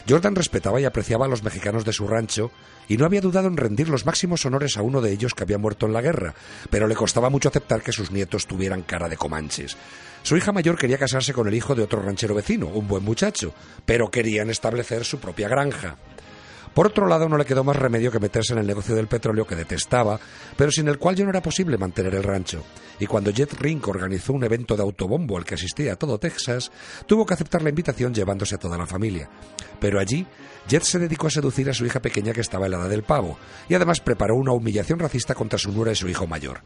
Jordan 0.09 0.37
respetaba 0.37 0.81
y 0.81 0.85
apreciaba 0.85 1.27
a 1.27 1.29
los 1.29 1.43
mexicanos 1.43 1.85
de 1.85 1.93
su 1.93 2.07
rancho 2.07 2.51
y 2.89 2.97
no 2.97 3.05
había 3.05 3.21
dudado 3.21 3.49
en 3.49 3.57
rendir 3.57 3.89
los 3.89 4.07
máximos 4.07 4.45
honores 4.47 4.77
a 4.77 4.83
uno 4.83 5.01
de 5.01 5.13
ellos 5.13 5.35
que 5.35 5.43
había 5.43 5.59
muerto 5.59 5.87
en 5.87 5.93
la 5.93 6.03
guerra, 6.03 6.35
pero 6.71 6.87
le 6.87 6.95
costaba 6.95 7.31
mucho 7.31 7.49
aceptar 7.49 7.83
que 7.83 7.93
sus 7.93 8.11
nietos 8.11 8.47
tuvieran 8.47 8.83
cara 8.83 9.09
de 9.09 9.17
comanches. 9.17 9.77
Su 10.23 10.37
hija 10.37 10.53
mayor 10.53 10.79
quería 10.79 10.99
casarse 10.99 11.33
con 11.33 11.49
el 11.49 11.55
hijo 11.55 11.75
de 11.75 11.83
otro 11.83 12.03
ranchero 12.03 12.35
vecino, 12.35 12.67
un 12.67 12.87
buen 12.89 13.05
muchacho, 13.05 13.53
pero 13.85 14.11
querían 14.11 14.51
establecer 14.51 15.05
su 15.05 15.19
propia 15.19 15.49
granja. 15.49 15.97
Por 16.77 16.89
otro 16.89 17.07
lado, 17.07 17.27
no 17.27 17.39
le 17.39 17.47
quedó 17.47 17.65
más 17.65 17.77
remedio 17.77 18.13
que 18.13 18.21
meterse 18.21 18.53
en 18.53 18.59
el 18.59 18.67
negocio 18.67 18.95
del 18.95 19.07
petróleo 19.07 19.47
que 19.47 19.57
detestaba, 19.57 20.21
pero 20.59 20.71
sin 20.71 20.89
el 20.89 20.99
cual 20.99 21.17
ya 21.17 21.25
no 21.25 21.31
era 21.31 21.41
posible 21.41 21.79
mantener 21.79 22.15
el 22.15 22.23
rancho. 22.23 22.63
Y 23.01 23.07
cuando 23.07 23.31
Jet 23.31 23.55
Rink 23.55 23.89
organizó 23.89 24.35
un 24.35 24.45
evento 24.45 24.77
de 24.77 24.83
autobombo 24.83 25.39
al 25.39 25.47
que 25.47 25.55
asistía 25.55 25.97
todo 25.97 26.19
Texas, 26.19 26.71
tuvo 27.07 27.25
que 27.25 27.33
aceptar 27.33 27.63
la 27.63 27.71
invitación 27.71 28.13
llevándose 28.13 28.57
a 28.57 28.59
toda 28.59 28.77
la 28.77 28.87
familia. 28.87 29.31
Pero 29.81 29.99
allí, 29.99 30.27
Jet 30.69 30.83
se 30.83 30.99
dedicó 30.99 31.29
a 31.29 31.31
seducir 31.31 31.71
a 31.71 31.73
su 31.73 31.87
hija 31.87 32.03
pequeña 32.03 32.35
que 32.35 32.43
estaba 32.43 32.67
edad 32.67 32.91
del 32.91 33.05
pavo, 33.05 33.39
y 33.71 33.75
además 33.75 34.01
preparó 34.01 34.35
una 34.35 34.53
humillación 34.53 34.99
racista 34.99 35.35
contra 35.35 35.59
su 35.59 35.73
nuera 35.73 35.93
y 35.93 35.97
su 35.97 36.09
hijo 36.09 36.27
mayor. 36.27 36.61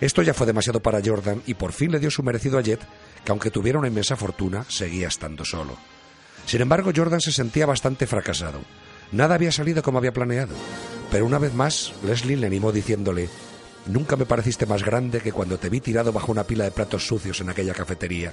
Esto 0.00 0.22
ya 0.22 0.32
fue 0.32 0.46
demasiado 0.46 0.78
para 0.78 1.02
Jordan 1.04 1.42
y 1.44 1.54
por 1.54 1.72
fin 1.72 1.90
le 1.90 1.98
dio 1.98 2.12
su 2.12 2.22
merecido 2.22 2.58
a 2.58 2.62
Jet, 2.62 2.86
que 3.24 3.32
aunque 3.32 3.50
tuviera 3.50 3.80
una 3.80 3.88
inmensa 3.88 4.14
fortuna, 4.14 4.64
seguía 4.68 5.08
estando 5.08 5.44
solo. 5.44 5.76
Sin 6.46 6.60
embargo, 6.60 6.92
Jordan 6.94 7.20
se 7.20 7.32
sentía 7.32 7.66
bastante 7.66 8.06
fracasado. 8.06 8.60
Nada 9.12 9.34
había 9.34 9.52
salido 9.52 9.82
como 9.82 9.98
había 9.98 10.12
planeado. 10.12 10.54
Pero 11.10 11.26
una 11.26 11.38
vez 11.38 11.54
más, 11.54 11.92
Leslie 12.04 12.36
le 12.36 12.46
animó 12.46 12.72
diciéndole, 12.72 13.28
Nunca 13.86 14.16
me 14.16 14.26
pareciste 14.26 14.66
más 14.66 14.82
grande 14.82 15.20
que 15.20 15.32
cuando 15.32 15.58
te 15.58 15.68
vi 15.68 15.80
tirado 15.80 16.12
bajo 16.12 16.32
una 16.32 16.44
pila 16.44 16.64
de 16.64 16.72
platos 16.72 17.06
sucios 17.06 17.40
en 17.40 17.50
aquella 17.50 17.72
cafetería, 17.72 18.32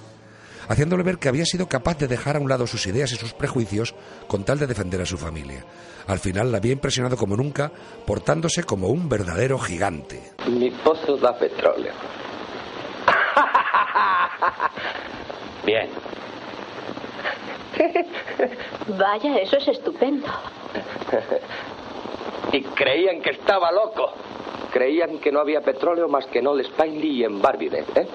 haciéndole 0.67 1.03
ver 1.03 1.19
que 1.19 1.29
había 1.29 1.45
sido 1.45 1.69
capaz 1.69 1.99
de 1.99 2.07
dejar 2.07 2.37
a 2.37 2.39
un 2.39 2.49
lado 2.49 2.65
sus 2.65 2.87
ideas 2.87 3.11
y 3.11 3.17
sus 3.17 3.33
prejuicios 3.33 3.93
con 4.27 4.45
tal 4.45 4.57
de 4.57 4.65
defender 4.65 5.01
a 5.01 5.05
su 5.05 5.15
familia. 5.15 5.63
Al 6.07 6.17
final 6.17 6.51
la 6.51 6.57
había 6.57 6.73
impresionado 6.73 7.17
como 7.17 7.37
nunca, 7.37 7.71
portándose 8.07 8.63
como 8.63 8.87
un 8.87 9.07
verdadero 9.07 9.59
gigante. 9.59 10.31
Mi 10.49 10.71
pozo 10.71 11.17
da 11.17 11.37
petróleo. 11.37 11.93
Bien. 15.65 15.89
Vaya, 18.97 19.37
eso 19.37 19.57
es 19.57 19.67
estupendo. 19.67 20.27
y 22.51 22.61
creían 22.61 23.21
que 23.21 23.31
estaba 23.31 23.71
loco. 23.71 24.13
Creían 24.71 25.19
que 25.19 25.31
no 25.31 25.39
había 25.39 25.61
petróleo 25.61 26.07
más 26.07 26.25
que 26.27 26.39
en 26.39 26.47
Old 26.47 26.65
Spineley 26.65 27.19
y 27.19 27.23
en 27.23 27.41
Barbide, 27.41 27.85
¿eh? 27.95 28.07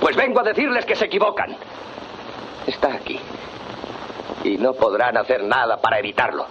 Pues 0.00 0.16
vengo 0.16 0.40
a 0.40 0.42
decirles 0.42 0.84
que 0.84 0.96
se 0.96 1.06
equivocan. 1.06 1.56
Está 2.66 2.94
aquí. 2.94 3.18
Y 4.42 4.58
no 4.58 4.74
podrán 4.74 5.16
hacer 5.16 5.42
nada 5.42 5.80
para 5.80 5.98
evitarlo. 5.98 6.46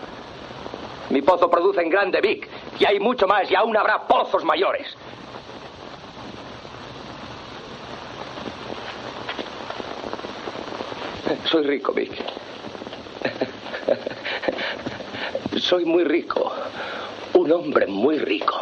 Mi 1.12 1.22
pozo 1.22 1.50
produce 1.50 1.82
en 1.82 1.90
Grande 1.90 2.20
Vic 2.22 2.50
y 2.80 2.86
hay 2.86 3.00
mucho 3.00 3.28
más 3.28 3.50
y 3.52 3.56
aún 3.56 3.78
habrá 3.78 4.08
pozos 4.08 4.44
mayores. 4.44 4.88
Soy 11.46 11.64
rico, 11.68 11.94
Vic. 11.94 12.12
Soy 15.60 15.86
muy 15.86 16.04
rico. 16.04 16.52
Un 17.34 17.52
hombre 17.52 17.88
muy 17.88 18.20
rico. 18.20 18.56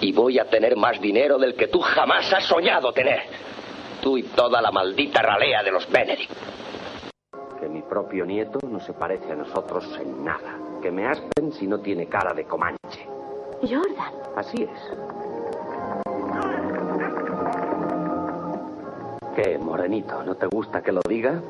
Y 0.00 0.12
voy 0.12 0.38
a 0.38 0.44
tener 0.44 0.76
más 0.76 1.00
dinero 1.00 1.38
del 1.38 1.54
que 1.54 1.68
tú 1.68 1.80
jamás 1.80 2.32
has 2.32 2.44
soñado 2.44 2.92
tener. 2.92 3.22
Tú 4.02 4.18
y 4.18 4.22
toda 4.22 4.60
la 4.60 4.70
maldita 4.70 5.22
ralea 5.22 5.62
de 5.62 5.70
los 5.70 5.90
Benedict. 5.90 6.32
Que 7.60 7.68
mi 7.68 7.82
propio 7.82 8.26
nieto 8.26 8.58
no 8.68 8.80
se 8.80 8.92
parece 8.92 9.32
a 9.32 9.36
nosotros 9.36 9.84
en 10.00 10.24
nada. 10.24 10.58
Que 10.82 10.90
me 10.90 11.06
aspen 11.06 11.52
si 11.52 11.66
no 11.66 11.78
tiene 11.78 12.06
cara 12.06 12.34
de 12.34 12.44
comanche. 12.44 13.06
Jordan. 13.62 14.12
Así 14.36 14.62
es. 14.62 15.04
¿Qué, 19.34 19.58
morenito? 19.58 20.22
¿No 20.22 20.34
te 20.36 20.46
gusta 20.46 20.82
que 20.82 20.92
lo 20.92 21.00
diga? 21.08 21.40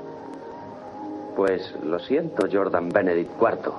Pues 1.36 1.74
lo 1.82 1.98
siento, 1.98 2.46
Jordan 2.50 2.88
Benedict 2.90 3.32
IV. 3.40 3.72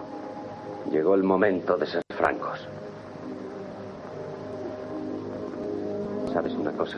Llegó 0.91 1.15
el 1.15 1.23
momento 1.23 1.77
de 1.77 1.87
ser 1.87 2.03
francos. 2.09 2.67
¿Sabes 6.33 6.53
una 6.53 6.71
cosa? 6.73 6.97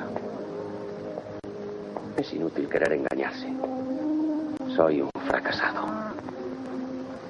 Es 2.18 2.34
inútil 2.34 2.68
querer 2.68 2.93
engañarse. 2.93 3.53
Soy 4.76 5.01
un 5.01 5.10
fracasado. 5.28 5.86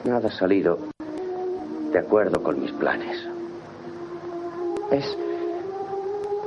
Nada 0.06 0.30
ha 0.30 0.32
salido 0.32 0.80
de 1.92 2.00
acuerdo 2.00 2.42
con 2.42 2.62
mis 2.62 2.72
planes. 2.72 3.28
Es 4.90 5.18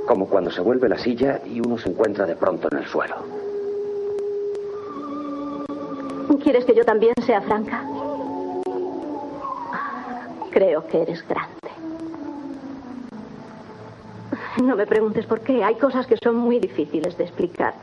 como 0.07 0.27
cuando 0.27 0.51
se 0.51 0.63
vuelve 0.63 0.89
la 0.89 0.99
silla 0.99 1.43
y 1.45 1.61
uno 1.61 1.77
se 1.77 1.91
encuentra 1.91 2.25
de 2.25 2.37
pronto 2.37 2.69
en 2.73 2.79
el 2.79 2.87
suelo. 2.87 3.17
¿Quieres 6.43 6.65
que 6.65 6.75
yo 6.75 6.85
también 6.85 7.15
sea 7.27 7.41
franca? 7.43 7.85
Creo 10.51 10.87
que 10.87 11.03
eres 11.03 11.27
grande. 11.29 11.51
No 14.63 14.75
me 14.75 14.87
preguntes 14.87 15.27
por 15.27 15.41
qué. 15.41 15.63
Hay 15.63 15.75
cosas 15.77 16.07
que 16.07 16.17
son 16.17 16.37
muy 16.37 16.59
difíciles 16.59 17.17
de 17.19 17.25
explicar. 17.25 17.75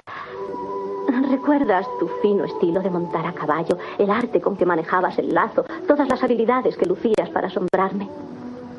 ¿Recuerdas 1.29 1.87
tu 1.99 2.07
fino 2.21 2.45
estilo 2.45 2.81
de 2.81 2.89
montar 2.89 3.25
a 3.25 3.33
caballo, 3.33 3.77
el 3.97 4.09
arte 4.09 4.41
con 4.41 4.57
que 4.57 4.65
manejabas 4.65 5.17
el 5.19 5.33
lazo, 5.33 5.63
todas 5.87 6.07
las 6.07 6.21
habilidades 6.23 6.75
que 6.75 6.85
lucías 6.85 7.29
para 7.31 7.47
asombrarme? 7.47 8.09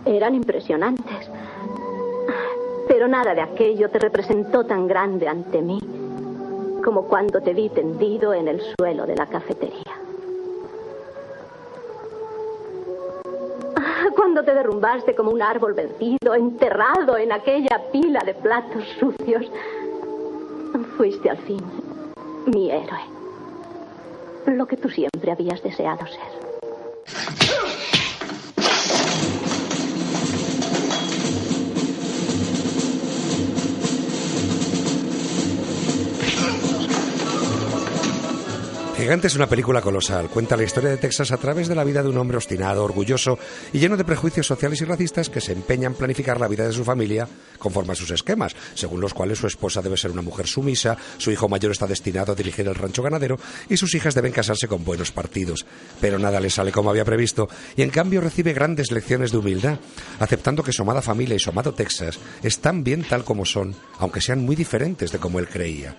Eran 0.05 0.35
impresionantes. 0.35 1.31
Pero 2.87 3.09
nada 3.09 3.35
de 3.35 3.43
aquello 3.43 3.91
te 3.91 3.99
representó 3.99 4.65
tan 4.65 4.87
grande 4.87 5.29
ante 5.29 5.63
mí 5.63 5.81
como 6.89 7.03
cuando 7.03 7.43
te 7.43 7.53
vi 7.53 7.69
tendido 7.69 8.33
en 8.33 8.49
el 8.49 8.63
suelo 8.75 9.05
de 9.05 9.15
la 9.15 9.27
cafetería. 9.27 9.93
Cuando 14.17 14.43
te 14.43 14.55
derrumbaste 14.55 15.15
como 15.15 15.31
un 15.31 15.43
árbol 15.43 15.75
vencido, 15.75 16.35
enterrado 16.35 17.19
en 17.19 17.31
aquella 17.31 17.83
pila 17.93 18.21
de 18.25 18.33
platos 18.33 18.85
sucios, 18.99 19.53
fuiste 20.97 21.29
al 21.29 21.37
fin 21.37 21.61
mi 22.47 22.71
héroe. 22.71 23.05
Lo 24.47 24.65
que 24.65 24.79
tú 24.79 24.89
siempre 24.89 25.31
habías 25.31 25.63
deseado 25.63 26.07
ser. 26.07 26.48
Gigante 38.99 39.29
es 39.29 39.37
una 39.37 39.47
película 39.47 39.81
colosal. 39.81 40.29
Cuenta 40.29 40.57
la 40.57 40.65
historia 40.65 40.91
de 40.91 40.97
Texas 40.97 41.31
a 41.31 41.37
través 41.37 41.69
de 41.69 41.77
la 41.77 41.85
vida 41.85 42.03
de 42.03 42.09
un 42.09 42.19
hombre 42.19 42.37
obstinado, 42.37 42.83
orgulloso 42.83 43.39
y 43.73 43.79
lleno 43.79 43.97
de 43.97 44.03
prejuicios 44.03 44.49
sociales 44.49 44.81
y 44.81 44.87
racistas 44.87 45.31
que 45.31 45.41
se 45.41 45.53
empeña 45.53 45.87
en 45.87 45.95
planificar 45.95 46.41
la 46.41 46.49
vida 46.49 46.67
de 46.67 46.73
su 46.73 46.83
familia 46.83 47.29
conforme 47.61 47.93
a 47.93 47.95
sus 47.95 48.11
esquemas, 48.11 48.57
según 48.75 49.01
los 49.01 49.15
cuales 49.15 49.39
su 49.39 49.47
esposa 49.47 49.83
debe 49.83 49.97
ser 49.97 50.11
una 50.11 50.21
mujer 50.21 50.49
sumisa, 50.49 50.97
su 51.17 51.31
hijo 51.31 51.49
mayor 51.49 51.71
está 51.71 51.87
destinado 51.87 52.33
a 52.33 52.35
dirigir 52.35 52.67
el 52.67 52.75
rancho 52.75 53.05
ganadero 53.05 53.39
y 53.69 53.77
sus 53.77 53.95
hijas 53.95 54.17
deben 54.17 54.33
casarse 54.33 54.67
con 54.67 54.85
buenos 54.85 55.13
partidos. 55.13 55.65
Pero 56.01 56.19
nada 56.19 56.41
le 56.41 56.51
sale 56.51 56.73
como 56.73 56.91
había 56.91 57.05
previsto 57.05 57.49
y 57.77 57.83
en 57.83 57.91
cambio 57.91 58.21
recibe 58.21 58.53
grandes 58.53 58.91
lecciones 58.91 59.31
de 59.31 59.39
humildad, 59.39 59.79
aceptando 60.19 60.65
que 60.65 60.73
su 60.73 60.83
amada 60.83 61.03
familia 61.03 61.37
y 61.37 61.39
su 61.39 61.51
amado 61.51 61.73
Texas 61.73 62.19
están 62.43 62.83
bien 62.83 63.05
tal 63.05 63.23
como 63.23 63.45
son, 63.45 63.77
aunque 64.01 64.21
sean 64.21 64.41
muy 64.41 64.57
diferentes 64.57 65.13
de 65.13 65.21
como 65.21 65.39
él 65.39 65.47
creía. 65.47 65.95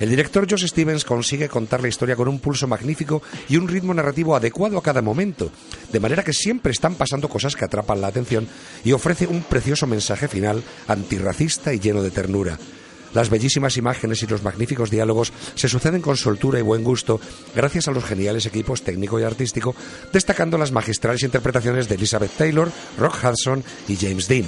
El 0.00 0.08
director 0.08 0.46
Josh 0.48 0.66
Stevens 0.66 1.04
consigue 1.04 1.50
contar 1.50 1.82
la 1.82 1.88
historia 1.88 2.16
con 2.16 2.26
un 2.26 2.38
pulso 2.38 2.66
magnífico 2.66 3.22
y 3.50 3.58
un 3.58 3.68
ritmo 3.68 3.92
narrativo 3.92 4.34
adecuado 4.34 4.78
a 4.78 4.82
cada 4.82 5.02
momento, 5.02 5.52
de 5.92 6.00
manera 6.00 6.24
que 6.24 6.32
siempre 6.32 6.72
están 6.72 6.94
pasando 6.94 7.28
cosas 7.28 7.54
que 7.54 7.66
atrapan 7.66 8.00
la 8.00 8.06
atención 8.06 8.48
y 8.82 8.92
ofrece 8.92 9.26
un 9.26 9.42
precioso 9.42 9.86
mensaje 9.86 10.26
final 10.26 10.62
antirracista 10.88 11.74
y 11.74 11.80
lleno 11.80 12.02
de 12.02 12.10
ternura. 12.10 12.58
Las 13.12 13.28
bellísimas 13.28 13.76
imágenes 13.76 14.22
y 14.22 14.26
los 14.26 14.42
magníficos 14.42 14.90
diálogos 14.90 15.34
se 15.54 15.68
suceden 15.68 16.00
con 16.00 16.16
soltura 16.16 16.58
y 16.58 16.62
buen 16.62 16.82
gusto 16.82 17.20
gracias 17.54 17.86
a 17.86 17.90
los 17.90 18.04
geniales 18.04 18.46
equipos 18.46 18.82
técnico 18.82 19.20
y 19.20 19.24
artístico, 19.24 19.74
destacando 20.14 20.56
las 20.56 20.72
magistrales 20.72 21.24
interpretaciones 21.24 21.90
de 21.90 21.96
Elizabeth 21.96 22.32
Taylor, 22.38 22.72
Rock 22.96 23.16
Hudson 23.22 23.62
y 23.86 23.96
James 23.96 24.28
Dean. 24.28 24.46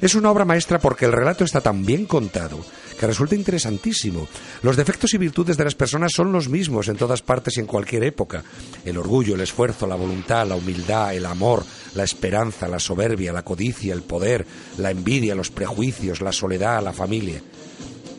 Es 0.00 0.16
una 0.16 0.32
obra 0.32 0.44
maestra 0.44 0.80
porque 0.80 1.04
el 1.04 1.12
relato 1.12 1.44
está 1.44 1.60
tan 1.60 1.86
bien 1.86 2.06
contado 2.06 2.64
que 2.98 3.06
resulta 3.06 3.34
interesantísimo. 3.34 4.28
Los 4.62 4.76
defectos 4.76 5.12
y 5.14 5.18
virtudes 5.18 5.56
de 5.56 5.64
las 5.64 5.74
personas 5.74 6.12
son 6.14 6.32
los 6.32 6.48
mismos 6.48 6.88
en 6.88 6.96
todas 6.96 7.22
partes 7.22 7.56
y 7.56 7.60
en 7.60 7.66
cualquier 7.66 8.04
época. 8.04 8.42
El 8.84 8.98
orgullo, 8.98 9.34
el 9.34 9.40
esfuerzo, 9.40 9.86
la 9.86 9.94
voluntad, 9.94 10.46
la 10.46 10.56
humildad, 10.56 11.14
el 11.14 11.26
amor, 11.26 11.64
la 11.94 12.04
esperanza, 12.04 12.68
la 12.68 12.78
soberbia, 12.78 13.32
la 13.32 13.42
codicia, 13.42 13.94
el 13.94 14.02
poder, 14.02 14.46
la 14.78 14.90
envidia, 14.90 15.34
los 15.34 15.50
prejuicios, 15.50 16.20
la 16.20 16.32
soledad, 16.32 16.82
la 16.82 16.92
familia. 16.92 17.42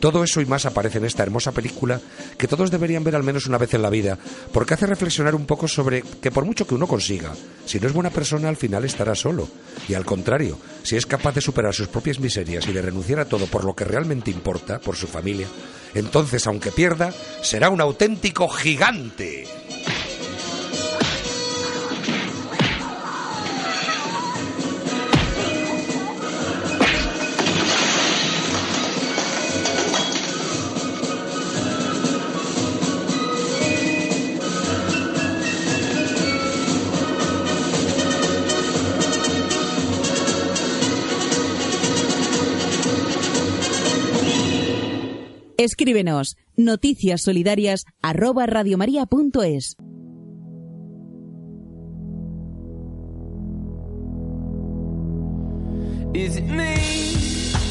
Todo 0.00 0.22
eso 0.22 0.40
y 0.40 0.46
más 0.46 0.66
aparece 0.66 0.98
en 0.98 1.04
esta 1.04 1.22
hermosa 1.22 1.52
película 1.52 2.00
que 2.36 2.48
todos 2.48 2.70
deberían 2.70 3.04
ver 3.04 3.16
al 3.16 3.22
menos 3.22 3.46
una 3.46 3.58
vez 3.58 3.74
en 3.74 3.82
la 3.82 3.90
vida, 3.90 4.18
porque 4.52 4.74
hace 4.74 4.86
reflexionar 4.86 5.34
un 5.34 5.46
poco 5.46 5.68
sobre 5.68 6.02
que 6.02 6.30
por 6.30 6.44
mucho 6.44 6.66
que 6.66 6.74
uno 6.74 6.86
consiga, 6.86 7.32
si 7.64 7.80
no 7.80 7.86
es 7.86 7.92
buena 7.92 8.10
persona 8.10 8.48
al 8.48 8.56
final 8.56 8.84
estará 8.84 9.14
solo. 9.14 9.48
Y 9.88 9.94
al 9.94 10.04
contrario, 10.04 10.58
si 10.82 10.96
es 10.96 11.06
capaz 11.06 11.34
de 11.34 11.40
superar 11.40 11.74
sus 11.74 11.88
propias 11.88 12.20
miserias 12.20 12.66
y 12.66 12.72
de 12.72 12.82
renunciar 12.82 13.20
a 13.20 13.24
todo 13.24 13.46
por 13.46 13.64
lo 13.64 13.74
que 13.74 13.84
realmente 13.84 14.30
importa, 14.30 14.78
por 14.78 14.96
su 14.96 15.06
familia, 15.06 15.46
entonces 15.94 16.46
aunque 16.46 16.72
pierda, 16.72 17.12
será 17.42 17.70
un 17.70 17.80
auténtico 17.80 18.48
gigante. 18.48 19.46
Escríbenos 45.56 46.36
noticiassolidarias 46.56 47.84
arroba 48.02 48.46
radiomaria.es. 48.46 49.76
Is 56.14 56.36
it 56.36 56.44
me? 56.44 56.74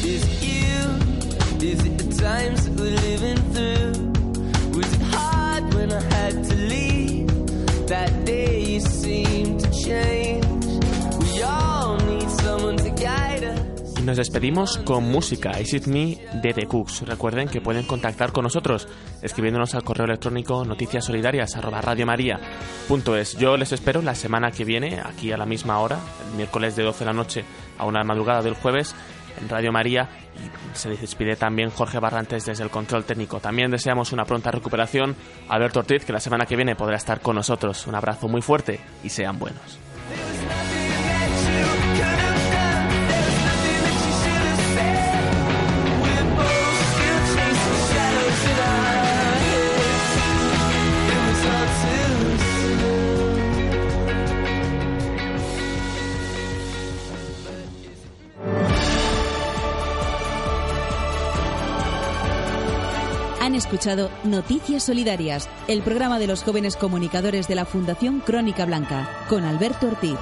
Is 0.03 0.23
it 0.23 0.43
you? 0.43 1.65
Is 1.65 1.85
it 1.85 1.97
the 1.97 2.21
times 2.21 2.67
that 2.67 2.79
we're 2.79 2.95
living 2.95 3.37
through? 3.53 4.77
Was 4.77 4.93
it 4.93 5.01
hard 5.15 5.73
when 5.73 5.91
I 5.91 6.01
had 6.13 6.43
to 6.43 6.55
leave? 6.55 7.27
That 7.87 8.22
nos 14.05 14.17
despedimos 14.17 14.79
con 14.79 15.05
música 15.05 15.57
Is 15.59 15.73
It 15.73 15.87
Me 15.87 16.17
de 16.41 16.53
The 16.53 16.67
Cooks. 16.67 17.01
Recuerden 17.03 17.47
que 17.47 17.61
pueden 17.61 17.85
contactar 17.85 18.31
con 18.31 18.43
nosotros 18.43 18.87
escribiéndonos 19.21 19.75
al 19.75 19.83
correo 19.83 20.05
electrónico 20.05 20.65
noticiasolidarias.es. 20.65 23.37
Yo 23.37 23.57
les 23.57 23.71
espero 23.71 24.01
la 24.01 24.15
semana 24.15 24.49
que 24.51 24.65
viene, 24.65 24.99
aquí 25.03 25.31
a 25.31 25.37
la 25.37 25.45
misma 25.45 25.77
hora, 25.79 25.99
el 26.29 26.35
miércoles 26.35 26.75
de 26.75 26.83
12 26.83 26.99
de 26.99 27.05
la 27.05 27.13
noche 27.13 27.45
a 27.77 27.85
una 27.85 28.03
madrugada 28.03 28.41
del 28.41 28.55
jueves 28.55 28.95
en 29.41 29.49
Radio 29.49 29.71
María 29.71 30.09
se 30.73 30.89
despide 30.89 31.35
también 31.35 31.69
Jorge 31.69 31.99
Barrantes 31.99 32.45
desde 32.45 32.63
el 32.63 32.69
control 32.69 33.05
técnico. 33.05 33.39
También 33.39 33.71
deseamos 33.71 34.11
una 34.11 34.25
pronta 34.25 34.51
recuperación 34.51 35.15
a 35.47 35.55
Alberto 35.55 35.79
Ortiz 35.79 36.05
que 36.05 36.13
la 36.13 36.19
semana 36.19 36.45
que 36.45 36.55
viene 36.55 36.75
podrá 36.75 36.97
estar 36.97 37.21
con 37.21 37.35
nosotros. 37.35 37.87
Un 37.87 37.95
abrazo 37.95 38.27
muy 38.27 38.41
fuerte 38.41 38.79
y 39.03 39.09
sean 39.09 39.39
buenos. 39.39 39.79
Escuchado 63.73 64.11
Noticias 64.23 64.83
Solidarias, 64.83 65.49
el 65.67 65.81
programa 65.81 66.19
de 66.19 66.27
los 66.27 66.43
jóvenes 66.43 66.75
comunicadores 66.75 67.47
de 67.47 67.55
la 67.55 67.65
Fundación 67.65 68.19
Crónica 68.19 68.65
Blanca, 68.65 69.09
con 69.27 69.45
Alberto 69.45 69.87
Ortiz. 69.87 70.15